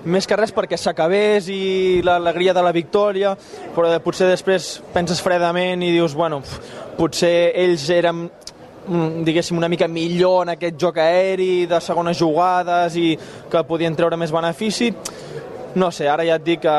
més 0.09 0.27
que 0.27 0.37
res 0.39 0.53
perquè 0.55 0.77
s'acabés 0.79 1.49
i 1.51 2.01
l'alegria 2.05 2.53
de 2.55 2.63
la 2.63 2.75
victòria, 2.75 3.33
però 3.75 3.91
potser 4.03 4.29
després 4.29 4.77
penses 4.93 5.23
fredament 5.23 5.83
i 5.83 5.91
dius, 5.95 6.15
bueno, 6.15 6.41
potser 6.99 7.51
ells 7.63 7.89
eren 7.95 8.27
diguéssim, 9.25 9.57
una 9.57 9.69
mica 9.69 9.87
millor 9.87 10.43
en 10.47 10.55
aquest 10.55 10.79
joc 10.81 10.97
aeri 11.01 11.65
de 11.69 11.79
segones 11.81 12.17
jugades 12.17 12.95
i 12.97 13.13
que 13.51 13.63
podien 13.67 13.95
treure 13.95 14.17
més 14.17 14.33
benefici. 14.33 14.91
No 15.77 15.91
sé, 15.93 16.07
ara 16.09 16.25
ja 16.25 16.39
et 16.39 16.45
dic 16.45 16.63
que 16.63 16.75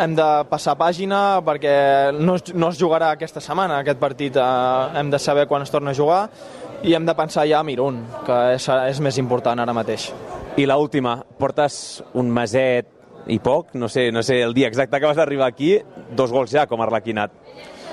hem 0.00 0.14
de 0.16 0.28
passar 0.48 0.76
pàgina 0.80 1.40
perquè 1.44 1.74
no 2.16 2.38
es, 2.38 2.46
no 2.54 2.70
es 2.72 2.78
jugarà 2.80 3.10
aquesta 3.12 3.42
setmana 3.44 3.82
aquest 3.82 4.00
partit, 4.00 4.38
eh, 4.40 5.00
hem 5.00 5.10
de 5.12 5.20
saber 5.20 5.46
quan 5.50 5.66
es 5.66 5.72
torna 5.72 5.92
a 5.92 5.98
jugar 5.98 6.22
i 6.82 6.94
hem 6.96 7.04
de 7.04 7.14
pensar 7.14 7.44
ja 7.48 7.58
a 7.60 7.66
Mirun, 7.66 8.00
que 8.24 8.38
és, 8.54 8.68
és 8.88 9.02
més 9.04 9.18
important 9.20 9.60
ara 9.60 9.74
mateix. 9.76 10.08
I 10.56 10.64
l 10.64 10.76
última, 10.80 11.18
portes 11.38 12.00
un 12.16 12.32
meset 12.32 12.88
i 13.28 13.36
poc, 13.38 13.74
no 13.76 13.88
sé, 13.92 14.08
no 14.10 14.22
sé 14.24 14.40
el 14.42 14.54
dia 14.56 14.70
exacte 14.70 14.98
que 14.98 15.06
vas 15.06 15.20
arribar 15.20 15.50
aquí, 15.50 15.74
dos 16.16 16.32
gols 16.32 16.56
ja 16.56 16.64
com 16.66 16.80
a 16.80 16.88
arlequinat. 16.88 17.36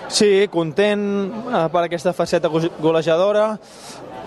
Sí, 0.08 0.48
content 0.48 1.04
eh, 1.52 1.68
per 1.72 1.84
aquesta 1.84 2.14
faceta 2.16 2.48
golejadora. 2.50 3.52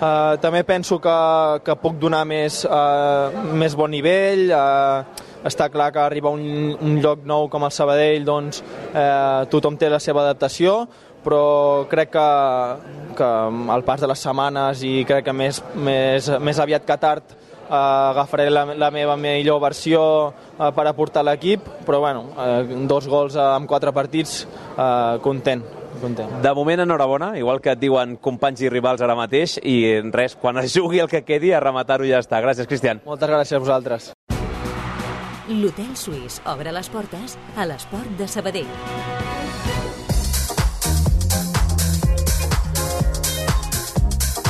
Eh, 0.00 0.36
també 0.40 0.62
penso 0.64 0.98
que, 1.00 1.16
que 1.64 1.76
puc 1.80 1.96
donar 2.00 2.26
més, 2.28 2.62
eh, 2.64 3.44
més 3.56 3.76
bon 3.76 3.90
nivell. 3.90 4.50
Eh, 4.52 5.26
està 5.48 5.70
clar 5.72 5.88
que 5.92 6.02
arriba 6.02 6.32
un, 6.32 6.76
un 6.76 6.98
lloc 7.00 7.24
nou 7.24 7.48
com 7.48 7.64
el 7.64 7.72
Sabadell, 7.72 8.26
doncs 8.28 8.60
eh, 8.92 9.46
tothom 9.52 9.78
té 9.80 9.88
la 9.88 10.00
seva 10.00 10.20
adaptació, 10.26 10.82
però 11.24 11.86
crec 11.88 12.12
que, 12.12 12.28
que 13.16 13.28
al 13.72 13.84
pas 13.84 14.00
de 14.00 14.08
les 14.08 14.24
setmanes 14.24 14.84
i 14.84 14.98
crec 15.08 15.24
que 15.28 15.36
més, 15.36 15.62
més, 15.76 16.28
més 16.40 16.60
aviat 16.60 16.84
que 16.84 16.98
tard 17.00 17.36
agafaré 17.70 18.50
la, 18.50 18.64
la 18.74 18.90
meva 18.90 19.16
millor 19.16 19.60
versió 19.62 20.02
uh, 20.30 20.70
per 20.74 20.86
aportar 20.90 21.24
l'equip, 21.26 21.66
però 21.86 22.00
bueno, 22.02 22.26
uh, 22.34 22.86
dos 22.90 23.08
gols 23.08 23.38
en 23.40 23.68
quatre 23.70 23.92
partits, 23.96 24.42
uh, 24.76 25.20
content. 25.22 25.62
Content. 26.00 26.30
De 26.40 26.52
moment, 26.54 26.80
enhorabona, 26.80 27.32
igual 27.36 27.60
que 27.60 27.74
et 27.74 27.80
diuen 27.80 28.14
companys 28.22 28.62
i 28.62 28.70
rivals 28.72 29.02
ara 29.04 29.16
mateix, 29.18 29.58
i 29.60 30.00
res, 30.14 30.36
quan 30.38 30.56
es 30.62 30.72
jugui 30.72 31.02
el 31.02 31.10
que 31.10 31.24
quedi, 31.26 31.52
a 31.52 31.60
rematar-ho 31.60 32.06
ja 32.08 32.22
està. 32.22 32.40
Gràcies, 32.40 32.70
Cristian. 32.70 33.02
Moltes 33.04 33.28
gràcies 33.28 33.58
a 33.58 33.62
vosaltres. 33.66 34.10
L'Hotel 35.50 35.96
Suís 35.98 36.38
obre 36.46 36.72
les 36.72 36.88
portes 36.88 37.36
a 37.58 37.66
l'esport 37.66 38.14
de 38.16 38.30
Sabadell. 38.30 38.70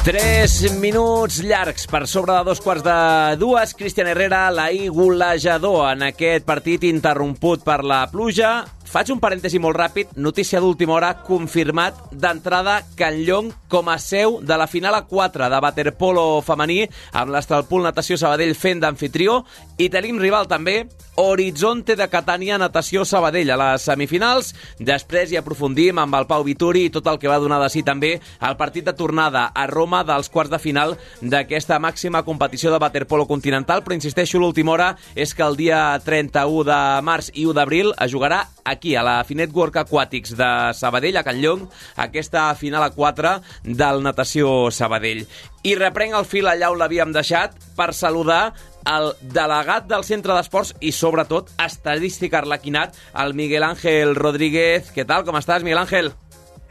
Tres 0.00 0.62
minuts 0.80 1.42
llargs 1.44 1.82
per 1.84 2.06
sobre 2.08 2.32
de 2.32 2.44
dos 2.48 2.62
quarts 2.64 2.80
de 2.86 3.36
dues. 3.36 3.74
Cristian 3.76 4.08
Herrera, 4.08 4.46
la 4.48 4.70
golejador 4.88 5.90
en 5.90 6.06
aquest 6.06 6.46
partit 6.48 6.86
interromput 6.88 7.60
per 7.66 7.82
la 7.84 8.06
pluja. 8.08 8.62
Faig 8.90 9.12
un 9.14 9.20
parèntesi 9.22 9.60
molt 9.62 9.76
ràpid. 9.78 10.16
Notícia 10.18 10.58
d'última 10.58 10.96
hora, 10.96 11.12
confirmat 11.22 11.94
d'entrada 12.10 12.80
Can 12.98 13.20
Llong 13.22 13.52
com 13.70 13.86
a 13.86 13.94
seu 14.02 14.40
de 14.42 14.56
la 14.58 14.66
final 14.66 14.96
a 14.98 15.04
4 15.06 15.46
de 15.46 15.60
waterpolo 15.62 16.24
femení 16.42 16.80
amb 17.14 17.30
l'Estralpool 17.30 17.86
Natació 17.86 18.18
Sabadell 18.18 18.56
fent 18.58 18.82
d'anfitrió. 18.82 19.44
I 19.78 19.86
tenim 19.94 20.18
rival 20.18 20.50
també, 20.50 20.88
Horizonte 21.22 21.94
de 21.94 22.08
Catània 22.10 22.58
Natació 22.58 23.04
Sabadell 23.06 23.52
a 23.54 23.60
les 23.60 23.86
semifinals. 23.86 24.54
Després 24.80 25.30
hi 25.30 25.38
aprofundim 25.38 26.00
amb 26.02 26.18
el 26.18 26.26
Pau 26.26 26.42
Vituri 26.42 26.88
i 26.88 26.90
tot 26.90 27.06
el 27.06 27.20
que 27.22 27.30
va 27.30 27.38
donar 27.38 27.60
de 27.62 27.70
si 27.70 27.84
també 27.86 28.16
el 28.18 28.56
partit 28.58 28.88
de 28.88 28.96
tornada 28.98 29.46
a 29.54 29.68
Roma 29.70 30.02
dels 30.02 30.32
quarts 30.34 30.50
de 30.50 30.58
final 30.58 30.96
d'aquesta 31.22 31.78
màxima 31.78 32.24
competició 32.26 32.74
de 32.74 32.82
waterpolo 32.82 33.28
continental. 33.30 33.84
Però 33.84 33.94
insisteixo, 33.94 34.42
l'última 34.42 34.74
hora 34.74 34.90
és 35.14 35.30
que 35.30 35.46
el 35.46 35.60
dia 35.60 35.94
31 36.02 36.66
de 36.66 36.80
març 37.06 37.30
i 37.34 37.46
1 37.46 37.54
d'abril 37.54 37.94
es 37.94 38.10
jugarà 38.10 38.48
aquí, 38.80 38.96
a 38.96 39.04
la 39.04 39.20
Finet 39.28 39.52
Work 39.52 39.76
Aquàtics 39.76 40.32
de 40.38 40.48
Sabadell, 40.72 41.18
a 41.20 41.22
Can 41.22 41.36
Llong, 41.42 41.66
aquesta 42.00 42.48
final 42.56 42.86
a 42.86 42.90
4 42.94 43.34
del 43.64 44.00
Natació 44.02 44.70
Sabadell. 44.72 45.26
I 45.68 45.76
reprenc 45.76 46.16
el 46.16 46.24
fil 46.24 46.48
allà 46.48 46.70
on 46.72 46.80
l'havíem 46.80 47.12
deixat 47.12 47.58
per 47.76 47.92
saludar 47.92 48.54
el 48.88 49.12
delegat 49.20 49.84
del 49.90 50.06
Centre 50.08 50.32
d'Esports 50.32 50.72
i, 50.80 50.94
sobretot, 50.96 51.52
estadístic 51.60 52.32
arlequinat, 52.32 52.96
el 53.20 53.36
Miguel 53.36 53.68
Ángel 53.68 54.16
Rodríguez. 54.16 54.88
Què 54.96 55.04
tal, 55.04 55.28
com 55.28 55.36
estàs, 55.36 55.60
Miguel 55.66 55.84
Ángel? 55.84 56.14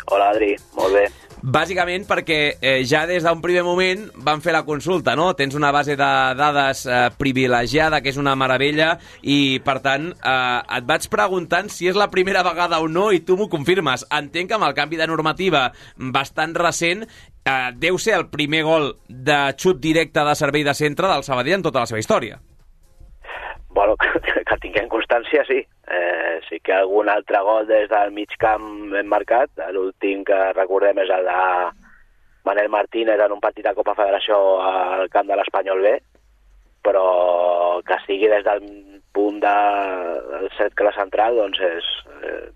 Hola, 0.10 0.32
Adri. 0.34 0.56
Molt 0.74 0.98
bé. 0.98 1.06
Bàsicament 1.40 2.04
perquè 2.04 2.40
eh, 2.60 2.82
ja 2.84 3.06
des 3.08 3.24
d'un 3.24 3.40
primer 3.40 3.62
moment 3.64 4.02
van 4.26 4.42
fer 4.44 4.52
la 4.52 4.66
consulta, 4.68 5.16
no? 5.16 5.30
Tens 5.40 5.56
una 5.56 5.72
base 5.72 5.96
de 5.96 6.10
dades 6.36 6.84
eh, 6.86 6.98
privilegiada, 7.16 8.02
que 8.04 8.12
és 8.12 8.20
una 8.20 8.36
meravella, 8.36 8.98
i 9.24 9.62
per 9.64 9.78
tant 9.86 10.10
eh, 10.12 10.78
et 10.78 10.90
vaig 10.90 11.08
preguntant 11.12 11.72
si 11.72 11.88
és 11.88 11.96
la 11.96 12.10
primera 12.12 12.44
vegada 12.44 12.82
o 12.84 12.90
no 12.92 13.10
i 13.16 13.24
tu 13.24 13.40
m'ho 13.40 13.48
confirmes. 13.48 14.04
Entenc 14.12 14.52
que 14.52 14.60
amb 14.60 14.68
el 14.68 14.76
canvi 14.76 15.00
de 15.00 15.08
normativa 15.08 15.70
bastant 15.96 16.58
recent 16.60 17.08
eh, 17.08 17.72
deu 17.80 17.98
ser 17.98 18.20
el 18.20 18.28
primer 18.28 18.66
gol 18.68 18.92
de 19.08 19.40
xut 19.56 19.80
directe 19.80 20.26
de 20.28 20.36
servei 20.36 20.68
de 20.68 20.76
centre 20.76 21.08
del 21.08 21.24
Sabadell 21.24 21.62
en 21.62 21.68
tota 21.70 21.86
la 21.86 21.90
seva 21.90 22.04
història. 22.04 22.42
Bueno, 23.70 23.96
que, 24.02 24.60
tinguem 24.60 24.90
constància, 24.92 25.48
sí. 25.48 25.64
Eh, 25.90 26.40
sí 26.46 26.60
que 26.62 26.74
algun 26.76 27.10
altre 27.10 27.40
gol 27.42 27.66
des 27.66 27.90
del 27.90 28.12
mig 28.14 28.36
camp 28.42 28.94
hem 28.94 29.10
marcat. 29.10 29.50
L'últim 29.74 30.22
que 30.28 30.38
recordem 30.54 31.02
és 31.02 31.10
el 31.16 31.26
de 31.26 31.40
Manel 32.46 32.70
Martínez 32.70 33.22
en 33.26 33.34
un 33.34 33.42
partit 33.42 33.66
de 33.66 33.74
Copa 33.78 33.96
Federació 33.98 34.38
al 34.62 35.10
camp 35.10 35.28
de 35.30 35.38
l'Espanyol 35.40 35.82
B, 35.86 35.96
però 36.86 37.08
que 37.86 37.98
sigui 38.06 38.30
des 38.30 38.46
del 38.46 38.64
punt 39.18 39.42
de, 39.44 39.58
del 40.30 40.50
cercle 40.60 40.94
central, 40.96 41.42
doncs 41.42 41.60
és, 41.72 41.92
eh, 42.22 42.48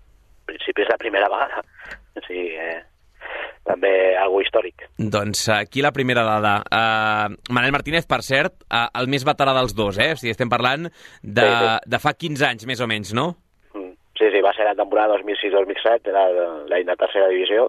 principi 0.46 0.86
és 0.86 0.94
la 0.94 1.00
primera 1.02 1.30
vegada. 1.32 1.64
O 2.14 2.20
sigui, 2.22 2.52
eh, 2.62 2.76
també 3.64 3.90
algo 4.20 4.42
històric. 4.44 4.84
Doncs 4.98 5.46
aquí 5.54 5.82
la 5.82 5.92
primera 5.96 6.24
dada. 6.26 6.54
Uh, 6.68 7.54
Manel 7.54 7.72
Martínez, 7.72 8.06
per 8.06 8.20
cert, 8.26 8.60
uh, 8.68 8.86
el 9.00 9.08
més 9.12 9.24
veterà 9.26 9.54
dels 9.56 9.74
dos, 9.76 9.98
eh? 9.98 10.12
O 10.12 10.20
sigui, 10.20 10.34
estem 10.34 10.52
parlant 10.52 10.88
de, 10.88 11.46
Sí, 11.48 11.48
sí. 11.48 11.90
de 11.94 12.02
fa 12.02 12.14
15 12.14 12.46
anys, 12.50 12.66
més 12.68 12.84
o 12.84 12.88
menys, 12.90 13.14
no? 13.16 13.30
Mm. 13.74 13.92
Sí, 14.20 14.30
sí, 14.30 14.44
va 14.44 14.52
ser 14.56 14.68
la 14.68 14.76
temporada 14.78 15.16
2006-2007, 15.18 16.12
era 16.12 16.28
la 16.68 16.82
de 16.84 16.96
tercera 17.00 17.28
divisió, 17.32 17.68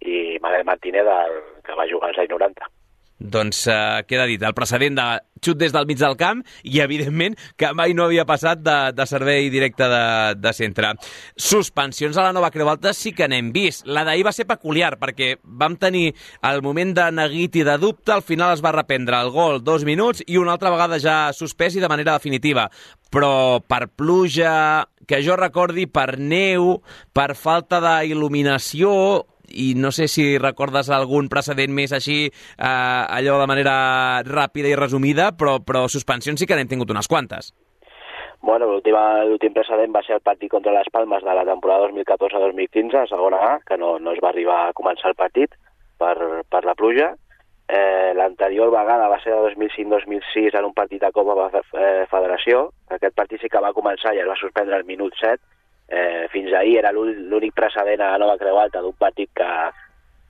i 0.00 0.38
Manel 0.42 0.64
Martínez, 0.64 1.06
el, 1.06 1.40
que 1.66 1.74
va 1.76 1.88
jugar 1.90 2.12
als 2.12 2.22
anys 2.22 2.36
90. 2.36 2.70
Doncs 3.18 3.64
uh, 3.66 4.04
queda 4.06 4.28
dit, 4.30 4.42
el 4.42 4.54
precedent 4.54 4.94
de 4.94 5.06
xut 5.42 5.58
des 5.58 5.72
del 5.74 5.86
mig 5.86 5.98
del 5.98 6.16
camp 6.18 6.42
i, 6.62 6.78
evidentment, 6.82 7.34
que 7.58 7.70
mai 7.74 7.94
no 7.94 8.06
havia 8.06 8.24
passat 8.26 8.62
de, 8.62 8.76
de 8.94 9.06
servei 9.10 9.50
directe 9.50 9.86
de, 9.90 10.02
de 10.38 10.52
centre. 10.54 10.92
Suspensions 11.34 12.18
a 12.18 12.28
la 12.28 12.34
nova 12.36 12.50
Creu 12.54 12.70
Alta 12.70 12.92
sí 12.94 13.12
que 13.16 13.28
n'hem 13.30 13.50
vist. 13.54 13.86
La 13.86 14.04
d'ahir 14.06 14.26
va 14.26 14.34
ser 14.34 14.46
peculiar 14.50 14.94
perquè 15.00 15.34
vam 15.42 15.76
tenir 15.78 16.12
el 16.46 16.62
moment 16.62 16.94
de 16.94 17.08
neguit 17.14 17.58
i 17.58 17.66
de 17.66 17.78
dubte, 17.78 18.14
al 18.14 18.26
final 18.26 18.54
es 18.54 18.62
va 18.64 18.74
reprendre 18.76 19.18
el 19.18 19.32
gol 19.34 19.62
dos 19.64 19.86
minuts 19.88 20.22
i 20.26 20.38
una 20.38 20.54
altra 20.54 20.72
vegada 20.74 21.00
ja 21.02 21.18
suspès 21.34 21.76
i 21.76 21.82
de 21.82 21.90
manera 21.90 22.14
definitiva. 22.18 22.68
Però 23.10 23.58
per 23.64 23.88
pluja, 23.88 24.86
que 25.08 25.22
jo 25.24 25.38
recordi 25.40 25.86
per 25.88 26.18
neu, 26.20 26.76
per 27.16 27.32
falta 27.34 27.80
d'il·luminació, 27.80 28.92
i 29.50 29.72
no 29.76 29.92
sé 29.92 30.08
si 30.08 30.36
recordes 30.38 30.90
algun 30.90 31.28
precedent 31.28 31.72
més 31.74 31.92
així, 31.92 32.26
eh, 32.28 32.64
allò 32.64 33.38
de 33.40 33.48
manera 33.50 33.78
ràpida 34.26 34.68
i 34.68 34.76
resumida, 34.76 35.32
però, 35.36 35.58
però 35.64 35.86
suspensions 35.88 36.40
sí 36.40 36.46
que 36.46 36.56
n'hem 36.58 36.68
tingut 36.68 36.90
unes 36.90 37.08
quantes. 37.08 37.52
Bueno, 38.40 38.68
l'últim 38.70 39.52
precedent 39.54 39.94
va 39.94 40.02
ser 40.06 40.14
el 40.16 40.22
partit 40.22 40.50
contra 40.50 40.72
les 40.72 40.86
Palmes 40.92 41.24
de 41.24 41.34
la 41.34 41.44
temporada 41.44 41.88
2014-2015, 41.90 43.00
a 43.02 43.06
segona 43.10 43.40
A, 43.42 43.54
que 43.66 43.76
no, 43.76 43.98
no 43.98 44.12
es 44.14 44.20
va 44.22 44.30
arribar 44.30 44.60
a 44.68 44.76
començar 44.78 45.10
el 45.10 45.18
partit 45.18 45.56
per, 45.98 46.14
per 46.48 46.62
la 46.64 46.76
pluja. 46.78 47.10
Eh, 47.68 48.14
L'anterior 48.16 48.70
vegada 48.72 49.10
va 49.10 49.18
ser 49.20 49.34
de 49.34 49.50
2005-2006 49.50 50.56
en 50.56 50.70
un 50.70 50.72
partit 50.72 51.02
de 51.02 51.10
Copa 51.12 51.50
eh, 51.58 52.06
Federació. 52.08 52.68
Aquest 52.94 53.16
partit 53.18 53.42
sí 53.42 53.50
que 53.52 53.60
va 53.60 53.74
començar 53.76 54.14
i 54.14 54.22
es 54.22 54.30
va 54.30 54.38
suspendre 54.40 54.78
al 54.78 54.86
minut 54.88 55.18
7. 55.20 55.42
Eh, 55.88 56.26
fins 56.32 56.52
ahir 56.52 56.78
era 56.82 56.92
l'ú- 56.92 57.06
l'únic 57.30 57.54
precedent 57.56 58.00
a 58.04 58.10
la 58.12 58.18
Nova 58.18 58.36
Creu 58.36 58.58
Alta 58.60 58.82
d'un 58.84 58.92
partit 58.98 59.30
que, 59.34 59.46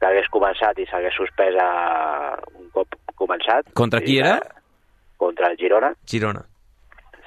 que 0.00 0.06
hagués 0.06 0.28
començat 0.30 0.78
i 0.78 0.86
s'hagués 0.86 1.14
suspès 1.18 1.56
a 1.58 2.36
un 2.58 2.68
cop 2.70 2.94
començat. 3.18 3.72
Contra 3.74 4.00
qui 4.00 4.18
era? 4.20 4.38
Contra 5.18 5.48
el 5.50 5.56
Girona. 5.58 5.90
Girona. 6.06 6.44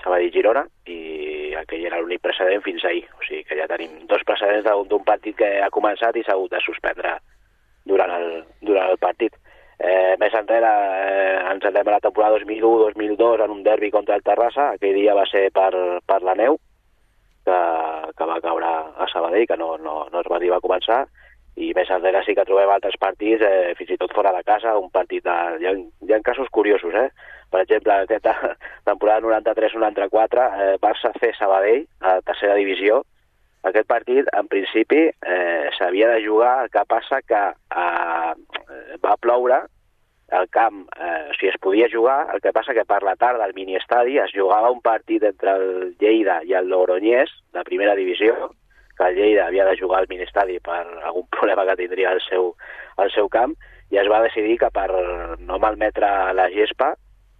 Sabadell 0.04 0.32
Girona 0.34 0.64
i 0.88 1.52
aquell 1.60 1.84
era 1.86 2.00
l'únic 2.00 2.22
precedent 2.24 2.64
fins 2.64 2.86
ahir. 2.88 3.04
O 3.20 3.24
sigui 3.28 3.44
que 3.44 3.58
ja 3.60 3.68
tenim 3.68 4.08
dos 4.08 4.24
precedents 4.26 4.64
d'un 4.66 4.88
d'un 4.88 5.04
partit 5.04 5.36
que 5.38 5.50
ha 5.62 5.70
començat 5.70 6.16
i 6.16 6.24
s'ha 6.24 6.34
hagut 6.34 6.52
de 6.56 6.62
suspendre 6.64 7.18
durant 7.86 8.10
el, 8.16 8.44
durant 8.62 8.90
el 8.90 8.98
partit. 8.98 9.36
Eh, 9.82 10.16
més 10.22 10.34
enrere 10.38 10.72
eh, 10.72 11.52
ens 11.52 11.66
anem 11.66 11.88
a 11.90 11.98
la 11.98 12.00
temporada 12.00 12.38
2001-2002 12.40 13.44
en 13.46 13.52
un 13.52 13.64
derbi 13.64 13.92
contra 13.92 14.16
el 14.16 14.24
Terrassa. 14.24 14.72
Aquell 14.78 14.96
dia 14.96 15.14
va 15.18 15.26
ser 15.30 15.50
per, 15.52 15.72
per 16.06 16.22
la 16.24 16.36
neu 16.40 16.58
que, 17.46 17.60
que 18.18 18.30
va 18.30 18.42
caure 18.44 18.68
a 18.68 19.08
Sabadell, 19.12 19.48
que 19.48 19.58
no, 19.58 19.76
no, 19.78 20.06
no 20.12 20.22
es 20.22 20.30
va 20.32 20.38
arribar 20.40 20.62
a 20.62 20.66
començar 20.66 21.02
i 21.60 21.72
més 21.76 21.90
enrere 21.92 22.22
sí 22.24 22.36
que 22.36 22.46
trobem 22.48 22.70
altres 22.72 22.96
partits, 23.00 23.44
eh, 23.44 23.74
fins 23.76 23.92
i 23.92 23.98
tot 24.00 24.14
fora 24.16 24.32
de 24.36 24.44
casa, 24.48 24.78
un 24.80 24.90
partit 24.90 25.24
de... 25.26 25.36
Hi 25.60 25.68
ha, 25.68 25.74
hi 26.08 26.14
ha 26.14 26.22
casos 26.24 26.48
curiosos, 26.50 26.96
eh? 26.96 27.10
Per 27.52 27.62
exemple, 27.66 27.94
aquesta 27.94 28.36
temporada 28.90 29.26
93-94, 29.28 30.46
eh, 30.48 30.78
Barça 30.82 31.12
C 31.20 31.34
Sabadell, 31.38 31.84
a 32.00 32.20
tercera 32.24 32.56
divisió, 32.56 33.02
aquest 33.68 33.88
partit, 33.90 34.30
en 34.34 34.48
principi, 34.50 35.04
eh, 35.12 35.68
s'havia 35.78 36.10
de 36.14 36.24
jugar, 36.26 36.54
el 36.64 36.72
que 36.74 36.86
passa 36.90 37.22
que 37.28 37.42
eh, 37.52 38.98
va 39.04 39.20
ploure, 39.20 39.62
el 40.32 40.48
camp, 40.50 40.88
eh, 40.96 41.28
o 41.30 41.34
sigui, 41.36 41.50
es 41.52 41.58
podia 41.60 41.88
jugar, 41.92 42.28
el 42.34 42.40
que 42.42 42.54
passa 42.56 42.74
que 42.74 42.86
per 42.88 43.02
la 43.04 43.16
tarda 43.20 43.44
al 43.44 43.54
miniestadi 43.54 44.18
es 44.18 44.32
jugava 44.34 44.72
un 44.72 44.80
partit 44.82 45.24
entre 45.28 45.52
el 45.58 45.96
Lleida 46.00 46.42
i 46.48 46.54
el 46.54 46.70
Logroñés, 46.72 47.30
de 47.54 47.64
primera 47.68 47.96
divisió, 47.96 48.52
que 48.98 49.10
el 49.10 49.16
Lleida 49.16 49.48
havia 49.48 49.66
de 49.66 49.78
jugar 49.80 50.00
al 50.02 50.08
mini-estadi 50.08 50.60
per 50.60 50.86
algun 51.04 51.28
problema 51.36 51.66
que 51.66 51.76
tindria 51.84 52.12
al 52.12 52.22
seu, 52.30 52.56
al 52.98 53.12
seu 53.12 53.28
camp, 53.30 53.56
i 53.92 53.98
es 54.00 54.08
va 54.08 54.22
decidir 54.24 54.58
que 54.58 54.70
per 54.72 54.88
no 55.40 55.60
malmetre 55.60 56.08
la 56.34 56.48
gespa 56.50 56.94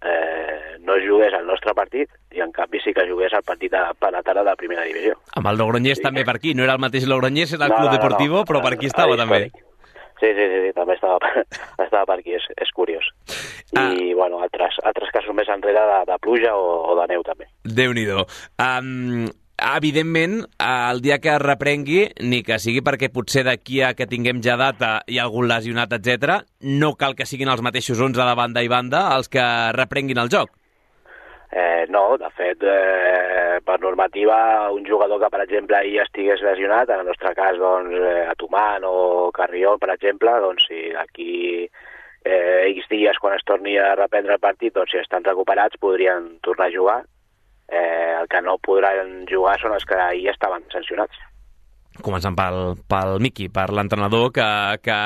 eh, 0.04 0.76
no 0.80 0.94
jugués 1.00 1.32
el 1.32 1.46
nostre 1.46 1.72
partit 1.74 2.10
i 2.34 2.40
en 2.44 2.52
canvi 2.52 2.80
sí 2.84 2.92
que 2.92 3.06
jugués 3.08 3.32
el 3.32 3.42
partit 3.46 3.72
de, 3.72 3.80
per 3.98 4.10
la 4.12 4.22
tarda 4.22 4.42
de 4.50 4.56
primera 4.60 4.82
divisió. 4.84 5.14
Amb 5.36 5.46
el 5.48 5.56
Logroñés 5.60 5.96
Sí. 5.98 6.02
també 6.04 6.24
per 6.24 6.36
aquí. 6.36 6.54
No 6.54 6.64
era 6.64 6.74
el 6.74 6.80
mateix 6.82 7.06
Logroñés, 7.06 7.52
era 7.54 7.66
el 7.66 7.70
No, 7.72 7.76
Club 7.76 7.86
no, 7.88 7.92
no, 7.92 7.98
Deportivo, 7.98 8.36
no. 8.38 8.44
però 8.44 8.60
per 8.62 8.72
aquí 8.74 8.86
El- 8.86 8.92
estava 8.92 9.12
el 9.12 9.18
també. 9.18 9.38
històric. 9.46 9.64
Sí, 10.22 10.28
sí, 10.38 10.44
sí, 10.46 10.58
sí 10.62 10.72
també 10.76 10.94
estava, 10.94 11.18
estava 11.84 12.06
per 12.06 12.20
aquí, 12.20 12.36
és, 12.38 12.44
és 12.62 12.70
curiós. 12.76 13.08
I, 13.74 14.12
bueno, 14.14 14.38
altres, 14.44 14.76
altres 14.86 15.10
casos 15.10 15.34
més 15.34 15.50
enrere 15.50 15.82
de, 15.88 16.00
de 16.12 16.18
pluja 16.22 16.54
o, 16.54 16.68
o 16.92 16.98
de 17.00 17.08
neu 17.10 17.24
també. 17.26 17.48
Déu-n'hi-do. 17.66 18.22
Um, 18.62 19.26
evidentment, 19.72 20.38
el 20.62 21.02
dia 21.02 21.18
que 21.18 21.34
es 21.34 21.42
reprengui, 21.42 22.04
ni 22.22 22.44
que 22.46 22.60
sigui 22.62 22.84
perquè 22.86 23.10
potser 23.10 23.42
d'aquí 23.50 23.82
a 23.82 23.92
que 23.98 24.06
tinguem 24.06 24.42
ja 24.46 24.54
data 24.60 24.94
i 25.10 25.18
algun 25.18 25.50
lesionat, 25.50 25.98
etc, 25.98 26.42
no 26.70 26.94
cal 27.00 27.18
que 27.18 27.26
siguin 27.26 27.50
els 27.50 27.66
mateixos 27.66 27.98
11 27.98 28.22
de 28.22 28.38
banda 28.38 28.62
i 28.62 28.70
banda 28.70 29.08
els 29.16 29.32
que 29.32 29.42
reprenguin 29.74 30.22
el 30.22 30.30
joc. 30.30 30.54
Eh, 31.54 31.84
no, 31.92 32.16
de 32.16 32.30
fet, 32.32 32.62
eh, 32.64 33.60
per 33.60 33.78
normativa, 33.80 34.70
un 34.72 34.86
jugador 34.88 35.20
que, 35.20 35.28
per 35.28 35.42
exemple, 35.44 35.76
ahir 35.76 35.98
estigués 36.00 36.40
lesionat, 36.40 36.88
en 36.88 37.02
el 37.02 37.10
nostre 37.10 37.34
cas, 37.36 37.58
doncs, 37.60 37.92
eh, 37.92 38.22
Atumant 38.32 38.86
o 38.88 39.28
Carrió, 39.36 39.74
per 39.76 39.90
exemple, 39.92 40.32
doncs, 40.40 40.64
si 40.70 40.86
d'aquí 40.94 41.34
eh, 42.24 42.70
X 42.70 42.88
dies, 42.88 43.20
quan 43.20 43.36
es 43.36 43.44
torni 43.44 43.76
a 43.76 43.92
reprendre 43.98 44.38
el 44.38 44.40
partit, 44.40 44.72
doncs, 44.72 44.94
si 44.94 45.02
estan 45.02 45.28
recuperats, 45.28 45.76
podrien 45.76 46.38
tornar 46.40 46.70
a 46.70 46.76
jugar. 46.78 46.98
Eh, 47.68 48.16
el 48.22 48.32
que 48.32 48.40
no 48.40 48.56
podran 48.56 49.26
jugar 49.28 49.58
són 49.60 49.76
els 49.76 49.84
que 49.84 50.00
ahir 50.00 50.30
estaven 50.32 50.64
sancionats. 50.72 51.20
Començant 52.00 52.36
pel, 52.36 52.78
pel 52.88 53.18
Miqui, 53.20 53.50
per 53.52 53.68
l'entrenador, 53.76 54.30
que, 54.32 54.48
que 54.80 54.98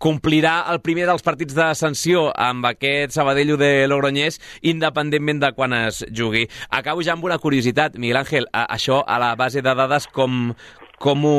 complirà 0.00 0.64
el 0.72 0.80
primer 0.80 1.04
dels 1.08 1.22
partits 1.22 1.54
de 1.54 1.68
sanció 1.78 2.30
amb 2.32 2.66
aquest 2.70 3.14
Sabadell 3.14 3.56
de 3.60 3.70
Logroñés, 3.90 4.40
independentment 4.62 5.42
de 5.42 5.52
quan 5.56 5.76
es 5.76 6.02
jugui. 6.16 6.46
Acabo 6.70 7.04
ja 7.06 7.14
amb 7.14 7.26
una 7.28 7.38
curiositat, 7.38 7.98
Miguel 8.00 8.22
Ángel, 8.22 8.48
a, 8.52 8.66
això 8.74 9.02
a 9.06 9.20
la 9.22 9.34
base 9.36 9.62
de 9.62 9.74
dades 9.76 10.08
com, 10.08 10.54
com 10.98 11.24
ho 11.28 11.38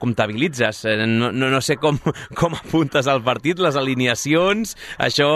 comptabilitzes? 0.00 0.84
Eh, 0.84 0.96
no, 1.08 1.32
no, 1.32 1.50
no 1.50 1.60
sé 1.64 1.78
com, 1.80 1.98
com 2.40 2.56
apuntes 2.60 3.08
al 3.08 3.24
partit, 3.24 3.58
les 3.58 3.76
alineacions, 3.80 4.76
això 4.98 5.30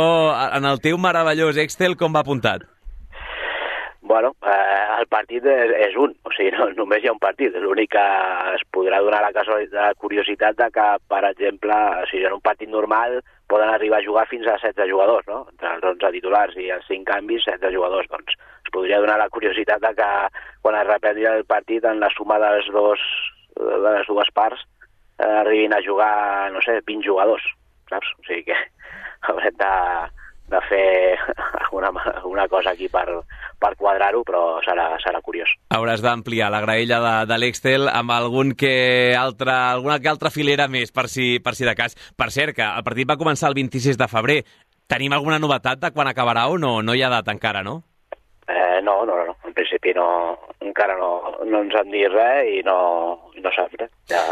en 0.53 0.69
el 0.69 0.85
teu 0.85 1.01
meravellós 1.01 1.59
Excel 1.65 1.97
com 1.97 2.15
va 2.15 2.27
apuntat? 2.27 2.69
Bueno, 4.09 4.37
eh, 4.41 5.01
el 5.01 5.07
partit 5.13 5.45
és, 5.45 5.73
és 5.85 5.97
un, 6.01 6.15
o 6.25 6.31
sigui, 6.33 6.55
no, 6.57 6.71
només 6.79 7.03
hi 7.05 7.11
ha 7.11 7.13
un 7.13 7.21
partit. 7.21 7.53
L'únic 7.61 7.91
que 7.93 8.05
es 8.55 8.63
podrà 8.73 9.03
donar 9.05 9.19
la, 9.21 9.43
la 9.75 9.89
curiositat 10.01 10.57
de 10.57 10.69
que, 10.73 10.87
per 11.13 11.19
exemple, 11.29 11.77
si 12.09 12.23
en 12.25 12.39
un 12.39 12.41
partit 12.41 12.73
normal 12.73 13.19
poden 13.53 13.69
arribar 13.69 13.99
a 14.01 14.07
jugar 14.07 14.25
fins 14.31 14.49
a 14.49 14.57
16 14.63 14.89
jugadors, 14.89 15.29
no? 15.29 15.43
Entre 15.53 15.75
els 15.75 15.85
11 15.91 16.13
titulars 16.17 16.57
i 16.57 16.71
els 16.73 16.89
5 16.89 17.05
canvis, 17.11 17.45
16 17.45 17.77
jugadors. 17.77 18.09
Doncs 18.15 18.33
es 18.39 18.73
podria 18.73 19.03
donar 19.05 19.19
la 19.21 19.29
curiositat 19.29 19.85
de 19.85 19.93
que 20.01 20.09
quan 20.65 20.81
es 20.81 20.89
reprengui 20.89 21.29
el 21.29 21.45
partit 21.45 21.85
en 21.85 22.01
la 22.01 22.09
suma 22.17 22.41
de 22.41 22.55
les, 22.57 22.73
dos, 22.73 23.05
de 23.61 23.93
les 23.93 24.09
dues 24.09 24.33
parts 24.41 24.65
eh, 25.21 25.35
arribin 25.43 25.77
a 25.77 25.85
jugar, 25.85 26.49
no 26.57 26.65
sé, 26.65 26.81
20 26.89 27.05
jugadors, 27.05 27.45
saps? 27.93 28.17
O 28.17 28.25
sigui 28.25 28.49
que 28.49 28.57
haurem 29.29 29.61
de, 29.61 29.75
de 30.49 30.61
fer 30.69 31.19
alguna, 31.63 31.91
alguna 32.15 32.47
cosa 32.49 32.71
aquí 32.71 32.89
per, 32.89 33.07
per 33.61 33.75
quadrar-ho, 33.77 34.23
però 34.27 34.61
serà, 34.65 34.91
serà 35.03 35.21
curiós. 35.25 35.53
Hauràs 35.75 36.03
d'ampliar 36.05 36.51
la 36.53 36.63
graella 36.65 37.01
de, 37.05 37.15
de 37.33 37.39
l'Extel 37.41 37.89
amb 37.93 38.15
algun 38.15 38.55
que 38.59 39.15
altra, 39.19 39.59
alguna 39.73 39.99
que 40.01 40.11
altra 40.11 40.33
filera 40.35 40.69
més, 40.69 40.93
per 40.93 41.09
si, 41.13 41.37
per 41.45 41.55
si 41.59 41.69
de 41.69 41.77
cas. 41.79 41.97
Per 42.17 42.31
cert, 42.35 42.57
que 42.57 42.65
el 42.65 42.87
partit 42.87 43.09
va 43.09 43.21
començar 43.21 43.53
el 43.53 43.59
26 43.59 44.01
de 44.01 44.11
febrer. 44.11 44.41
Tenim 44.89 45.13
alguna 45.13 45.39
novetat 45.39 45.81
de 45.83 45.93
quan 45.93 46.09
acabarà 46.09 46.49
o 46.49 46.57
no? 46.59 46.79
No 46.83 46.97
hi 46.97 47.05
ha 47.05 47.13
data 47.13 47.35
encara, 47.35 47.63
no? 47.63 47.83
Eh, 48.49 48.81
no, 48.83 49.03
no, 49.05 49.19
no, 49.27 49.35
en 49.45 49.53
principi 49.53 49.93
no, 49.93 50.07
encara 50.65 50.97
no, 50.97 51.11
no 51.45 51.61
ens 51.67 51.75
han 51.77 51.91
dit 51.93 52.09
res 52.09 52.49
i 52.49 52.63
no, 52.65 52.79
no 53.37 53.53
sap 53.53 53.75
res. 53.77 53.91
Ja, 54.09 54.23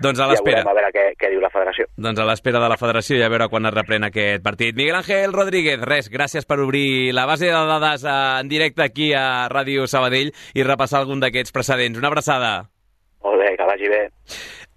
doncs 0.00 0.20
a 0.20 0.28
l'espera. 0.30 0.62
Ja 0.62 0.70
a 0.72 0.76
veure 0.76 0.90
què, 0.94 1.06
què 1.20 1.30
diu 1.32 1.42
la 1.42 1.50
federació. 1.52 1.86
Doncs 1.96 2.20
a 2.20 2.26
l'espera 2.28 2.62
de 2.62 2.68
la 2.72 2.78
federació 2.80 3.18
i 3.18 3.24
a 3.24 3.30
veure 3.32 3.48
quan 3.52 3.68
es 3.68 3.74
reprèn 3.74 4.08
aquest 4.08 4.44
partit. 4.44 4.76
Miguel 4.76 4.98
Ángel 5.00 5.34
Rodríguez, 5.36 5.80
res, 5.84 6.10
gràcies 6.12 6.46
per 6.48 6.60
obrir 6.64 7.12
la 7.16 7.26
base 7.30 7.50
de 7.50 7.64
dades 7.72 8.06
en 8.10 8.50
directe 8.52 8.84
aquí 8.84 9.12
a 9.14 9.48
Ràdio 9.52 9.88
Sabadell 9.90 10.32
i 10.54 10.66
repassar 10.66 11.02
algun 11.02 11.22
d'aquests 11.24 11.54
precedents. 11.54 11.98
Una 11.98 12.12
abraçada. 12.12 12.54
Molt 13.24 13.40
bé, 13.40 13.54
que 13.56 13.68
vagi 13.68 13.88
bé. 13.88 14.02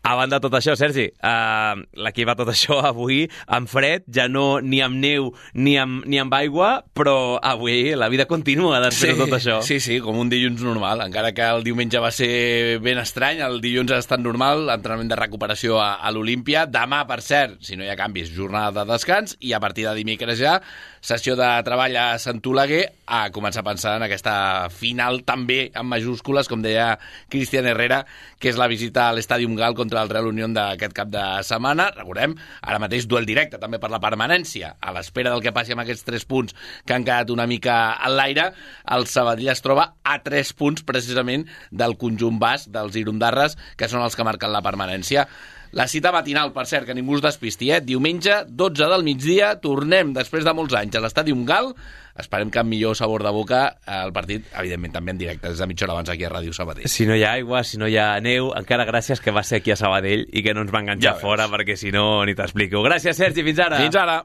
A 0.07 0.13
banda 0.15 0.37
de 0.37 0.45
tot 0.45 0.53
això, 0.55 0.71
Sergi, 0.79 1.07
uh, 1.25 1.81
l'equip 1.99 2.29
va 2.29 2.35
tot 2.39 2.47
això 2.51 2.77
avui 2.87 3.25
amb 3.51 3.67
fred, 3.67 4.05
ja 4.13 4.27
no 4.31 4.61
ni 4.63 4.79
amb 4.83 4.95
neu 5.01 5.31
ni 5.57 5.73
amb, 5.79 6.05
ni 6.07 6.19
amb 6.21 6.31
aigua, 6.37 6.69
però 6.95 7.35
avui 7.43 7.91
la 7.97 8.07
vida 8.07 8.27
continua 8.29 8.79
després 8.83 9.11
sí, 9.11 9.17
de 9.17 9.25
tot 9.25 9.35
això. 9.35 9.57
Sí, 9.67 9.79
sí, 9.83 9.97
com 10.03 10.19
un 10.21 10.31
dilluns 10.31 10.63
normal, 10.63 11.03
encara 11.03 11.33
que 11.35 11.43
el 11.57 11.65
diumenge 11.65 11.99
va 11.99 12.13
ser 12.15 12.77
ben 12.83 13.01
estrany, 13.01 13.41
el 13.43 13.59
dilluns 13.63 13.91
ha 13.91 13.99
estat 14.03 14.23
normal, 14.23 14.63
l'entrenament 14.69 15.11
de 15.11 15.17
recuperació 15.19 15.81
a, 15.83 15.97
a 15.99 16.13
l'Olímpia. 16.15 16.67
Demà, 16.71 17.01
per 17.09 17.19
cert, 17.25 17.57
si 17.67 17.75
no 17.75 17.83
hi 17.83 17.91
ha 17.91 17.99
canvis, 17.99 18.31
jornada 18.35 18.85
de 18.85 18.93
descans, 18.93 19.35
i 19.43 19.51
a 19.57 19.59
partir 19.63 19.89
de 19.89 19.95
dimecres 19.97 20.39
ja, 20.39 20.59
sessió 21.03 21.35
de 21.39 21.49
treball 21.67 21.95
a 21.99 22.07
Sant 22.21 22.39
Oleguer, 22.47 22.85
a 23.07 23.27
començar 23.35 23.63
a 23.63 23.67
pensar 23.67 23.97
en 23.97 24.07
aquesta 24.07 24.37
final 24.71 25.21
també 25.27 25.69
en 25.73 25.87
majúscules, 25.87 26.47
com 26.47 26.63
deia 26.63 26.93
Cristian 27.31 27.67
Herrera, 27.67 28.05
que 28.39 28.51
és 28.51 28.59
la 28.59 28.67
visita 28.71 29.07
a 29.07 29.13
l'Estàdium 29.15 29.55
Gal 29.59 29.75
contra 29.75 29.86
contra 29.87 30.03
el 30.03 30.09
Real 30.11 30.27
Unión 30.27 30.51
d'aquest 30.51 30.91
cap 30.91 31.07
de 31.07 31.23
setmana. 31.47 31.87
Recordem, 31.95 32.33
ara 32.59 32.81
mateix 32.83 33.07
duel 33.07 33.25
directe 33.25 33.59
també 33.61 33.79
per 33.79 33.89
la 33.93 34.01
permanència. 34.03 34.73
A 34.83 34.91
l'espera 34.91 35.31
del 35.31 35.43
que 35.45 35.53
passi 35.55 35.71
amb 35.71 35.85
aquests 35.85 36.03
tres 36.03 36.27
punts 36.27 36.55
que 36.83 36.95
han 36.95 37.07
quedat 37.07 37.31
una 37.31 37.47
mica 37.47 37.95
a 37.95 38.11
l'aire, 38.11 38.49
el 38.91 39.07
Sabadell 39.07 39.53
es 39.53 39.63
troba 39.63 39.93
a 40.03 40.19
tres 40.25 40.51
punts 40.51 40.83
precisament 40.83 41.47
del 41.71 41.95
conjunt 41.95 42.35
bas 42.41 42.67
dels 42.67 42.99
Irundarres, 42.99 43.55
que 43.79 43.87
són 43.87 44.03
els 44.03 44.19
que 44.19 44.27
marquen 44.27 44.51
la 44.51 44.65
permanència. 44.65 45.29
La 45.71 45.87
cita 45.87 46.11
matinal, 46.15 46.53
per 46.55 46.67
cert, 46.69 46.87
que 46.87 46.95
ningú 46.95 47.17
es 47.17 47.25
despisti, 47.25 47.71
eh? 47.75 47.81
Diumenge, 47.83 48.43
12 48.47 48.91
del 48.93 49.07
migdia, 49.07 49.55
tornem 49.63 50.13
després 50.15 50.45
de 50.47 50.53
molts 50.55 50.77
anys 50.79 50.95
a 50.95 51.03
l'Estàdium 51.03 51.45
Gal 51.47 51.73
Esperem 52.17 52.49
que 52.49 52.59
amb 52.59 52.71
millor 52.73 52.95
sabor 52.97 53.21
de 53.23 53.31
boca 53.33 53.59
eh, 53.85 53.99
el 54.01 54.13
partit, 54.13 54.47
evidentment, 54.57 54.95
també 54.95 55.13
en 55.13 55.19
directe, 55.21 55.51
des 55.51 55.61
de 55.61 55.67
mitja 55.69 55.85
hora 55.85 55.97
abans 55.97 56.09
aquí 56.09 56.25
a 56.25 56.31
Ràdio 56.33 56.55
Sabadell. 56.55 56.89
Si 56.89 57.05
no 57.05 57.15
hi 57.15 57.23
ha 57.23 57.35
aigua, 57.37 57.61
si 57.63 57.77
no 57.77 57.89
hi 57.89 57.97
ha 58.01 58.09
neu, 58.23 58.49
encara 58.57 58.87
gràcies 58.89 59.21
que 59.21 59.33
va 59.33 59.45
ser 59.45 59.61
aquí 59.61 59.73
a 59.73 59.77
Sabadell 59.77 60.25
i 60.31 60.43
que 60.45 60.55
no 60.57 60.65
ens 60.65 60.73
va 60.73 60.81
enganxar 60.85 61.13
ja 61.13 61.21
fora, 61.21 61.45
perquè 61.53 61.77
si 61.77 61.93
no, 61.93 62.25
ni 62.25 62.33
t'explico. 62.37 62.81
Gràcies, 62.87 63.17
Sergi, 63.21 63.45
fins 63.45 63.61
ara. 63.67 63.83
Fins 63.85 64.01
ara. 64.01 64.17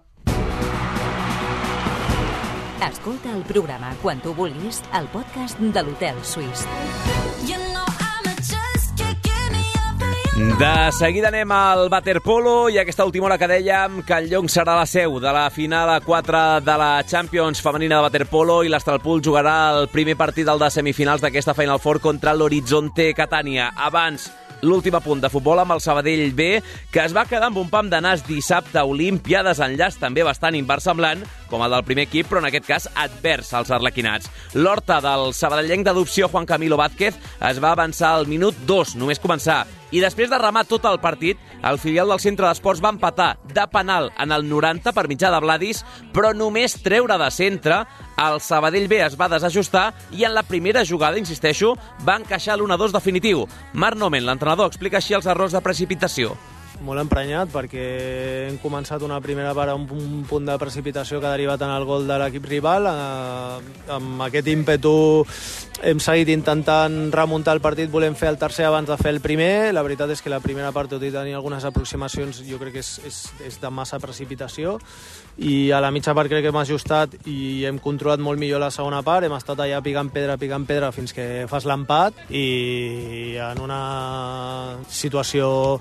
Escolta 2.89 3.31
el 3.37 3.45
programa 3.47 3.93
quan 4.03 4.25
tu 4.25 4.33
vulguis 4.35 4.81
al 4.97 5.07
podcast 5.13 5.61
de 5.61 5.87
l'Hotel 5.87 6.19
Suís. 6.27 6.67
De 10.35 10.93
seguida 10.93 11.29
anem 11.29 11.51
al 11.53 11.91
waterpolo 11.93 12.71
i 12.73 12.79
aquesta 12.81 13.05
última 13.05 13.27
hora 13.27 13.37
que 13.37 13.49
dèiem 13.51 13.99
que 14.01 14.17
el 14.17 14.31
Llong 14.31 14.49
serà 14.49 14.79
la 14.79 14.87
seu 14.89 15.19
de 15.21 15.29
la 15.29 15.51
final 15.53 15.91
a 15.93 15.99
4 16.01 16.63
de 16.65 16.77
la 16.81 17.05
Champions 17.05 17.61
femenina 17.61 17.99
de 17.99 18.07
waterpolo 18.07 18.63
i 18.65 18.71
l'Astralpool 18.73 19.21
jugarà 19.21 19.57
el 19.77 19.91
primer 19.93 20.17
partit 20.17 20.49
del 20.49 20.63
de 20.63 20.71
semifinals 20.73 21.21
d'aquesta 21.21 21.53
Final 21.53 21.83
Four 21.85 22.01
contra 22.01 22.33
l'Horizonte 22.33 23.11
Catània. 23.13 23.75
Abans, 23.77 24.31
l'últim 24.63 24.97
punt 25.05 25.21
de 25.21 25.29
futbol 25.29 25.61
amb 25.61 25.77
el 25.77 25.85
Sabadell 25.85 26.33
B, 26.33 26.63
que 26.91 27.05
es 27.05 27.13
va 27.13 27.27
quedar 27.29 27.51
amb 27.51 27.61
un 27.61 27.69
pam 27.69 27.91
de 27.93 28.01
nas 28.01 28.25
dissabte 28.25 28.81
a 28.81 28.87
Olímpia, 28.89 29.45
desenllaç 29.45 30.01
també 30.01 30.25
bastant 30.25 30.57
inversemblant, 30.57 31.27
com 31.51 31.61
el 31.61 31.77
del 31.77 31.85
primer 31.85 32.09
equip, 32.09 32.31
però 32.31 32.41
en 32.41 32.49
aquest 32.49 32.71
cas 32.71 32.89
advers 32.97 33.53
als 33.53 33.71
arlequinats. 33.71 34.33
L'horta 34.55 35.03
del 35.05 35.35
sabadellenc 35.37 35.85
d'adopció 35.85 36.33
Juan 36.33 36.49
Camilo 36.49 36.81
Vázquez 36.81 37.21
es 37.53 37.63
va 37.63 37.77
avançar 37.77 38.17
al 38.17 38.31
minut 38.31 38.57
2, 38.65 38.97
només 38.97 39.21
començar, 39.21 39.67
i 39.93 40.01
després 40.01 40.31
de 40.33 40.39
remar 40.41 40.65
tot 40.69 40.87
el 40.89 40.99
partit, 41.03 41.41
el 41.63 41.79
filial 41.79 42.09
del 42.11 42.23
centre 42.23 42.49
d'esports 42.49 42.83
va 42.83 42.93
empatar 42.95 43.37
de 43.53 43.67
penal 43.73 44.11
en 44.19 44.33
el 44.33 44.49
90 44.49 44.95
per 44.97 45.05
mitjà 45.11 45.31
de 45.33 45.41
Vladis, 45.45 45.83
però 46.15 46.33
només 46.35 46.79
treure 46.83 47.19
de 47.21 47.29
centre, 47.31 47.83
el 48.17 48.41
Sabadell 48.41 48.89
B 48.89 49.03
es 49.05 49.19
va 49.21 49.31
desajustar 49.33 49.91
i 50.17 50.25
en 50.25 50.35
la 50.35 50.47
primera 50.49 50.87
jugada, 50.89 51.21
insisteixo, 51.21 51.77
va 52.09 52.17
encaixar 52.21 52.57
l'1-2 52.57 52.97
definitiu. 52.97 53.47
Marc 53.75 54.01
Nomen, 54.01 54.27
l'entrenador, 54.27 54.73
explica 54.73 54.99
així 54.99 55.15
els 55.19 55.29
errors 55.29 55.53
de 55.53 55.63
precipitació 55.63 56.37
molt 56.85 57.03
emprenyat 57.03 57.51
perquè 57.53 57.85
hem 58.49 58.59
començat 58.63 59.03
una 59.07 59.21
primera 59.25 59.55
part 59.57 59.73
amb 59.73 59.91
un 59.97 60.23
punt 60.29 60.47
de 60.49 60.57
precipitació 60.61 61.21
que 61.21 61.29
ha 61.29 61.35
derivat 61.37 61.63
en 61.63 61.73
el 61.75 61.87
gol 61.89 62.07
de 62.09 62.19
l'equip 62.21 62.47
rival. 62.51 62.89
Eh, 62.91 63.93
amb 63.97 64.27
aquest 64.29 64.51
ímpetu 64.53 64.95
hem 65.83 66.03
seguit 66.03 66.29
intentant 66.35 67.11
remuntar 67.15 67.57
el 67.57 67.63
partit, 67.65 67.91
volem 67.91 68.15
fer 68.19 68.31
el 68.31 68.39
tercer 68.39 68.69
abans 68.69 68.91
de 68.91 68.99
fer 69.01 69.15
el 69.15 69.23
primer. 69.25 69.73
La 69.75 69.83
veritat 69.87 70.11
és 70.15 70.23
que 70.23 70.31
la 70.33 70.43
primera 70.45 70.73
part, 70.73 70.91
tot 70.93 71.03
i 71.03 71.11
tenir 71.15 71.35
algunes 71.39 71.65
aproximacions, 71.65 72.43
jo 72.47 72.61
crec 72.61 72.77
que 72.77 72.85
és, 72.85 72.95
és, 73.09 73.25
és 73.49 73.61
de 73.63 73.71
massa 73.71 73.99
precipitació 74.03 74.79
i 75.39 75.71
a 75.73 75.81
la 75.81 75.91
mitja 75.91 76.13
part 76.15 76.29
crec 76.29 76.45
que 76.45 76.51
hem 76.53 76.61
ajustat 76.61 77.15
i 77.31 77.65
hem 77.65 77.79
controlat 77.81 78.21
molt 78.21 78.41
millor 78.41 78.61
la 78.61 78.71
segona 78.71 79.01
part, 79.03 79.25
hem 79.25 79.37
estat 79.37 79.63
allà 79.65 79.81
picant 79.85 80.11
pedra, 80.13 80.37
picant 80.37 80.67
pedra 80.69 80.93
fins 80.93 81.15
que 81.17 81.47
fas 81.49 81.67
l'empat 81.69 82.27
i 82.29 83.39
en 83.41 83.63
una 83.65 83.83
situació 84.89 85.81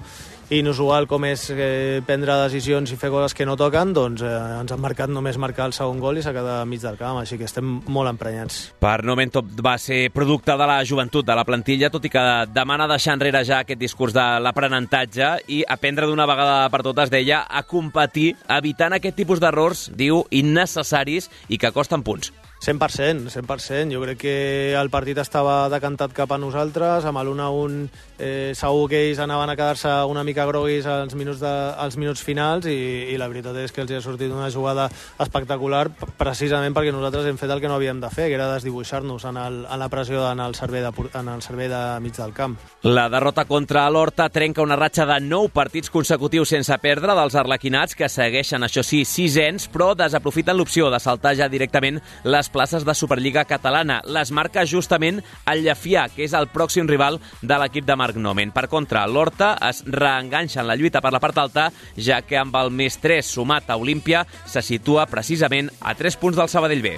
inusual 0.51 1.07
com 1.07 1.23
és 1.29 1.45
eh, 1.55 2.01
prendre 2.05 2.35
decisions 2.43 2.91
i 2.91 2.97
fer 2.99 3.09
coses 3.13 3.33
que 3.37 3.47
no 3.47 3.55
toquen, 3.59 3.93
doncs 3.95 4.23
eh, 4.25 4.31
ens 4.59 4.73
han 4.73 4.83
marcat 4.83 5.11
només 5.11 5.39
marcar 5.39 5.69
el 5.69 5.75
segon 5.75 6.01
gol 6.03 6.19
i 6.19 6.25
s'ha 6.25 6.33
quedat 6.35 6.67
mig 6.67 6.83
del 6.83 6.99
camp, 6.99 7.21
així 7.21 7.39
que 7.39 7.47
estem 7.47 7.79
molt 7.87 8.11
emprenyats. 8.11 8.59
Per 8.83 8.97
Noventop 9.07 9.47
va 9.63 9.77
ser 9.79 10.03
producte 10.11 10.57
de 10.59 10.67
la 10.67 10.81
joventut 10.87 11.25
de 11.27 11.37
la 11.37 11.47
plantilla, 11.47 11.91
tot 11.93 12.05
i 12.05 12.11
que 12.11 12.25
demana 12.51 12.89
deixar 12.91 13.15
enrere 13.15 13.45
ja 13.47 13.61
aquest 13.63 13.79
discurs 13.79 14.15
de 14.17 14.27
l'aprenentatge 14.43 15.33
i 15.55 15.63
aprendre 15.63 16.09
d'una 16.09 16.27
vegada 16.29 16.67
per 16.73 16.83
totes, 16.83 17.13
deia, 17.13 17.45
a 17.47 17.63
competir, 17.63 18.33
evitant 18.51 18.99
aquest 18.99 19.21
tipus 19.23 19.39
d'errors, 19.39 19.87
diu, 19.95 20.25
innecessaris 20.35 21.31
i 21.47 21.61
que 21.61 21.71
costen 21.71 22.03
punts. 22.03 22.33
100%, 22.61 23.31
100%. 23.33 23.91
Jo 23.91 24.01
crec 24.03 24.19
que 24.21 24.35
el 24.77 24.91
partit 24.93 25.17
estava 25.17 25.65
decantat 25.73 26.13
cap 26.13 26.31
a 26.31 26.37
nosaltres, 26.37 27.07
amb 27.09 27.23
l'1-1 27.23 27.87
eh, 28.21 28.51
segur 28.55 28.85
que 28.91 28.99
ells 29.07 29.19
anaven 29.19 29.49
a 29.49 29.55
quedar-se 29.57 29.89
una 30.05 30.23
mica 30.23 30.45
groguis 30.45 30.85
als 30.85 31.15
minuts, 31.17 31.41
de, 31.41 31.49
als 31.49 31.97
minuts 31.97 32.21
finals 32.21 32.67
i, 32.69 33.09
i 33.09 33.17
la 33.17 33.27
veritat 33.31 33.57
és 33.63 33.73
que 33.73 33.81
els 33.81 33.95
ha 33.97 34.01
sortit 34.05 34.29
una 34.29 34.51
jugada 34.53 34.87
espectacular 35.19 35.87
precisament 36.19 36.75
perquè 36.77 36.93
nosaltres 36.93 37.25
hem 37.25 37.39
fet 37.41 37.49
el 37.49 37.63
que 37.63 37.71
no 37.71 37.79
havíem 37.79 37.99
de 38.03 38.11
fer, 38.13 38.29
que 38.29 38.37
era 38.37 38.51
desdibuixar-nos 38.53 39.25
en, 39.25 39.41
el, 39.41 39.57
en 39.65 39.81
la 39.81 39.89
pressió 39.89 40.27
en 40.29 40.43
el, 40.45 40.53
servei 40.55 40.85
de, 40.85 40.93
en 41.17 41.33
el 41.33 41.41
servei 41.41 41.71
de 41.71 41.81
mig 42.03 42.13
del 42.13 42.35
camp. 42.37 42.59
La 42.85 43.07
derrota 43.09 43.47
contra 43.49 43.87
l'Horta 43.89 44.29
trenca 44.29 44.61
una 44.61 44.77
ratxa 44.77 45.07
de 45.09 45.17
9 45.25 45.49
partits 45.55 45.89
consecutius 45.89 46.53
sense 46.53 46.77
perdre 46.83 47.17
dels 47.17 47.35
arlequinats, 47.35 47.97
que 47.97 48.09
segueixen, 48.09 48.61
això 48.67 48.85
sí, 48.85 49.01
sisens, 49.05 49.65
però 49.71 49.95
desaprofiten 49.97 50.57
l'opció 50.57 50.93
de 50.93 51.01
saltar 51.01 51.33
ja 51.39 51.49
directament 51.49 51.97
les 52.23 52.50
places 52.51 52.85
de 52.85 52.95
Superliga 52.95 53.45
catalana. 53.49 54.01
Les 54.05 54.31
marca 54.35 54.65
justament 54.67 55.21
el 55.49 55.63
Llefià, 55.65 56.07
que 56.11 56.25
és 56.27 56.35
el 56.37 56.49
pròxim 56.51 56.89
rival 56.89 57.19
de 57.41 57.57
l'equip 57.61 57.87
de 57.87 57.97
Marc 57.97 58.19
Nomen. 58.19 58.53
Per 58.53 58.67
contra, 58.71 59.07
l'Horta 59.07 59.55
es 59.69 59.83
reenganxa 59.87 60.61
en 60.61 60.69
la 60.69 60.77
lluita 60.77 61.01
per 61.01 61.13
la 61.15 61.23
part 61.23 61.39
alta, 61.41 61.69
ja 61.97 62.21
que 62.21 62.39
amb 62.39 62.55
el 62.61 62.71
més 62.75 62.99
3 63.01 63.25
sumat 63.25 63.71
a 63.71 63.79
Olímpia 63.79 64.25
se 64.45 64.61
situa 64.61 65.07
precisament 65.07 65.71
a 65.79 65.95
3 65.95 66.19
punts 66.21 66.37
del 66.37 66.51
Sabadell 66.51 66.85
B. 66.85 66.97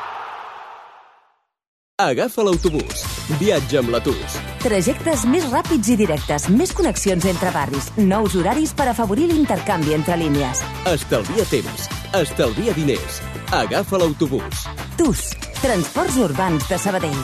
Agafa 2.01 2.41
l'autobús. 2.41 3.03
Viatja 3.37 3.77
amb 3.81 3.91
la 3.93 3.99
TUS. 4.01 4.37
Trajectes 4.63 5.21
més 5.29 5.43
ràpids 5.51 5.91
i 5.93 5.97
directes, 5.99 6.47
més 6.49 6.71
connexions 6.73 7.27
entre 7.29 7.51
barris, 7.53 7.91
nous 7.99 8.33
horaris 8.39 8.73
per 8.73 8.87
afavorir 8.89 9.27
l'intercanvi 9.29 9.93
entre 9.93 10.17
línies. 10.17 10.63
Estalvia 10.89 11.45
temps. 11.51 11.85
Estalvia 12.17 12.73
diners. 12.73 13.21
Agafa 13.53 14.01
l'autobús. 14.01 14.65
TUS. 14.97 15.27
Transports 15.61 16.17
Urbans 16.25 16.65
de 16.71 16.81
Sabadell. 16.81 17.21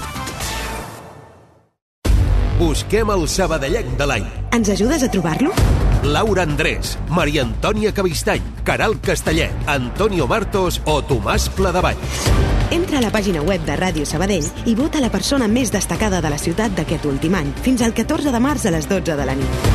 Busquem 2.61 3.09
el 3.17 3.27
sabadellenc 3.33 3.97
de 3.97 4.11
l'any. 4.13 4.29
Ens 4.53 4.69
ajudes 4.77 5.09
a 5.09 5.09
trobar-lo? 5.09 5.86
Laura 6.07 6.43
Andrés, 6.43 6.97
Maria 7.09 7.43
Antònia 7.43 7.91
Cavistany, 7.93 8.41
Caral 8.63 8.99
Castellet, 9.01 9.51
Antonio 9.67 10.27
Martos 10.27 10.79
o 10.85 11.01
Tomàs 11.03 11.49
Pledevalls. 11.51 12.29
Entra 12.71 12.99
a 12.99 13.03
la 13.03 13.11
pàgina 13.11 13.43
web 13.43 13.63
de 13.67 13.75
Ràdio 13.79 14.07
Sabadell 14.07 14.47
i 14.65 14.75
vota 14.75 15.03
la 15.03 15.11
persona 15.11 15.47
més 15.51 15.71
destacada 15.71 16.21
de 16.23 16.31
la 16.31 16.39
ciutat 16.39 16.73
d'aquest 16.79 17.05
últim 17.05 17.35
any, 17.35 17.51
fins 17.63 17.83
al 17.83 17.93
14 17.95 18.31
de 18.31 18.41
març 18.43 18.65
a 18.65 18.73
les 18.75 18.87
12 18.87 19.19
de 19.19 19.27
la 19.27 19.35
nit. 19.35 19.69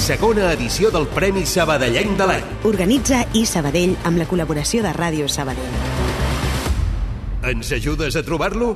Segona 0.00 0.50
edició 0.56 0.90
del 0.90 1.06
Premi 1.14 1.46
Sabadellenc 1.46 2.18
de 2.18 2.28
l'any. 2.28 2.52
Organitza 2.66 3.22
i 3.38 3.46
Sabadell 3.46 3.94
amb 4.08 4.18
la 4.18 4.26
col·laboració 4.26 4.82
de 4.82 4.94
Ràdio 4.96 5.30
Sabadell. 5.30 5.74
Ens 7.50 7.72
ajudes 7.72 8.16
a 8.16 8.24
trobar-lo? 8.26 8.74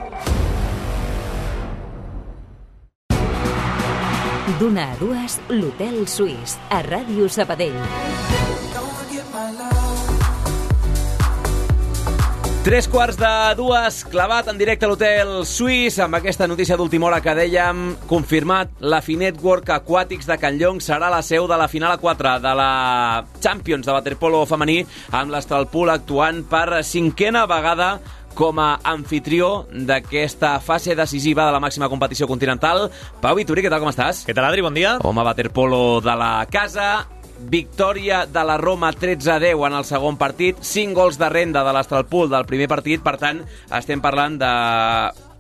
D'una 4.45 4.91
a 4.93 4.97
dues, 5.01 5.39
l'Hotel 5.49 6.03
Suís, 6.05 6.59
a 6.69 6.83
Ràdio 6.85 7.31
Sabadell. 7.33 7.79
Tres 12.65 12.85
quarts 12.93 13.17
de 13.17 13.31
dues, 13.57 14.03
clavat 14.13 14.51
en 14.53 14.61
directe 14.61 14.85
a 14.85 14.91
l'Hotel 14.91 15.33
Suís, 15.49 15.97
amb 15.97 16.19
aquesta 16.19 16.45
notícia 16.45 16.77
d'última 16.77 17.09
hora 17.09 17.23
que 17.25 17.33
dèiem, 17.39 17.95
confirmat, 18.09 18.75
la 18.85 19.01
Finetwork 19.05 19.73
Aquàtics 19.79 20.29
de 20.29 20.37
Can 20.41 20.61
Llong 20.61 20.83
serà 20.85 21.09
la 21.13 21.23
seu 21.25 21.49
de 21.49 21.59
la 21.61 21.71
final 21.73 21.97
a 21.97 22.01
4 22.03 22.35
de 22.45 22.53
la 22.61 22.73
Champions 23.41 23.89
de 23.89 23.97
waterpolo 23.97 24.43
femení, 24.45 24.83
amb 25.13 25.33
l'Astralpool 25.33 25.93
actuant 25.93 26.45
per 26.53 26.85
cinquena 26.85 27.47
vegada 27.49 27.95
com 28.35 28.61
a 28.61 28.81
anfitrió 28.85 29.65
d'aquesta 29.73 30.59
fase 30.61 30.95
decisiva 30.99 31.47
de 31.47 31.55
la 31.55 31.63
màxima 31.63 31.89
competició 31.89 32.29
continental. 32.31 32.89
Pau 33.23 33.39
Vituri, 33.39 33.65
què 33.65 33.73
tal, 33.73 33.83
com 33.83 33.93
estàs? 33.93 34.25
Què 34.27 34.35
tal, 34.37 34.51
Adri? 34.51 34.65
Bon 34.67 34.75
dia. 34.75 34.99
Home 35.03 35.25
waterpolo 35.25 36.01
de 36.05 36.15
la 36.19 36.33
casa, 36.51 37.07
victòria 37.51 38.25
de 38.27 38.45
la 38.45 38.57
Roma 38.59 38.93
13-10 38.93 39.67
en 39.67 39.79
el 39.79 39.85
segon 39.89 40.19
partit, 40.21 40.61
5 40.61 40.95
gols 40.95 41.19
de 41.19 41.29
renda 41.29 41.65
de 41.65 41.73
l'Astralpool 41.75 42.31
del 42.31 42.47
primer 42.49 42.69
partit, 42.71 43.03
per 43.05 43.17
tant, 43.21 43.43
estem 43.75 44.03
parlant 44.05 44.39
de 44.41 44.53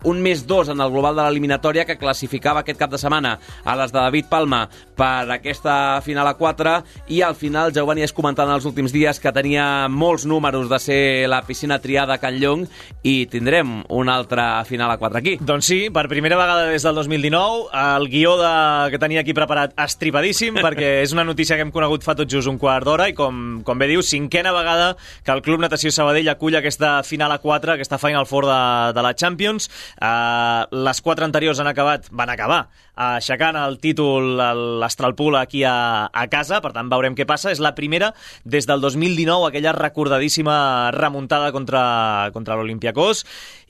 un 0.05 0.21
més 0.23 0.45
dos 0.47 0.69
en 0.69 0.81
el 0.81 0.93
global 0.93 1.17
de 1.17 1.25
l'eliminatòria 1.25 1.85
que 1.89 1.99
classificava 1.99 2.63
aquest 2.63 2.79
cap 2.81 2.93
de 2.93 3.01
setmana 3.01 3.39
a 3.65 3.77
les 3.79 3.93
de 3.93 3.99
David 3.99 4.29
Palma 4.31 4.65
per 4.97 5.27
aquesta 5.35 6.01
final 6.05 6.29
a 6.29 6.37
4 6.39 6.75
i 7.15 7.21
al 7.23 7.35
final 7.35 7.73
ja 7.75 7.83
ho 7.83 7.89
venies 7.89 8.13
comentant 8.15 8.51
els 8.53 8.67
últims 8.69 8.93
dies 8.95 9.21
que 9.21 9.33
tenia 9.35 9.89
molts 9.89 10.27
números 10.29 10.69
de 10.71 10.79
ser 10.79 11.01
la 11.29 11.43
piscina 11.47 11.81
triada 11.83 12.17
a 12.17 12.23
Can 12.23 12.39
Llong 12.41 12.67
i 13.03 13.27
tindrem 13.33 13.83
una 13.89 14.17
altra 14.21 14.65
final 14.65 14.93
a 14.93 14.99
4 15.01 15.19
aquí. 15.19 15.37
Doncs 15.41 15.69
sí, 15.69 15.81
per 15.95 16.07
primera 16.09 16.39
vegada 16.39 16.69
des 16.71 16.85
del 16.85 16.95
2019 17.01 17.69
el 17.81 18.09
guió 18.13 18.37
de... 18.41 18.91
que 18.93 19.01
tenia 19.01 19.25
aquí 19.25 19.35
preparat 19.37 19.75
estripadíssim 19.81 20.61
perquè 20.61 21.01
és 21.03 21.15
una 21.17 21.25
notícia 21.25 21.57
que 21.57 21.65
hem 21.67 21.73
conegut 21.75 22.05
fa 22.07 22.17
tot 22.19 22.31
just 22.31 22.51
un 22.51 22.59
quart 22.61 22.87
d'hora 22.87 23.09
i 23.11 23.17
com, 23.17 23.63
com 23.65 23.81
bé 23.81 23.89
diu, 23.91 24.03
cinquena 24.05 24.53
vegada 24.55 24.95
que 25.25 25.33
el 25.33 25.43
Club 25.43 25.65
Natació 25.65 25.93
Sabadell 25.95 26.29
acull 26.33 26.57
aquesta 26.59 26.99
final 27.07 27.33
a 27.33 27.41
4, 27.43 27.75
aquesta 27.75 27.99
Final 27.99 28.29
Four 28.29 28.49
de, 28.51 28.61
de 28.97 29.05
la 29.05 29.15
Champions 29.15 29.71
Uh, 29.95 30.67
les 30.85 31.01
quatre 31.05 31.27
anteriors 31.27 31.61
han 31.63 31.71
acabat, 31.71 32.09
van 32.11 32.33
acabar 32.33 32.65
aixecant 32.95 33.57
el 33.59 33.79
títol 33.83 34.37
l'Astralpool 34.81 35.37
aquí 35.39 35.65
a, 35.67 36.07
a 36.07 36.25
casa, 36.31 36.61
per 36.63 36.73
tant 36.75 36.91
veurem 36.91 37.17
què 37.19 37.27
passa. 37.27 37.53
És 37.55 37.63
la 37.63 37.75
primera 37.75 38.13
des 38.45 38.69
del 38.71 38.83
2019, 38.83 39.49
aquella 39.49 39.75
recordadíssima 39.77 40.91
remuntada 40.95 41.51
contra, 41.55 42.31
contra 42.35 42.59
l'Olimpiakos. 42.59 43.25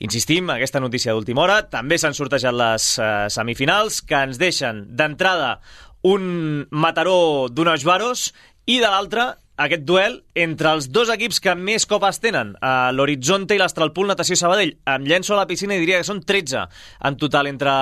Insistim, 0.05 0.51
aquesta 0.53 0.81
notícia 0.83 1.13
d'última 1.13 1.45
hora. 1.45 1.61
També 1.69 1.97
s'han 2.01 2.17
sortejat 2.17 2.55
les 2.55 2.91
uh, 2.99 3.25
semifinals, 3.33 4.01
que 4.05 4.25
ens 4.29 4.41
deixen 4.41 4.85
d'entrada 4.95 5.59
un 6.05 6.67
Mataró 6.69 7.47
d'unos 7.49 7.85
varos 7.85 8.29
i 8.69 8.77
de 8.81 8.89
l'altre 8.89 9.31
aquest 9.57 9.85
duel 9.87 10.19
entre 10.35 10.73
els 10.75 10.89
dos 10.91 11.11
equips 11.13 11.39
que 11.43 11.55
més 11.55 11.87
copes 11.87 12.19
tenen, 12.23 12.53
uh, 12.59 12.91
l'Horizonte 12.95 13.55
i 13.55 13.61
l'Astralpool 13.61 14.09
Natació 14.11 14.37
Sabadell. 14.39 14.75
Em 14.95 15.05
llenço 15.07 15.35
a 15.35 15.41
la 15.41 15.47
piscina 15.49 15.77
i 15.77 15.83
diria 15.83 16.01
que 16.01 16.07
són 16.07 16.23
13 16.25 16.65
en 17.09 17.19
total 17.21 17.51
entre 17.51 17.75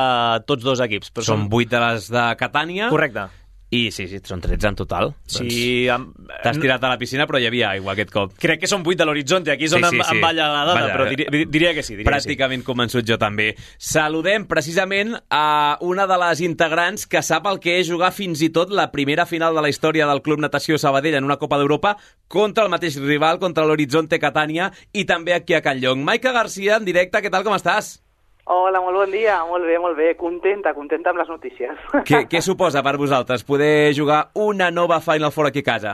tots 0.49 0.65
dos 0.65 0.83
equips. 0.85 1.13
Però 1.13 1.25
són 1.25 1.47
8 1.49 1.71
de 1.73 1.85
les 1.87 2.11
de 2.13 2.27
Catània. 2.39 2.91
Correcte. 2.93 3.29
I 3.73 3.87
sí, 3.95 4.05
sí, 4.11 4.19
són 4.27 4.41
13 4.43 4.69
en 4.69 4.75
total. 4.77 5.13
Sí, 5.25 5.87
doncs 5.89 6.29
T'has 6.43 6.59
tirat 6.61 6.83
a 6.83 6.91
la 6.91 6.97
piscina, 7.01 7.25
però 7.29 7.39
hi 7.41 7.47
havia 7.47 7.71
aigua 7.73 7.93
aquest 7.95 8.11
cop. 8.13 8.35
Crec 8.41 8.61
que 8.61 8.69
són 8.69 8.83
8 8.85 8.99
de 8.99 9.07
l'Horizonte, 9.07 9.53
aquí 9.53 9.65
és 9.65 9.73
on 9.73 9.81
Sí, 9.81 9.89
sí, 9.89 9.97
em, 9.97 10.03
sí. 10.03 10.17
em 10.17 10.21
balla 10.21 10.49
la 10.51 10.65
dada, 10.67 10.75
Vaja, 10.77 10.91
però 10.93 11.07
diria, 11.09 11.45
diria 11.49 11.73
que 11.73 11.83
sí. 11.85 11.95
Diria 11.97 12.11
Pràcticament 12.11 12.65
convençut 12.67 13.07
jo 13.07 13.17
també. 13.17 13.53
Saludem 13.81 14.45
precisament 14.49 15.15
a 15.33 15.77
una 15.81 16.05
de 16.09 16.19
les 16.21 16.43
integrants 16.45 17.07
que 17.09 17.23
sap 17.25 17.49
el 17.49 17.59
que 17.63 17.79
és 17.79 17.89
jugar 17.89 18.11
fins 18.13 18.43
i 18.45 18.51
tot 18.53 18.69
la 18.69 18.91
primera 18.93 19.25
final 19.25 19.55
de 19.55 19.65
la 19.65 19.73
història 19.73 20.05
del 20.09 20.21
Club 20.21 20.43
Natació 20.43 20.77
Sabadell 20.77 21.17
en 21.17 21.25
una 21.25 21.39
Copa 21.41 21.57
d'Europa 21.57 21.97
contra 22.27 22.67
el 22.67 22.69
mateix 22.73 22.99
rival, 23.01 23.39
contra 23.39 23.65
l'Horizonte 23.65 24.19
Catània 24.21 24.69
i 24.93 25.07
també 25.09 25.33
aquí 25.33 25.57
a 25.57 25.61
Can 25.65 25.81
Llong. 25.81 26.03
Maica 26.05 26.31
Garcia, 26.31 26.77
en 26.77 26.85
directe, 26.85 27.21
què 27.23 27.33
tal, 27.33 27.45
com 27.45 27.57
estàs? 27.57 28.02
Hola, 28.45 28.81
molt 28.83 28.97
bon 28.97 29.11
dia, 29.11 29.37
molt 29.47 29.63
bé, 29.63 29.77
molt 29.79 29.95
bé, 29.95 30.09
contenta, 30.19 30.73
contenta 30.75 31.13
amb 31.13 31.21
les 31.21 31.29
notícies. 31.31 31.77
Què, 32.07 32.25
què 32.27 32.41
suposa 32.43 32.83
per 32.83 32.97
vosaltres 32.99 33.45
poder 33.47 33.93
jugar 33.95 34.25
una 34.35 34.67
nova 34.71 34.99
Final 35.03 35.31
Four 35.31 35.47
aquí 35.47 35.63
a 35.63 35.69
casa? 35.69 35.93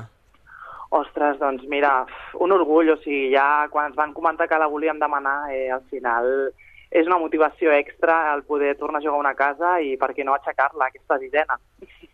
Ostres, 0.89 1.37
doncs 1.37 1.67
mira, 1.69 1.91
un 2.41 2.51
orgull, 2.55 2.89
o 2.89 2.97
sigui, 3.03 3.27
ja 3.35 3.67
quan 3.69 3.91
ens 3.91 3.99
van 3.99 4.15
comentar 4.15 4.47
que 4.49 4.57
la 4.57 4.69
volíem 4.71 4.97
demanar, 4.97 5.51
eh, 5.53 5.67
al 5.69 5.83
final 5.93 6.49
és 6.89 7.05
una 7.05 7.19
motivació 7.21 7.71
extra 7.75 8.33
el 8.33 8.43
poder 8.43 8.75
tornar 8.77 8.99
a 8.99 9.03
jugar 9.03 9.17
a 9.17 9.23
una 9.23 9.35
casa 9.37 9.77
i 9.81 9.95
per 9.97 10.09
què 10.17 10.25
no 10.25 10.33
aixecar-la, 10.33 10.89
aquesta 10.89 11.19
sisena. 11.21 11.59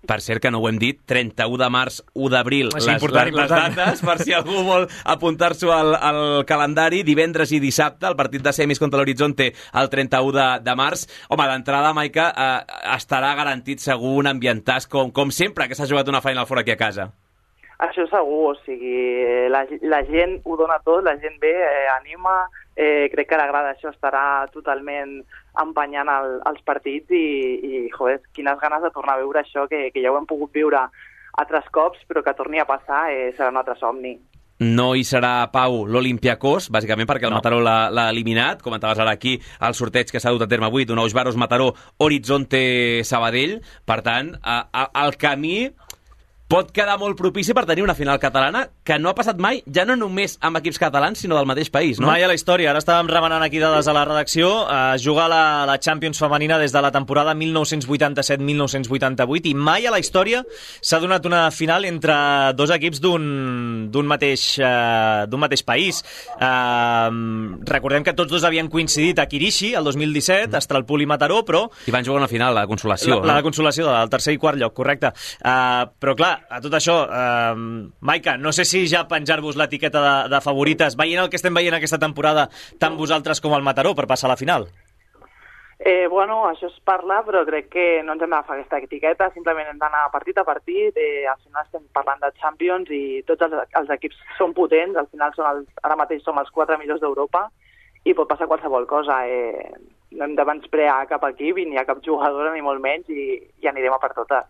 Per 0.06 0.20
cert, 0.22 0.42
que 0.44 0.52
no 0.52 0.60
ho 0.62 0.68
hem 0.70 0.78
dit, 0.78 1.00
31 1.10 1.58
de 1.64 1.70
març, 1.74 2.02
1 2.14 2.30
d'abril, 2.34 2.70
les, 2.76 2.88
important, 2.92 3.32
les, 3.32 3.40
les 3.40 3.50
dates, 3.50 4.04
per 4.06 4.18
si 4.22 4.36
algú 4.38 4.62
vol 4.68 4.86
apuntar-s'ho 5.16 5.72
al, 5.74 5.96
al 5.96 6.22
calendari, 6.46 7.02
divendres 7.08 7.56
i 7.56 7.62
dissabte, 7.64 8.06
el 8.12 8.20
partit 8.20 8.44
de 8.46 8.54
semis 8.54 8.82
contra 8.82 9.02
l'Horizonte 9.02 9.52
el 9.56 9.92
31 9.92 10.36
de, 10.36 10.48
de 10.68 10.78
març. 10.78 11.08
Home, 11.30 11.50
d'entrada, 11.50 11.96
Maica, 11.98 12.30
eh, 12.36 12.80
estarà 13.00 13.34
garantit 13.40 13.82
segur 13.82 14.18
un 14.20 14.30
ambientàs 14.36 14.92
com, 14.92 15.16
com 15.16 15.34
sempre 15.34 15.70
que 15.72 15.80
s'ha 15.80 15.90
jugat 15.90 16.12
una 16.12 16.22
Final 16.26 16.46
Four 16.46 16.62
aquí 16.62 16.76
a 16.76 16.82
casa. 16.82 17.14
Això 17.84 18.06
segur, 18.08 18.52
o 18.52 18.54
sigui, 18.64 19.48
la, 19.52 19.66
la 19.84 20.02
gent 20.08 20.38
ho 20.46 20.56
dona 20.56 20.78
tot, 20.86 21.04
la 21.04 21.18
gent 21.20 21.36
ve, 21.42 21.52
eh, 21.52 21.88
anima, 21.92 22.46
eh, 22.76 23.10
crec 23.12 23.30
que 23.30 23.40
la 23.40 23.50
grada 23.50 23.74
això 23.74 23.92
estarà 23.92 24.46
totalment 24.54 25.18
empenyant 25.60 26.12
el, 26.12 26.38
els 26.48 26.62
partits 26.64 27.12
i, 27.12 27.26
i 27.68 27.90
joder, 27.92 28.22
quines 28.36 28.62
ganes 28.62 28.86
de 28.86 28.94
tornar 28.96 29.18
a 29.18 29.24
veure 29.24 29.44
això, 29.44 29.68
que, 29.68 29.90
que 29.92 30.04
ja 30.04 30.14
ho 30.14 30.20
hem 30.22 30.30
pogut 30.30 30.56
viure 30.56 30.86
altres 31.36 31.68
cops, 31.76 32.00
però 32.08 32.24
que 32.24 32.38
torni 32.38 32.64
a 32.64 32.70
passar 32.70 33.10
eh, 33.12 33.34
serà 33.36 33.52
un 33.52 33.60
altre 33.60 33.76
somni. 33.82 34.16
No 34.56 34.94
hi 34.96 35.02
serà, 35.04 35.50
Pau, 35.52 35.82
l'Olimpiakos, 35.84 36.70
bàsicament 36.72 37.10
perquè 37.10 37.28
el 37.28 37.34
no. 37.34 37.42
Mataró 37.42 37.58
l'ha 37.60 38.06
eliminat. 38.08 38.62
Comentaves 38.64 39.02
ara 39.04 39.12
aquí 39.18 39.34
el 39.60 39.76
sorteig 39.76 40.14
que 40.14 40.22
s'ha 40.24 40.32
dut 40.32 40.46
a 40.46 40.48
terme 40.48 40.70
avui 40.70 40.86
d'un 40.88 41.02
Baros 41.12 41.36
Mataró 41.36 41.74
Horizonte 42.00 43.04
Sabadell. 43.04 43.60
Per 43.84 44.00
tant, 44.00 44.32
a, 44.40 44.70
a, 44.72 44.86
el 45.04 45.18
camí 45.20 45.68
pot 46.48 46.70
quedar 46.70 47.00
molt 47.02 47.18
propici 47.18 47.56
per 47.58 47.66
tenir 47.66 47.82
una 47.82 47.96
final 47.98 48.20
catalana 48.22 48.68
que 48.86 49.00
no 49.02 49.10
ha 49.10 49.16
passat 49.18 49.40
mai, 49.42 49.64
ja 49.74 49.82
no 49.88 49.96
només 49.98 50.38
amb 50.46 50.60
equips 50.60 50.78
catalans, 50.78 51.18
sinó 51.24 51.34
del 51.40 51.48
mateix 51.50 51.72
país, 51.74 51.98
no? 52.00 52.06
Mai 52.06 52.22
a 52.22 52.28
la 52.30 52.36
història. 52.38 52.70
Ara 52.70 52.78
estàvem 52.84 53.08
remenant 53.10 53.42
aquí 53.42 53.58
dades 53.62 53.88
a 53.90 53.94
la 53.98 54.06
redacció. 54.06 54.70
Eh, 54.70 54.98
jugar 55.02 55.26
la, 55.32 55.66
la 55.66 55.80
Champions 55.82 56.20
femenina 56.22 56.60
des 56.62 56.72
de 56.72 56.82
la 56.86 56.92
temporada 56.94 57.34
1987-1988 57.34 59.50
i 59.50 59.56
mai 59.58 59.88
a 59.90 59.92
la 59.94 60.00
història 60.00 60.44
s'ha 60.86 61.00
donat 61.02 61.26
una 61.26 61.50
final 61.52 61.86
entre 61.90 62.14
dos 62.54 62.70
equips 62.76 63.02
d'un 63.02 64.06
mateix, 64.06 64.60
eh, 64.62 65.26
d'un 65.32 65.40
mateix 65.42 65.64
país. 65.66 66.04
Eh, 66.38 67.10
recordem 67.66 68.04
que 68.06 68.14
tots 68.14 68.30
dos 68.32 68.44
havien 68.46 68.70
coincidit 68.70 69.18
a 69.20 69.26
Kirishi 69.26 69.74
el 69.74 69.84
2017, 69.90 70.52
mm. 70.52 70.56
Estralpul 70.62 71.02
i 71.02 71.10
Mataró, 71.10 71.42
però 71.48 71.66
I 71.90 71.92
van 71.96 72.06
jugar 72.06 72.22
una 72.22 72.30
final, 72.30 72.54
la 72.54 72.68
consolació. 72.70 73.18
la, 73.22 73.26
la 73.34 73.38
de 73.42 73.46
consolació 73.50 73.90
del 73.90 74.10
tercer 74.14 74.38
i 74.38 74.40
quart 74.42 74.62
lloc, 74.62 74.78
correcte. 74.78 75.10
Uh, 75.42 75.90
però 75.98 76.14
clar, 76.18 76.35
a 76.50 76.62
tot 76.64 76.74
això, 76.78 76.98
uh, 77.06 77.54
Maica, 78.06 78.38
no 78.38 78.52
sé 78.56 78.66
si 78.66 78.86
ja 78.92 79.06
penjar-vos 79.10 79.58
l'etiqueta 79.60 80.02
de, 80.04 80.16
de 80.36 80.42
favorites, 80.42 80.98
veient 81.00 81.24
el 81.24 81.30
que 81.30 81.40
estem 81.40 81.56
veient 81.56 81.78
aquesta 81.78 82.02
temporada, 82.02 82.50
tant 82.80 82.98
vosaltres 83.00 83.42
com 83.42 83.56
el 83.58 83.66
Mataró, 83.66 83.96
per 83.96 84.08
passar 84.10 84.30
a 84.30 84.36
la 84.36 84.42
final. 84.42 84.70
Eh, 85.78 86.08
bueno, 86.08 86.46
això 86.48 86.70
es 86.70 86.78
parla, 86.88 87.20
però 87.28 87.44
crec 87.46 87.68
que 87.74 87.86
no 88.02 88.16
ens 88.16 88.24
hem 88.24 88.32
d'agafar 88.32 88.56
aquesta 88.56 88.80
etiqueta, 88.80 89.28
simplement 89.36 89.68
hem 89.70 89.82
d'anar 89.82 90.06
partit 90.14 90.40
a 90.40 90.46
partit, 90.48 90.96
eh, 90.96 91.28
al 91.28 91.38
final 91.44 91.66
estem 91.66 91.84
parlant 91.94 92.24
de 92.24 92.32
Champions 92.40 92.90
i 92.96 93.22
tots 93.28 93.44
els, 93.46 93.54
els 93.82 93.92
equips 93.98 94.24
són 94.38 94.56
potents, 94.56 94.96
al 94.96 95.12
final 95.12 95.36
són 95.36 95.50
els, 95.52 95.68
ara 95.84 96.00
mateix 96.00 96.24
som 96.24 96.40
els 96.40 96.50
quatre 96.56 96.80
millors 96.80 97.04
d'Europa 97.04 97.50
i 98.06 98.16
pot 98.16 98.30
passar 98.30 98.48
qualsevol 98.48 98.88
cosa. 98.88 99.20
Eh, 99.28 99.76
no 100.16 100.26
hem 100.26 100.36
de 100.40 100.48
menysprear 100.48 101.04
cap 101.12 101.28
equip 101.28 101.60
ni 101.60 101.78
a 101.78 101.86
cap 101.86 102.00
jugadora 102.06 102.54
ni 102.56 102.64
molt 102.64 102.82
menys 102.82 103.12
i, 103.12 103.36
i 103.62 103.68
anirem 103.68 103.94
a 103.94 104.00
per 104.00 104.14
totes. 104.16 104.48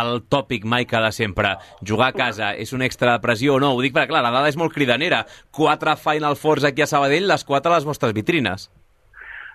El 0.00 0.22
tòpic 0.32 0.64
Maica 0.64 1.02
de 1.04 1.12
sempre, 1.12 1.56
jugar 1.86 2.12
a 2.12 2.16
casa 2.16 2.52
és 2.56 2.72
una 2.72 2.86
extra 2.88 3.18
pressió 3.24 3.56
o 3.56 3.60
no? 3.62 3.74
Ho 3.76 3.82
dic 3.84 3.94
perquè, 3.94 4.10
clar, 4.12 4.22
la 4.24 4.32
dada 4.34 4.48
és 4.48 4.58
molt 4.60 4.72
cridanera. 4.74 5.24
Quatre 5.52 5.96
Final 6.00 6.38
Fours 6.40 6.64
aquí 6.64 6.84
a 6.84 6.88
Sabadell, 6.88 7.28
les 7.28 7.44
quatre 7.44 7.72
a 7.72 7.76
les 7.76 7.88
vostres 7.88 8.14
vitrines. 8.16 8.70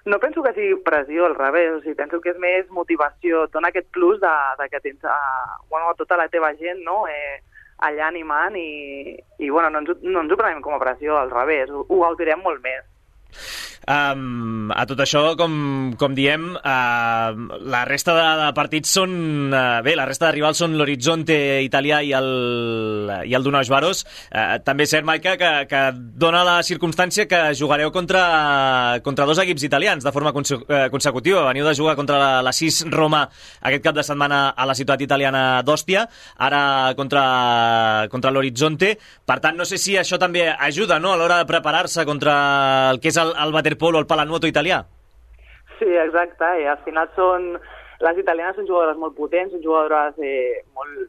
No 0.07 0.21
penso 0.23 0.43
que 0.43 0.53
sigui 0.55 0.77
pressió, 0.85 1.25
al 1.25 1.35
revés, 1.35 1.73
o 1.73 1.81
sigui, 1.81 1.97
penso 1.99 2.21
que 2.23 2.31
és 2.31 2.37
més 2.39 2.69
motivació, 2.71 3.43
et 3.43 3.51
dona 3.51 3.73
aquest 3.73 3.89
plus 3.91 4.21
de, 4.21 4.33
de 4.61 4.69
que 4.71 4.79
tens 4.85 5.03
a, 5.03 5.17
bueno, 5.67 5.89
a 5.89 5.97
tota 5.99 6.15
la 6.15 6.29
teva 6.31 6.53
gent 6.55 6.79
no? 6.85 7.01
eh, 7.11 7.41
allà 7.83 8.07
animant 8.07 8.55
i, 8.55 9.17
i 9.43 9.49
bueno, 9.49 9.73
no, 9.73 9.83
ens, 9.83 10.05
no 10.07 10.23
ens 10.23 10.31
ho 10.31 10.37
prenem 10.39 10.61
com 10.63 10.77
a 10.77 10.79
pressió, 10.79 11.17
al 11.19 11.33
revés, 11.33 11.73
ho, 11.73 11.83
ho 11.83 11.99
gaudirem 12.05 12.39
molt 12.45 12.63
més. 12.63 12.87
Um, 13.85 14.71
a 14.73 14.87
tot 14.89 15.03
això, 15.03 15.23
com, 15.39 15.93
com 15.99 16.17
diem, 16.17 16.49
uh, 16.57 17.59
la 17.69 17.83
resta 17.87 18.15
de, 18.17 18.25
de 18.41 18.49
partits 18.57 18.97
són... 18.97 19.13
Uh, 19.53 19.79
bé, 19.85 19.95
la 19.99 20.07
resta 20.09 20.27
de 20.27 20.35
rivals 20.39 20.63
són 20.63 20.77
l'Horizonte 20.79 21.37
italià 21.65 22.01
i 22.01 22.13
el, 22.17 22.31
i 23.29 23.37
el 23.37 23.45
Donau 23.45 23.63
Baros. 23.69 24.03
Uh, 24.31 24.57
també 24.65 24.87
és 24.87 24.95
cert, 24.95 25.05
Maica, 25.07 25.37
que, 25.39 25.51
que 25.69 25.83
dona 25.93 26.43
la 26.47 26.57
circumstància 26.65 27.27
que 27.29 27.41
jugareu 27.57 27.91
contra, 27.91 28.99
contra 29.03 29.25
dos 29.25 29.39
equips 29.43 29.63
italians 29.63 30.03
de 30.03 30.11
forma 30.11 30.33
conse 30.33 30.57
eh, 30.67 30.87
consecutiva. 30.91 31.45
Veniu 31.47 31.65
de 31.67 31.75
jugar 31.75 31.95
contra 31.95 32.17
la, 32.17 32.29
la 32.45 32.53
6 32.53 32.85
Roma 32.93 33.25
aquest 33.61 33.83
cap 33.83 33.95
de 33.97 34.05
setmana 34.05 34.49
a 34.55 34.67
la 34.67 34.75
ciutat 34.77 35.01
italiana 35.03 35.61
d'Òstia, 35.65 36.05
ara 36.37 36.93
contra, 36.97 38.07
contra 38.11 38.31
l'Horizonte. 38.31 38.95
Per 39.27 39.39
tant, 39.43 39.57
no 39.57 39.67
sé 39.67 39.79
si 39.81 39.97
això 39.97 40.19
també 40.21 40.47
ajuda 40.51 40.99
no? 41.03 41.13
a 41.13 41.19
l'hora 41.19 41.41
de 41.41 41.49
preparar-se 41.49 42.05
contra 42.07 42.37
el 42.91 43.01
que 43.03 43.11
és 43.11 43.19
el, 43.21 43.33
el 43.37 43.53
waterpolo, 43.67 43.99
el 43.99 44.07
palanuoto 44.07 44.47
italià. 44.47 44.85
Sí, 45.79 45.89
exacte, 45.91 46.61
i 46.63 46.65
al 46.67 46.79
final 46.85 47.11
són... 47.15 47.57
Les 47.97 48.17
italianes 48.21 48.53
són 48.53 48.67
jugadores 48.69 48.97
molt 49.01 49.15
potents, 49.17 49.55
són 49.55 49.63
jugadores 49.63 50.17
eh, 50.21 50.61
molt, 50.77 51.07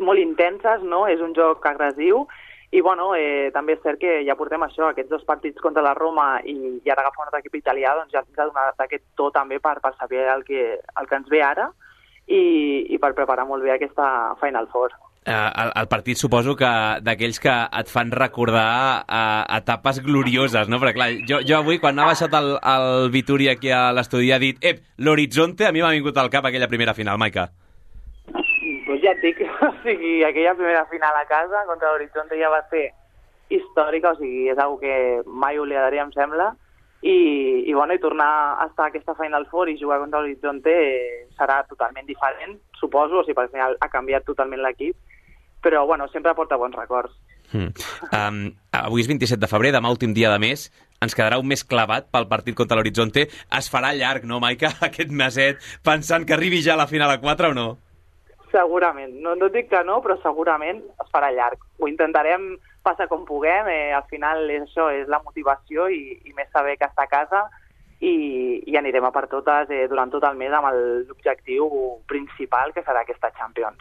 molt 0.00 0.18
intenses, 0.18 0.80
no? 0.80 1.02
És 1.12 1.20
un 1.20 1.34
joc 1.36 1.66
agressiu, 1.68 2.22
i 2.72 2.80
bueno, 2.80 3.10
eh, 3.14 3.50
també 3.52 3.76
és 3.76 3.82
cert 3.84 4.00
que 4.00 4.22
ja 4.24 4.36
portem 4.38 4.64
això, 4.64 4.88
aquests 4.88 5.12
dos 5.12 5.26
partits 5.28 5.60
contra 5.60 5.84
la 5.84 5.92
Roma 5.94 6.40
i, 6.40 6.56
i 6.80 6.90
ara 6.90 7.04
agafar 7.04 7.26
un 7.26 7.28
altre 7.28 7.42
equip 7.44 7.58
italià, 7.60 7.92
doncs 7.98 8.16
ja 8.16 8.24
ens 8.24 8.40
ha 8.40 8.48
donat 8.48 8.80
aquest 8.80 9.04
to 9.16 9.28
també 9.34 9.60
per, 9.60 9.76
per 9.84 9.92
saber 9.98 10.24
el 10.32 10.44
que, 10.48 10.64
el 10.80 11.10
que 11.10 11.20
ens 11.20 11.28
ve 11.28 11.42
ara 11.44 11.68
i, 12.26 12.40
i 12.88 12.98
per 12.98 13.12
preparar 13.12 13.44
molt 13.46 13.62
bé 13.62 13.76
aquesta 13.76 14.08
Final 14.40 14.72
Four. 14.72 14.96
Eh, 15.26 15.32
el, 15.32 15.72
el 15.74 15.88
partit 15.90 16.20
suposo 16.20 16.52
que 16.54 16.68
d'aquells 17.02 17.40
que 17.42 17.52
et 17.80 17.88
fan 17.90 18.12
recordar 18.14 19.02
eh, 19.02 19.56
etapes 19.56 19.98
glorioses, 20.06 20.68
no? 20.70 20.78
Perquè 20.78 20.94
clar, 20.94 21.08
jo, 21.26 21.40
jo 21.42 21.56
avui 21.56 21.80
quan 21.82 21.98
ha 21.98 22.04
baixat 22.06 22.34
el, 22.38 22.52
el 22.62 23.08
Vituri 23.10 23.48
aquí 23.50 23.72
a 23.74 23.88
l'estudi 23.96 24.30
ha 24.30 24.38
dit 24.38 24.62
ep, 24.62 24.84
l'horitzonte 25.02 25.66
a 25.66 25.72
mi 25.74 25.82
m'ha 25.82 25.90
vingut 25.96 26.20
al 26.22 26.30
cap 26.30 26.46
aquella 26.46 26.68
primera 26.70 26.94
final, 26.94 27.18
Maica. 27.18 27.48
Doncs 28.28 29.02
ja 29.02 29.16
et 29.16 29.24
dic, 29.24 29.40
o 29.66 29.72
sigui, 29.80 30.20
aquella 30.28 30.54
primera 30.60 30.84
final 30.92 31.18
a 31.18 31.24
casa 31.26 31.64
contra 31.72 31.90
l'Horizonte 31.90 32.38
ja 32.38 32.52
va 32.54 32.62
ser 32.70 32.84
històrica, 33.50 34.14
o 34.14 34.20
sigui, 34.20 34.46
és 34.54 34.62
una 34.62 34.78
que 34.78 34.94
mai 35.26 35.58
oblidaria, 35.58 36.06
em 36.06 36.14
sembla, 36.14 36.52
i, 37.02 37.16
i, 37.66 37.74
bueno, 37.74 37.98
i 37.98 38.02
tornar 38.02 38.30
a 38.62 38.70
estar 38.70 38.86
a 38.86 38.94
aquesta 38.94 39.18
Final 39.18 39.50
Four 39.50 39.74
i 39.74 39.76
jugar 39.82 39.98
contra 40.04 40.22
l'Horizonte 40.22 40.78
serà 41.34 41.58
totalment 41.66 42.06
diferent, 42.06 42.60
suposo, 42.78 43.24
o 43.24 43.26
sigui, 43.26 43.34
perquè 43.34 43.50
al 43.50 43.54
final 43.58 43.78
ha 43.82 43.90
canviat 43.90 44.30
totalment 44.30 44.62
l'equip, 44.62 44.94
però, 45.62 45.86
bueno, 45.86 46.08
sempre 46.12 46.34
porta 46.34 46.58
bons 46.60 46.76
records. 46.76 47.14
Mm. 47.52 47.70
Um, 48.10 48.40
avui 48.74 49.04
és 49.04 49.08
27 49.08 49.40
de 49.42 49.50
febrer, 49.50 49.72
demà 49.74 49.90
últim 49.94 50.14
dia 50.16 50.32
de 50.32 50.40
mes, 50.42 50.66
ens 51.02 51.14
quedarà 51.14 51.38
un 51.38 51.48
mes 51.48 51.62
clavat 51.64 52.08
pel 52.12 52.28
partit 52.30 52.56
contra 52.58 52.78
l'Horizonte. 52.78 53.26
Es 53.58 53.70
farà 53.72 53.92
llarg, 53.94 54.26
no, 54.28 54.40
Maica, 54.42 54.72
aquest 54.88 55.12
meset, 55.12 55.60
pensant 55.86 56.26
que 56.26 56.36
arribi 56.36 56.62
ja 56.64 56.74
a 56.74 56.82
la 56.82 56.90
final 56.90 57.12
a 57.12 57.20
4 57.22 57.52
o 57.52 57.56
no? 57.56 57.68
Segurament. 58.52 59.12
No, 59.20 59.34
no 59.36 59.50
dic 59.52 59.68
que 59.72 59.82
no, 59.84 59.98
però 60.04 60.16
segurament 60.22 60.80
es 61.02 61.12
farà 61.12 61.32
llarg. 61.34 61.60
Ho 61.82 61.90
intentarem 61.90 62.54
passar 62.86 63.08
com 63.10 63.26
puguem. 63.28 63.68
Eh, 63.68 63.92
al 63.92 64.06
final 64.10 64.46
és 64.48 64.64
això, 64.68 64.88
és 64.94 65.10
la 65.10 65.20
motivació 65.24 65.90
i, 65.92 66.16
i 66.24 66.34
més 66.36 66.48
saber 66.54 66.76
que 66.78 66.88
està 66.88 67.04
a 67.04 67.10
casa 67.10 67.42
i, 68.00 68.62
i 68.68 68.76
anirem 68.76 69.06
a 69.08 69.12
per 69.14 69.24
totes 69.30 69.70
eh, 69.72 69.86
durant 69.88 70.10
tot 70.12 70.24
el 70.28 70.36
mes 70.36 70.52
amb 70.52 70.68
l'objectiu 70.74 71.68
principal 72.10 72.74
que 72.74 72.84
serà 72.84 73.02
aquesta 73.02 73.30
Champions. 73.38 73.80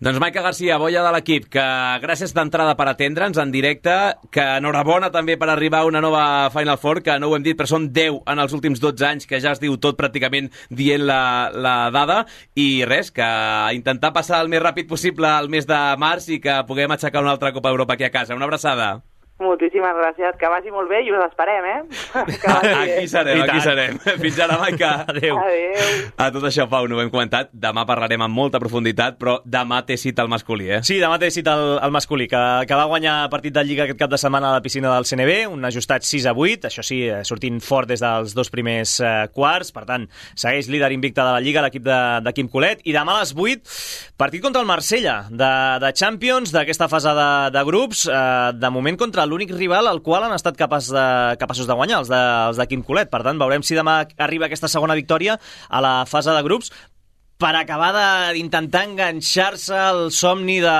Doncs 0.00 0.20
Maica 0.22 0.40
Garcia, 0.40 0.78
boia 0.80 1.02
de 1.04 1.12
l'equip, 1.12 1.50
que 1.52 1.64
gràcies 2.00 2.32
d'entrada 2.36 2.72
per 2.78 2.86
atendre'ns 2.88 3.40
en 3.42 3.52
directe, 3.52 3.96
que 4.32 4.46
enhorabona 4.56 5.10
també 5.12 5.36
per 5.36 5.50
arribar 5.52 5.82
a 5.82 5.90
una 5.90 6.00
nova 6.00 6.22
Final 6.54 6.80
Four, 6.80 7.02
que 7.04 7.18
no 7.20 7.28
ho 7.28 7.36
hem 7.36 7.44
dit, 7.44 7.58
però 7.58 7.68
són 7.68 7.90
10 7.92 8.22
en 8.32 8.40
els 8.40 8.56
últims 8.56 8.80
12 8.80 9.06
anys, 9.10 9.28
que 9.28 9.42
ja 9.44 9.52
es 9.52 9.60
diu 9.60 9.76
tot 9.76 10.00
pràcticament 10.00 10.48
dient 10.70 11.04
la, 11.04 11.50
la 11.52 11.76
dada, 11.92 12.22
i 12.56 12.86
res, 12.88 13.12
que 13.12 13.28
intentar 13.76 14.14
passar 14.16 14.40
el 14.40 14.48
més 14.48 14.64
ràpid 14.64 14.88
possible 14.88 15.28
el 15.36 15.52
mes 15.52 15.68
de 15.68 15.80
març 16.00 16.32
i 16.32 16.40
que 16.40 16.62
puguem 16.68 16.96
aixecar 16.96 17.20
una 17.20 17.36
altra 17.36 17.52
Copa 17.52 17.68
Europa 17.68 17.98
aquí 17.98 18.08
a 18.08 18.14
casa. 18.14 18.34
Una 18.34 18.48
abraçada. 18.48 18.94
Moltíssimes 19.40 19.96
gràcies, 19.96 20.34
que 20.36 20.48
vagi 20.52 20.68
molt 20.72 20.90
bé 20.90 21.00
i 21.06 21.12
us 21.14 21.22
esperem, 21.24 21.64
eh? 21.64 21.78
Aquí 22.80 23.06
serem, 23.08 23.40
aquí 23.42 23.60
serem. 23.64 23.96
Fins 24.20 24.38
ara, 24.44 24.58
Maica. 24.60 24.90
Adéu. 25.08 25.38
Adéu. 25.40 26.02
A 26.20 26.26
tot 26.34 26.44
això, 26.44 26.66
Pau, 26.68 26.84
no 26.90 26.98
ho 26.98 27.00
hem 27.00 27.08
comentat. 27.12 27.48
Demà 27.56 27.86
parlarem 27.88 28.20
amb 28.26 28.36
molta 28.36 28.60
profunditat, 28.60 29.16
però 29.20 29.38
demà 29.48 29.80
té 29.88 29.96
cita 30.00 30.20
al 30.26 30.28
masculí, 30.32 30.68
eh? 30.68 30.80
Sí, 30.84 30.98
demà 31.00 31.16
té 31.22 31.30
cita 31.32 31.54
el, 31.56 31.78
el 31.86 31.94
masculí, 31.94 32.26
que, 32.28 32.42
que 32.68 32.76
va 32.76 32.84
guanyar 32.90 33.14
partit 33.32 33.56
de 33.56 33.64
Lliga 33.64 33.86
aquest 33.86 34.00
cap 34.02 34.12
de 34.12 34.20
setmana 34.20 34.50
a 34.50 34.58
la 34.58 34.64
piscina 34.64 34.92
del 34.92 35.08
CNB, 35.08 35.38
un 35.54 35.64
ajustat 35.64 36.04
6 36.04 36.28
a 36.28 36.34
8, 36.36 36.68
això 36.68 36.84
sí, 36.84 37.00
eh, 37.08 37.22
sortint 37.24 37.62
fort 37.64 37.88
des 37.88 38.04
dels 38.04 38.36
dos 38.36 38.52
primers 38.52 38.98
eh, 39.00 39.14
quarts, 39.32 39.72
per 39.72 39.86
tant, 39.88 40.04
segueix 40.34 40.68
líder 40.68 40.92
invicte 40.92 41.24
de 41.24 41.32
la 41.38 41.40
Lliga 41.40 41.64
l'equip 41.64 41.86
de, 41.86 42.00
de 42.26 42.34
Quim 42.36 42.52
Colet, 42.52 42.84
i 42.84 42.96
demà 42.96 43.16
a 43.16 43.24
les 43.24 43.32
8, 43.32 43.80
partit 44.20 44.44
contra 44.44 44.60
el 44.60 44.68
Marsella, 44.68 45.22
de, 45.30 45.52
de 45.80 45.94
Champions, 45.96 46.52
d'aquesta 46.52 46.90
fase 46.92 47.16
de, 47.16 47.30
de 47.56 47.64
grups, 47.64 48.04
eh, 48.10 48.52
de 48.60 48.74
moment 48.74 49.00
contra 49.00 49.29
l'únic 49.30 49.54
rival 49.54 49.86
al 49.88 50.02
qual 50.02 50.26
han 50.26 50.34
estat 50.36 50.58
capaç 50.58 50.90
de, 50.92 51.06
capaços 51.40 51.70
de 51.70 51.78
guanyar, 51.78 52.02
els 52.02 52.10
de, 52.12 52.20
els 52.50 52.58
de 52.60 52.66
Quim 52.70 52.82
Colet. 52.86 53.08
Per 53.10 53.22
tant, 53.24 53.38
veurem 53.40 53.62
si 53.64 53.78
demà 53.78 54.00
arriba 54.18 54.50
aquesta 54.50 54.68
segona 54.68 54.98
victòria 54.98 55.38
a 55.70 55.80
la 55.84 55.94
fase 56.10 56.34
de 56.34 56.42
grups, 56.46 56.72
per 57.40 57.54
acabar 57.56 57.86
de- 57.96 58.34
d'intentar 58.36 58.82
enganxar-se 58.84 59.72
al 59.72 60.10
somni 60.12 60.58
de 60.60 60.74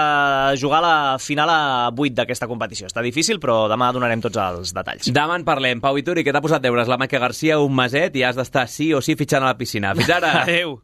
jugar 0.61 0.83
la 0.85 1.17
final 1.19 1.49
a 1.49 1.89
8 1.89 2.13
d'aquesta 2.19 2.45
competició. 2.51 2.85
Està 2.91 3.01
difícil, 3.01 3.41
però 3.41 3.63
demà 3.73 3.89
donarem 3.97 4.21
tots 4.21 4.37
els 4.37 4.75
detalls. 4.77 5.09
Demà 5.09 5.39
en 5.41 5.47
parlem. 5.49 5.81
Pau 5.81 5.97
Vituri, 5.97 6.21
què 6.21 6.35
t'ha 6.37 6.43
posat 6.45 6.61
deures? 6.61 6.85
La 6.93 6.99
Maica 7.01 7.19
Garcia 7.23 7.57
un 7.65 7.73
meset 7.75 8.21
i 8.21 8.27
has 8.29 8.37
d'estar 8.37 8.67
sí 8.69 8.91
o 8.93 9.01
sí 9.01 9.17
fitxant 9.17 9.41
a 9.49 9.55
la 9.55 9.57
piscina. 9.57 9.95
Fins 9.97 10.13
ara! 10.19 10.35
Adéu! 10.45 10.77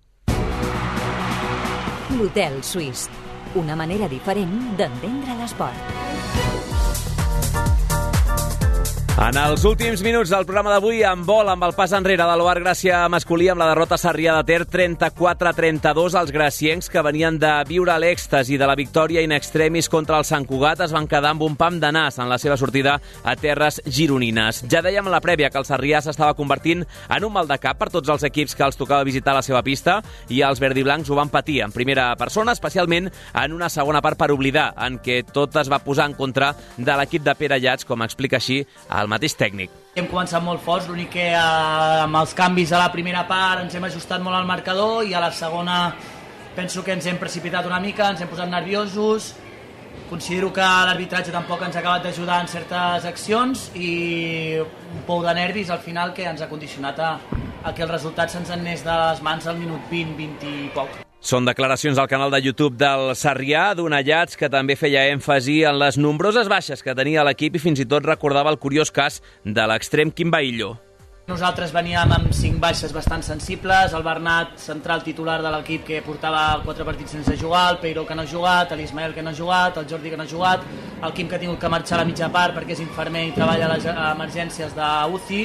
L'Hotel 2.17 2.63
Suís. 2.65 3.09
Una 3.61 3.77
manera 3.77 4.09
diferent 4.09 4.57
d'entendre 4.81 5.37
l'esport. 5.43 6.16
En 9.17 9.33
els 9.41 9.63
últims 9.65 10.03
minuts 10.05 10.29
del 10.29 10.45
programa 10.45 10.75
d'avui, 10.75 10.99
en 11.09 11.23
vol 11.25 11.49
amb 11.49 11.65
el 11.65 11.73
pas 11.73 11.95
enrere 11.97 12.21
de 12.29 12.33
l'Oar 12.37 12.59
Gràcia 12.61 12.99
masculí 13.09 13.47
amb 13.49 13.63
la 13.63 13.71
derrota 13.71 13.97
Sarrià 13.97 14.35
de 14.37 14.45
Ter 14.45 14.67
34-32. 14.69 16.19
Els 16.21 16.33
graciencs 16.35 16.91
que 16.93 17.01
venien 17.01 17.39
de 17.41 17.53
viure 17.65 17.95
l'èxtasi 17.97 18.59
de 18.61 18.69
la 18.69 18.75
victòria 18.77 19.23
in 19.25 19.33
extremis 19.33 19.89
contra 19.89 20.19
el 20.21 20.27
Sant 20.29 20.45
Cugat 20.45 20.83
es 20.85 20.93
van 20.93 21.09
quedar 21.09 21.31
amb 21.33 21.47
un 21.47 21.57
pam 21.57 21.79
de 21.81 21.89
nas 21.97 22.21
en 22.21 22.29
la 22.29 22.37
seva 22.37 22.59
sortida 22.61 22.99
a 23.25 23.35
terres 23.41 23.81
gironines. 23.89 24.59
Ja 24.69 24.83
dèiem 24.85 25.09
a 25.09 25.15
la 25.17 25.23
prèvia 25.25 25.49
que 25.49 25.63
el 25.63 25.65
Sarrià 25.65 26.03
s'estava 26.05 26.37
convertint 26.37 26.85
en 26.85 27.25
un 27.25 27.33
mal 27.33 27.49
de 27.49 27.57
cap 27.57 27.81
per 27.81 27.89
tots 27.97 28.13
els 28.13 28.29
equips 28.29 28.53
que 28.53 28.69
els 28.69 28.77
tocava 28.77 29.09
visitar 29.09 29.33
la 29.33 29.41
seva 29.41 29.65
pista 29.65 30.03
i 30.29 30.43
els 30.45 30.61
verdiblancs 30.61 31.09
ho 31.09 31.17
van 31.17 31.33
patir 31.33 31.63
en 31.65 31.73
primera 31.73 32.11
persona, 32.21 32.53
especialment 32.53 33.09
en 33.33 33.57
una 33.57 33.73
segona 33.73 34.05
part 34.05 34.21
per 34.21 34.29
oblidar, 34.37 34.75
en 34.77 35.01
què 35.01 35.23
tot 35.33 35.57
es 35.57 35.73
va 35.73 35.81
posar 35.81 36.11
en 36.13 36.21
contra 36.21 36.53
de 36.77 37.01
l'equip 37.01 37.25
de 37.25 37.39
Pere 37.41 37.63
Llats, 37.65 37.89
com 37.89 38.05
explica 38.05 38.37
així 38.37 38.61
el 38.93 39.06
mateix 39.11 39.37
tècnic. 39.39 39.71
Hem 39.97 40.09
començat 40.11 40.43
molt 40.45 40.63
forts, 40.65 40.89
l'únic 40.89 41.11
que 41.15 41.31
eh, 41.31 41.41
amb 42.03 42.21
els 42.21 42.35
canvis 42.37 42.73
a 42.73 42.83
la 42.85 42.93
primera 42.93 43.25
part 43.29 43.65
ens 43.65 43.75
hem 43.75 43.89
ajustat 43.89 44.23
molt 44.23 44.37
al 44.37 44.47
marcador 44.49 45.07
i 45.07 45.15
a 45.15 45.23
la 45.23 45.33
segona 45.33 45.81
penso 46.57 46.83
que 46.83 46.95
ens 46.97 47.07
hem 47.07 47.19
precipitat 47.21 47.67
una 47.69 47.81
mica, 47.81 48.09
ens 48.11 48.23
hem 48.25 48.31
posat 48.31 48.49
nerviosos, 48.49 49.35
considero 50.11 50.53
que 50.53 50.65
l'arbitratge 50.65 51.33
tampoc 51.35 51.65
ens 51.67 51.77
ha 51.77 51.83
acabat 51.83 52.07
d'ajudar 52.07 52.43
en 52.43 52.49
certes 52.49 53.09
accions 53.09 53.71
i 53.75 54.61
un 54.61 55.03
pou 55.09 55.25
de 55.25 55.35
nervis 55.37 55.71
al 55.71 55.83
final 55.85 56.15
que 56.17 56.29
ens 56.29 56.43
ha 56.43 56.51
condicionat 56.53 57.01
a, 57.01 57.17
a 57.65 57.75
que 57.75 57.85
el 57.85 57.93
resultat 57.93 58.33
se'ns 58.33 58.55
anés 58.55 58.87
de 58.87 58.95
les 59.03 59.25
mans 59.27 59.47
al 59.47 59.61
minut 59.61 59.91
20, 59.91 60.17
20 60.23 60.55
i 60.67 60.71
poc. 60.77 61.06
Són 61.27 61.43
declaracions 61.43 61.99
al 61.99 62.07
canal 62.07 62.31
de 62.31 62.39
YouTube 62.39 62.77
del 62.79 63.09
Sarrià, 63.19 63.73
d'un 63.75 63.91
Allats 63.97 64.39
que 64.39 64.47
també 64.47 64.77
feia 64.79 65.09
èmfasi 65.11 65.57
en 65.67 65.75
les 65.81 65.97
nombroses 65.99 66.47
baixes 66.47 66.85
que 66.87 66.95
tenia 66.95 67.25
l'equip 67.27 67.57
i 67.59 67.63
fins 67.65 67.81
i 67.83 67.87
tot 67.91 68.05
recordava 68.07 68.53
el 68.53 68.61
curiós 68.63 68.93
cas 68.95 69.17
de 69.43 69.65
l'extrem 69.67 70.13
Quim 70.15 70.31
Baillo. 70.31 70.77
Nosaltres 71.27 71.73
veníem 71.75 72.13
amb 72.15 72.31
cinc 72.31 72.61
baixes 72.63 72.93
bastant 72.95 73.25
sensibles, 73.27 73.91
el 73.91 74.05
Bernat, 74.07 74.53
central 74.63 75.03
titular 75.03 75.41
de 75.43 75.51
l'equip 75.51 75.83
que 75.89 75.99
portava 76.07 76.61
quatre 76.63 76.87
partits 76.87 77.17
sense 77.17 77.35
jugar, 77.41 77.73
el 77.73 77.81
Peiró 77.83 78.05
que 78.07 78.15
no 78.15 78.23
ha 78.23 78.31
jugat, 78.31 78.77
l'Ismael 78.79 79.15
que 79.17 79.25
no 79.27 79.33
ha 79.33 79.39
jugat, 79.41 79.81
el 79.83 79.89
Jordi 79.91 80.13
que 80.13 80.21
no 80.21 80.23
ha 80.23 80.31
jugat, 80.31 80.63
el 81.03 81.17
Quim 81.17 81.27
que 81.27 81.35
ha 81.35 81.43
tingut 81.43 81.59
que 81.59 81.73
marxar 81.75 81.99
a 81.99 82.05
la 82.05 82.07
mitja 82.07 82.29
part 82.31 82.55
perquè 82.55 82.77
és 82.77 82.85
infermer 82.85 83.25
i 83.27 83.35
treballa 83.35 83.67
a 83.67 83.73
les 83.73 83.89
emergències 83.91 84.79
d'UCI, 84.79 85.41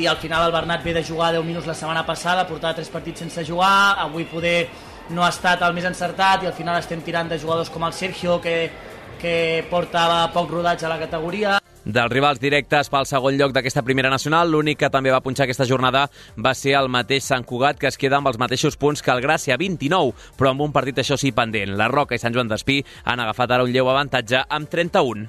i 0.00 0.08
al 0.08 0.16
final 0.16 0.46
el 0.46 0.56
Bernat 0.56 0.80
ve 0.88 0.96
de 0.96 1.04
jugar 1.04 1.34
10 1.36 1.44
minuts 1.44 1.68
la 1.68 1.76
setmana 1.76 2.06
passada, 2.08 2.48
portava 2.48 2.80
tres 2.80 2.88
partits 2.88 3.20
sense 3.26 3.44
jugar, 3.44 3.98
avui 4.00 4.24
poder 4.24 4.70
no 5.12 5.24
ha 5.24 5.30
estat 5.32 5.62
el 5.62 5.74
més 5.76 5.86
encertat 5.88 6.42
i 6.42 6.50
al 6.50 6.56
final 6.56 6.78
estem 6.80 7.02
tirant 7.04 7.28
de 7.30 7.38
jugadors 7.38 7.70
com 7.70 7.84
el 7.86 7.92
Sergio 7.92 8.40
que, 8.42 8.70
que 9.20 9.34
portava 9.70 10.24
poc 10.34 10.50
rodatge 10.50 10.88
a 10.88 10.92
la 10.92 10.98
categoria. 11.00 11.58
Dels 11.82 12.12
rivals 12.12 12.38
directes 12.38 12.86
pel 12.92 13.08
segon 13.10 13.34
lloc 13.34 13.54
d'aquesta 13.56 13.82
primera 13.82 14.10
nacional, 14.10 14.52
l'únic 14.52 14.78
que 14.84 14.90
també 14.94 15.10
va 15.10 15.22
punxar 15.24 15.48
aquesta 15.48 15.66
jornada 15.66 16.04
va 16.38 16.54
ser 16.54 16.76
el 16.78 16.88
mateix 16.88 17.26
Sant 17.26 17.42
Cugat, 17.42 17.80
que 17.80 17.90
es 17.90 17.98
queda 17.98 18.20
amb 18.20 18.30
els 18.30 18.38
mateixos 18.38 18.78
punts 18.78 19.02
que 19.02 19.10
el 19.10 19.22
Gràcia, 19.24 19.58
29, 19.58 20.14
però 20.38 20.54
amb 20.54 20.62
un 20.68 20.74
partit 20.74 21.02
això 21.02 21.18
sí 21.18 21.34
pendent. 21.34 21.74
La 21.74 21.90
Roca 21.90 22.14
i 22.14 22.22
Sant 22.22 22.34
Joan 22.34 22.50
d'Espí 22.50 22.84
han 23.02 23.20
agafat 23.26 23.58
ara 23.58 23.66
un 23.66 23.74
lleu 23.74 23.90
avantatge 23.90 24.46
amb 24.48 24.70
31. 24.70 25.26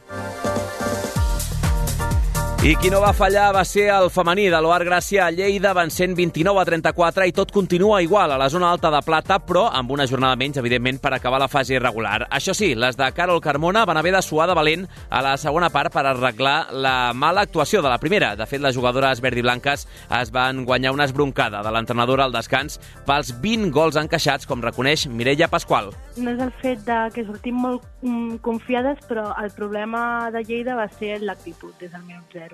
I 2.64 2.78
qui 2.80 2.88
no 2.88 3.02
va 3.04 3.10
fallar 3.12 3.50
va 3.52 3.66
ser 3.68 3.90
el 3.92 4.06
femení 4.08 4.46
de 4.48 4.60
l'Oar 4.64 4.86
Gràcia 4.88 5.26
a 5.26 5.32
Lleida, 5.36 5.74
vencent 5.76 6.14
29 6.16 6.62
a 6.62 6.64
34 6.64 7.26
i 7.28 7.34
tot 7.36 7.50
continua 7.52 7.98
igual 8.00 8.32
a 8.32 8.38
la 8.40 8.48
zona 8.48 8.70
alta 8.72 8.88
de 8.88 9.02
plata, 9.04 9.36
però 9.44 9.66
amb 9.68 9.92
una 9.92 10.06
jornada 10.08 10.38
menys, 10.40 10.62
evidentment, 10.62 11.02
per 11.04 11.12
acabar 11.12 11.42
la 11.44 11.50
fase 11.52 11.76
irregular. 11.76 12.30
Això 12.32 12.56
sí, 12.56 12.70
les 12.80 12.96
de 12.96 13.10
Carol 13.12 13.42
Carmona 13.44 13.84
van 13.84 14.00
haver 14.00 14.14
de 14.16 14.22
suar 14.24 14.48
de 14.48 14.56
valent 14.56 14.86
a 15.10 15.20
la 15.26 15.34
segona 15.36 15.68
part 15.76 15.92
per 15.92 16.06
arreglar 16.08 16.70
la 16.72 17.12
mala 17.12 17.44
actuació 17.44 17.82
de 17.84 17.92
la 17.92 18.00
primera. 18.00 18.32
De 18.40 18.48
fet, 18.48 18.64
les 18.64 18.80
jugadores 18.80 19.20
verdiblanques 19.20 19.84
es 20.22 20.32
van 20.32 20.64
guanyar 20.64 20.96
una 20.96 21.04
esbroncada 21.04 21.66
de 21.68 21.76
l'entrenadora 21.76 22.24
al 22.24 22.32
descans 22.32 22.80
pels 23.04 23.34
20 23.44 23.76
gols 23.76 24.00
encaixats, 24.00 24.48
com 24.48 24.64
reconeix 24.64 25.10
Mireia 25.12 25.52
Pasqual. 25.52 25.92
no 26.16 26.32
és 26.32 26.40
el 26.40 26.52
fet 26.62 26.88
de 26.88 26.98
que 27.12 27.26
sortim 27.28 27.60
molt 27.60 27.84
mm, 28.02 28.40
confiades, 28.46 29.04
però 29.10 29.34
el 29.44 29.52
problema 29.52 30.32
de 30.32 30.48
Lleida 30.48 30.80
va 30.80 30.88
ser 30.88 31.18
l'actitud 31.20 31.76
des 31.80 31.92
del 31.92 32.08
minut 32.08 32.32
zero. 32.32 32.53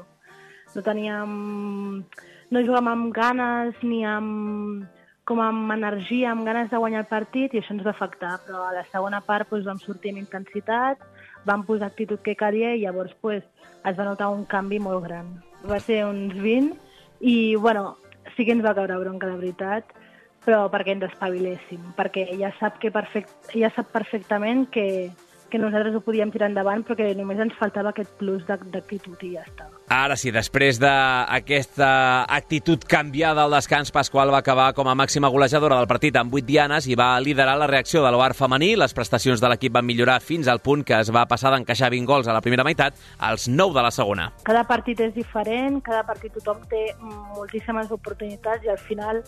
No 0.75 0.83
teníem... 0.85 1.33
no 2.49 2.63
jugàvem 2.65 2.89
amb 2.91 3.11
ganes 3.13 3.77
ni 3.85 4.03
amb 4.05 4.87
com 5.29 5.39
amb 5.45 5.69
energia, 5.75 6.31
amb 6.31 6.41
ganes 6.47 6.71
de 6.71 6.77
guanyar 6.81 7.03
el 7.03 7.09
partit 7.11 7.53
i 7.53 7.59
això 7.59 7.75
ens 7.75 7.85
va 7.85 7.93
afectar, 7.93 8.39
però 8.47 8.63
a 8.65 8.73
la 8.73 8.85
segona 8.89 9.21
part 9.21 9.51
doncs, 9.51 9.67
vam 9.67 9.77
sortir 9.77 10.15
amb 10.15 10.23
intensitat, 10.23 11.03
vam 11.45 11.61
posar 11.67 11.91
actitud 11.91 12.23
que 12.25 12.33
calia 12.35 12.73
i 12.73 12.81
llavors 12.81 13.13
pues, 13.21 13.43
es 13.85 13.97
va 13.99 14.07
notar 14.07 14.31
un 14.33 14.47
canvi 14.49 14.79
molt 14.81 15.05
gran. 15.05 15.29
Va 15.69 15.77
ser 15.85 16.01
uns 16.07 16.33
20 16.33 16.73
i 17.21 17.55
bueno, 17.61 17.97
sí 18.35 18.45
que 18.45 18.55
ens 18.57 18.65
va 18.65 18.73
caure 18.73 18.97
bronca 18.97 19.29
de 19.29 19.37
veritat, 19.37 19.93
però 20.45 20.63
perquè 20.73 20.95
ens 20.95 21.05
espaviléssim, 21.11 21.91
perquè 21.97 22.25
ella 22.33 22.49
sap, 22.57 22.79
que 22.81 22.89
perfect, 22.89 23.51
ella 23.53 23.69
sap 23.75 23.91
perfectament 23.93 24.65
que, 24.73 25.11
que 25.51 25.61
nosaltres 25.61 25.93
ho 25.93 26.01
podíem 26.01 26.33
tirar 26.33 26.49
endavant, 26.49 26.81
però 26.87 26.97
que 26.97 27.13
només 27.13 27.37
ens 27.43 27.53
faltava 27.59 27.93
aquest 27.93 28.17
plus 28.17 28.47
d'ac- 28.49 28.65
d'actitud 28.73 29.29
i 29.29 29.35
ja 29.35 29.45
està. 29.45 29.69
Ara 29.89 30.13
sí, 30.21 30.29
després 30.29 30.77
d'aquesta 30.77 31.87
actitud 32.29 32.83
canviada 32.85 33.41
al 33.47 33.55
descans, 33.55 33.89
Pasqual 33.89 34.29
va 34.29 34.37
acabar 34.43 34.67
com 34.77 34.85
a 34.85 34.93
màxima 34.93 35.31
golejadora 35.33 35.79
del 35.79 35.89
partit 35.89 36.19
amb 36.19 36.35
8 36.37 36.45
dianes 36.45 36.85
i 36.85 36.93
va 36.93 37.07
liderar 37.25 37.55
la 37.57 37.65
reacció 37.65 38.03
de 38.03 38.11
l'Oar 38.13 38.35
femení. 38.37 38.75
Les 38.77 38.93
prestacions 38.93 39.41
de 39.41 39.49
l'equip 39.49 39.73
van 39.73 39.87
millorar 39.87 40.19
fins 40.21 40.45
al 40.47 40.61
punt 40.61 40.85
que 40.85 40.93
es 40.93 41.09
va 41.09 41.25
passar 41.25 41.49
d'encaixar 41.55 41.89
20 41.89 42.05
gols 42.05 42.29
a 42.29 42.37
la 42.37 42.43
primera 42.45 42.63
meitat 42.67 43.01
als 43.17 43.47
9 43.49 43.73
de 43.79 43.87
la 43.87 43.89
segona. 43.89 44.29
Cada 44.45 44.61
partit 44.69 45.01
és 45.07 45.15
diferent, 45.17 45.81
cada 45.81 46.05
partit 46.05 46.37
tothom 46.37 46.61
té 46.69 46.83
moltíssimes 47.01 47.89
oportunitats 47.89 48.69
i 48.69 48.69
al 48.69 48.77
final 48.85 49.23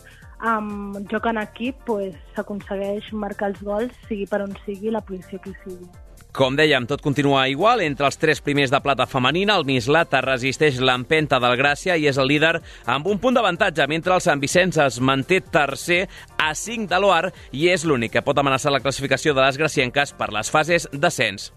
amb 0.46 1.02
joc 1.10 1.26
en 1.26 1.42
equip 1.42 1.82
pues, 1.90 2.14
s'aconsegueix 2.36 3.10
marcar 3.18 3.50
els 3.50 3.66
gols, 3.66 3.98
sigui 4.06 4.30
per 4.30 4.44
on 4.46 4.54
sigui, 4.62 4.94
la 4.94 5.02
posició 5.02 5.42
que 5.42 5.58
sigui. 5.66 5.90
Com 6.32 6.56
dèiem, 6.56 6.86
tot 6.88 7.02
continua 7.04 7.44
igual. 7.52 7.82
Entre 7.84 8.06
els 8.08 8.16
tres 8.16 8.40
primers 8.40 8.70
de 8.72 8.80
plata 8.80 9.04
femenina, 9.04 9.58
el 9.60 9.66
Mislata 9.68 10.22
resisteix 10.24 10.78
l'empenta 10.80 11.36
del 11.42 11.58
Gràcia 11.60 11.98
i 12.00 12.08
és 12.08 12.16
el 12.16 12.30
líder 12.32 12.54
amb 12.88 13.10
un 13.12 13.20
punt 13.20 13.36
d'avantatge, 13.36 13.84
mentre 13.92 14.16
el 14.16 14.24
Sant 14.24 14.40
Vicenç 14.40 14.80
es 14.80 14.96
manté 15.04 15.42
tercer 15.44 16.06
a 16.40 16.54
5 16.56 16.88
de 16.88 17.02
l'Oar 17.04 17.34
i 17.52 17.68
és 17.68 17.84
l'únic 17.84 18.16
que 18.16 18.24
pot 18.24 18.40
amenaçar 18.40 18.72
la 18.72 18.80
classificació 18.80 19.36
de 19.36 19.44
les 19.44 19.60
gracienques 19.60 20.16
per 20.16 20.32
les 20.32 20.48
fases 20.48 20.88
d'ascens. 20.92 21.52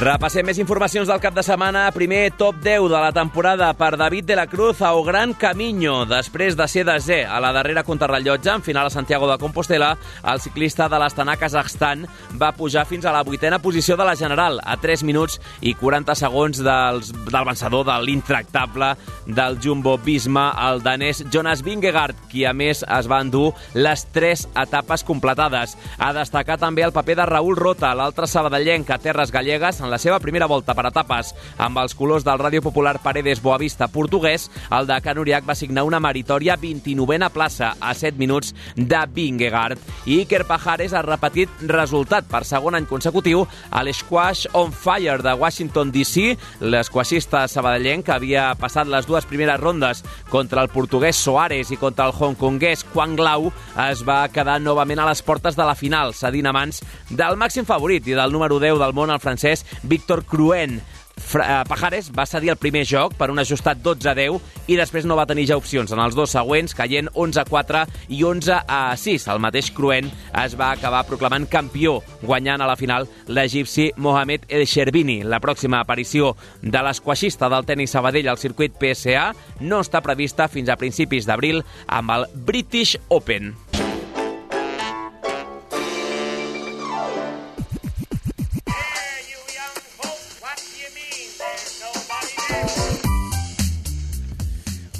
Repassem 0.00 0.46
més 0.48 0.56
informacions 0.56 1.10
del 1.10 1.18
cap 1.20 1.34
de 1.36 1.42
setmana. 1.44 1.82
Primer 1.92 2.30
top 2.40 2.56
10 2.64 2.86
de 2.88 3.00
la 3.02 3.10
temporada 3.12 3.66
per 3.76 3.98
David 4.00 4.24
de 4.30 4.36
la 4.38 4.46
Cruz 4.48 4.78
a 4.80 4.94
Gran 5.04 5.34
Camino. 5.36 6.06
Després 6.08 6.54
de 6.56 6.64
ser 6.72 6.86
desè 6.88 7.18
a 7.28 7.36
la 7.44 7.50
darrera 7.52 7.82
contrarrellotge, 7.84 8.48
en 8.48 8.64
final 8.64 8.88
a 8.88 8.94
Santiago 8.94 9.28
de 9.28 9.36
Compostela, 9.36 9.90
el 10.24 10.40
ciclista 10.40 10.86
de 10.88 10.96
l'Astana 10.96 11.34
Kazakhstan 11.36 12.06
va 12.40 12.54
pujar 12.56 12.86
fins 12.88 13.04
a 13.04 13.12
la 13.12 13.20
vuitena 13.28 13.58
posició 13.60 13.98
de 14.00 14.06
la 14.08 14.14
General, 14.16 14.56
a 14.64 14.78
3 14.80 15.02
minuts 15.04 15.36
i 15.60 15.74
40 15.76 16.16
segons 16.16 16.62
dels, 16.64 17.12
del 17.28 17.44
vencedor 17.50 17.84
de 17.84 17.98
l'intractable 18.00 18.94
del 19.26 19.60
Jumbo 19.60 19.98
Visma, 19.98 20.46
el 20.70 20.80
danès 20.80 21.26
Jonas 21.28 21.60
Vingegaard, 21.60 22.16
qui 22.32 22.46
a 22.48 22.54
més 22.56 22.80
es 22.88 23.10
va 23.10 23.20
endur 23.20 23.52
les 23.76 24.06
3 24.16 24.48
etapes 24.64 25.04
completades. 25.04 25.76
A 25.98 26.14
destacar 26.16 26.56
també 26.56 26.88
el 26.88 26.96
paper 26.96 27.20
de 27.20 27.30
Raül 27.34 27.60
Rota, 27.60 27.92
l'altre 27.92 28.24
sabadellenc 28.24 28.88
a 28.88 29.00
Terres 29.04 29.36
Gallegues, 29.36 29.84
en 29.84 29.89
la 29.90 29.98
seva 29.98 30.20
primera 30.22 30.46
volta 30.48 30.74
per 30.76 30.86
etapes 30.88 31.34
amb 31.58 31.78
els 31.82 31.94
colors 31.98 32.24
del 32.24 32.38
Ràdio 32.40 32.62
Popular 32.64 32.96
Paredes 33.02 33.42
Boavista 33.42 33.88
portuguès, 33.90 34.48
el 34.70 34.86
de 34.88 35.00
Can 35.02 35.18
Uriach 35.18 35.46
va 35.48 35.56
signar 35.58 35.84
una 35.84 36.00
meritòria 36.00 36.56
29a 36.60 37.30
plaça 37.34 37.74
a 37.80 37.94
7 37.94 38.18
minuts 38.18 38.54
de 38.76 39.00
Vingegaard. 39.14 39.80
I 40.06 40.20
Iker 40.22 40.44
Pajares 40.48 40.94
ha 40.94 41.02
repetit 41.04 41.62
resultat 41.68 42.28
per 42.30 42.44
segon 42.48 42.78
any 42.78 42.86
consecutiu 42.88 43.44
a 43.70 43.82
l'Squash 43.84 44.46
on 44.54 44.72
Fire 44.72 45.18
de 45.24 45.34
Washington 45.34 45.90
DC. 45.92 46.36
L'esquaixista 46.62 47.46
sabadellenc 47.50 48.08
havia 48.14 48.50
passat 48.60 48.88
les 48.90 49.08
dues 49.08 49.26
primeres 49.26 49.60
rondes 49.60 50.04
contra 50.30 50.62
el 50.62 50.70
portuguès 50.72 51.18
Soares 51.18 51.72
i 51.74 51.78
contra 51.80 52.06
el 52.08 52.14
hongkonguès 52.16 52.84
Quang 52.94 53.18
Lau 53.18 53.50
es 53.88 54.04
va 54.06 54.22
quedar 54.32 54.60
novament 54.62 55.02
a 55.02 55.08
les 55.08 55.22
portes 55.22 55.56
de 55.58 55.66
la 55.66 55.76
final, 55.78 56.14
cedint 56.14 56.46
a 56.46 56.54
mans 56.54 56.82
del 57.10 57.38
màxim 57.40 57.66
favorit 57.66 58.06
i 58.08 58.16
del 58.16 58.32
número 58.32 58.60
10 58.62 58.78
del 58.80 58.94
món, 58.96 59.10
el 59.10 59.22
francès 59.22 59.64
Víctor 59.82 60.24
Cruen. 60.24 60.80
Uh, 61.20 61.62
Pajares 61.68 62.08
va 62.16 62.24
cedir 62.26 62.50
el 62.50 62.58
primer 62.58 62.82
joc 62.88 63.12
per 63.18 63.28
un 63.30 63.38
ajustat 63.38 63.78
12-10 63.84 64.40
i 64.72 64.76
després 64.78 65.04
no 65.06 65.18
va 65.18 65.26
tenir 65.28 65.44
ja 65.50 65.58
opcions 65.60 65.92
en 65.92 66.00
els 66.02 66.16
dos 66.16 66.32
següents, 66.34 66.74
caient 66.74 67.10
11-4 67.12 67.84
i 68.08 68.22
11-6. 68.26 69.28
El 69.30 69.42
mateix 69.44 69.70
Cruent 69.76 70.08
es 70.42 70.56
va 70.58 70.72
acabar 70.72 71.04
proclamant 71.06 71.46
campió, 71.50 71.98
guanyant 72.24 72.64
a 72.64 72.70
la 72.70 72.78
final 72.80 73.06
l'egipci 73.28 73.90
Mohamed 73.96 74.48
El 74.48 74.66
Sherbini. 74.66 75.20
La 75.22 75.42
pròxima 75.44 75.84
aparició 75.84 76.34
de 76.62 76.82
l'esquaixista 76.82 77.52
del 77.52 77.68
tenis 77.68 77.94
Sabadell 77.94 78.32
al 78.32 78.40
circuit 78.40 78.80
PSA 78.80 79.30
no 79.60 79.84
està 79.84 80.02
prevista 80.02 80.48
fins 80.48 80.72
a 80.72 80.80
principis 80.80 81.28
d'abril 81.28 81.62
amb 81.86 82.16
el 82.16 82.28
British 82.48 82.96
Open. 83.08 83.54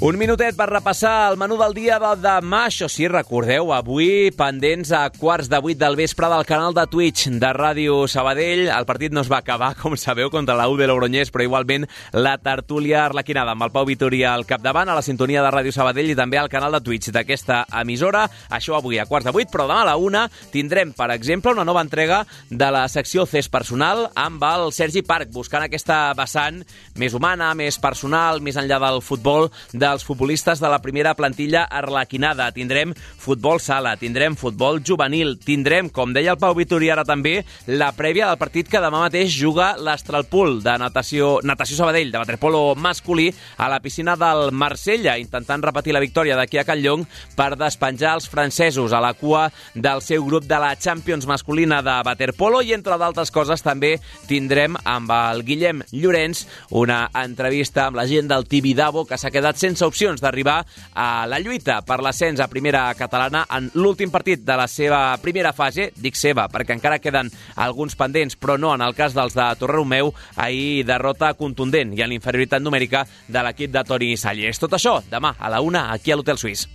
Un 0.01 0.15
minutet 0.17 0.55
per 0.57 0.65
repassar 0.65 1.27
el 1.29 1.35
menú 1.37 1.59
del 1.59 1.75
dia 1.77 1.99
de 2.01 2.15
demà. 2.17 2.63
Això 2.71 2.87
sí, 2.89 3.03
recordeu, 3.05 3.67
avui 3.69 4.31
pendents 4.33 4.89
a 4.97 5.03
quarts 5.13 5.45
de 5.45 5.59
vuit 5.61 5.77
del 5.77 5.93
vespre 5.93 6.25
del 6.25 6.45
canal 6.49 6.73
de 6.73 6.87
Twitch 6.89 7.27
de 7.29 7.51
Ràdio 7.53 7.99
Sabadell. 8.09 8.63
El 8.73 8.87
partit 8.89 9.13
no 9.13 9.21
es 9.21 9.29
va 9.29 9.37
acabar, 9.45 9.75
com 9.81 9.93
sabeu, 9.93 10.31
contra 10.33 10.55
la 10.57 10.65
U 10.73 10.79
de 10.79 10.87
Logroñés, 10.89 11.29
però 11.29 11.45
igualment 11.45 11.85
la 12.17 12.31
tertúlia 12.41 13.03
arlequinada 13.03 13.53
amb 13.53 13.67
el 13.67 13.73
Pau 13.75 13.85
Vitoria 13.85 14.31
al 14.33 14.47
capdavant, 14.49 14.89
a 14.89 14.95
la 14.97 15.03
sintonia 15.05 15.43
de 15.45 15.51
Ràdio 15.53 15.75
Sabadell 15.75 16.09
i 16.09 16.17
també 16.17 16.41
al 16.41 16.49
canal 16.49 16.73
de 16.73 16.81
Twitch 16.81 17.13
d'aquesta 17.13 17.67
emissora. 17.83 18.25
Això 18.49 18.79
avui 18.79 18.97
a 18.97 19.05
quarts 19.05 19.29
de 19.29 19.35
vuit, 19.37 19.53
però 19.53 19.69
demà 19.69 19.83
a 19.83 19.91
la 19.91 19.95
una 20.01 20.25
tindrem, 20.49 20.95
per 20.97 21.11
exemple, 21.13 21.53
una 21.53 21.67
nova 21.67 21.85
entrega 21.85 22.23
de 22.49 22.71
la 22.73 22.87
secció 22.89 23.27
CES 23.29 23.51
Personal 23.53 24.07
amb 24.17 24.41
el 24.49 24.73
Sergi 24.73 25.05
Parc, 25.05 25.29
buscant 25.29 25.69
aquesta 25.69 26.07
vessant 26.17 26.63
més 26.97 27.13
humana, 27.13 27.53
més 27.53 27.77
personal, 27.77 28.41
més 28.41 28.57
enllà 28.57 28.81
del 28.81 29.05
futbol, 29.05 29.51
de 29.69 29.90
dels 29.91 30.05
futbolistes 30.07 30.61
de 30.63 30.69
la 30.71 30.81
primera 30.81 31.13
plantilla 31.19 31.65
arlequinada. 31.69 32.49
Tindrem 32.55 32.95
futbol 32.95 33.59
sala, 33.59 33.97
tindrem 33.99 34.37
futbol 34.39 34.79
juvenil, 34.81 35.35
tindrem, 35.43 35.91
com 35.91 36.15
deia 36.15 36.33
el 36.33 36.39
Pau 36.41 36.55
Vitori 36.57 36.89
ara 36.91 37.05
també, 37.07 37.41
la 37.67 37.91
prèvia 37.95 38.29
del 38.29 38.39
partit 38.41 38.69
que 38.71 38.81
demà 38.81 39.03
mateix 39.03 39.33
juga 39.35 39.73
l'Astralpool 39.77 40.61
de 40.63 40.77
natació, 40.81 41.37
natació 41.43 41.77
Sabadell, 41.81 42.11
de 42.11 42.21
waterpolo 42.21 42.63
masculí, 42.75 43.29
a 43.57 43.67
la 43.69 43.81
piscina 43.83 44.15
del 44.19 44.51
Marsella, 44.51 45.17
intentant 45.19 45.63
repetir 45.63 45.93
la 45.93 46.03
victòria 46.03 46.37
d'aquí 46.39 46.61
a 46.61 46.65
Canllong 46.67 47.05
per 47.35 47.53
despenjar 47.59 48.15
els 48.17 48.29
francesos 48.31 48.93
a 48.93 49.01
la 49.03 49.13
cua 49.17 49.49
del 49.75 50.01
seu 50.05 50.25
grup 50.25 50.47
de 50.47 50.59
la 50.61 50.73
Champions 50.79 51.27
masculina 51.27 51.81
de 51.83 51.97
waterpolo 52.05 52.61
i, 52.61 52.73
entre 52.77 52.97
d'altres 52.97 53.31
coses, 53.33 53.63
també 53.65 53.97
tindrem 54.29 54.77
amb 54.85 55.11
el 55.11 55.43
Guillem 55.47 55.83
Llorenç 55.91 56.45
una 56.77 57.03
entrevista 57.23 57.87
amb 57.87 57.99
la 57.99 58.07
gent 58.07 58.29
del 58.31 58.47
Tibidabo 58.47 59.05
que 59.05 59.17
s'ha 59.19 59.31
quedat 59.33 59.59
sense 59.59 59.80
sense 59.81 59.87
opcions 59.87 60.21
d'arribar 60.21 60.61
a 60.93 61.25
la 61.25 61.39
lluita 61.41 61.79
per 61.81 62.01
l'ascens 62.05 62.39
a 62.39 62.47
primera 62.51 62.83
catalana 62.97 63.45
en 63.57 63.69
l'últim 63.73 64.11
partit 64.13 64.43
de 64.45 64.57
la 64.57 64.67
seva 64.69 65.17
primera 65.23 65.53
fase, 65.57 65.89
dic 65.97 66.17
seva, 66.19 66.47
perquè 66.51 66.75
encara 66.77 66.99
queden 67.01 67.31
alguns 67.55 67.97
pendents, 67.97 68.37
però 68.37 68.59
no 68.61 68.75
en 68.75 68.85
el 68.85 68.93
cas 68.97 69.15
dels 69.17 69.33
de 69.37 69.47
Torreromeu, 69.57 70.13
ahir 70.35 70.85
derrota 70.85 71.33
contundent 71.39 71.95
i 71.97 72.05
en 72.05 72.13
inferioritat 72.13 72.61
numèrica 72.61 73.07
de 73.27 73.41
l'equip 73.47 73.73
de 73.73 73.85
Toni 73.87 74.13
Sallés. 74.17 74.61
Tot 74.61 74.77
això 74.77 74.99
demà 75.09 75.33
a 75.39 75.49
la 75.49 75.65
una 75.65 75.89
aquí 75.95 76.11
a 76.13 76.19
l'Hotel 76.19 76.37
Suís. 76.37 76.67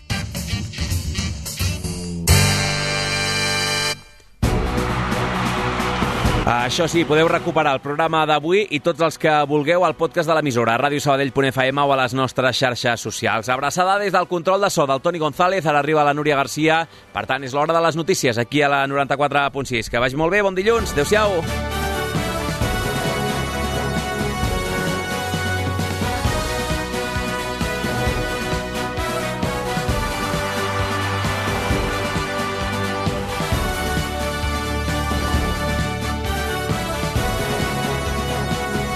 Això 6.47 6.85
sí, 6.87 7.01
podeu 7.03 7.27
recuperar 7.27 7.73
el 7.75 7.81
programa 7.83 8.21
d'avui 8.23 8.61
i 8.71 8.79
tots 8.79 9.03
els 9.03 9.17
que 9.19 9.33
vulgueu 9.51 9.83
al 9.83 9.97
podcast 9.99 10.31
de 10.31 10.37
l'emissora, 10.39 10.77
radiosabadell.fm 10.79 11.83
o 11.83 11.91
a 11.91 11.97
les 12.05 12.15
nostres 12.15 12.61
xarxes 12.61 13.03
socials. 13.03 13.51
Abraçada 13.51 13.99
des 13.99 14.15
del 14.15 14.29
control 14.31 14.63
de 14.63 14.71
so 14.71 14.87
del 14.87 15.03
Toni 15.03 15.19
González, 15.19 15.67
ara 15.67 15.83
arriba 15.83 16.07
la 16.07 16.15
Núria 16.15 16.39
Garcia. 16.39 16.85
Per 17.13 17.27
tant, 17.27 17.43
és 17.43 17.57
l'hora 17.57 17.75
de 17.75 17.83
les 17.83 17.99
notícies 17.99 18.39
aquí 18.39 18.63
a 18.63 18.71
la 18.71 18.85
94.6. 18.87 19.91
Que 19.91 19.99
vagi 19.99 20.15
molt 20.15 20.31
bé, 20.31 20.45
bon 20.47 20.55
dilluns, 20.55 20.95
adeu-siau. 20.95 21.43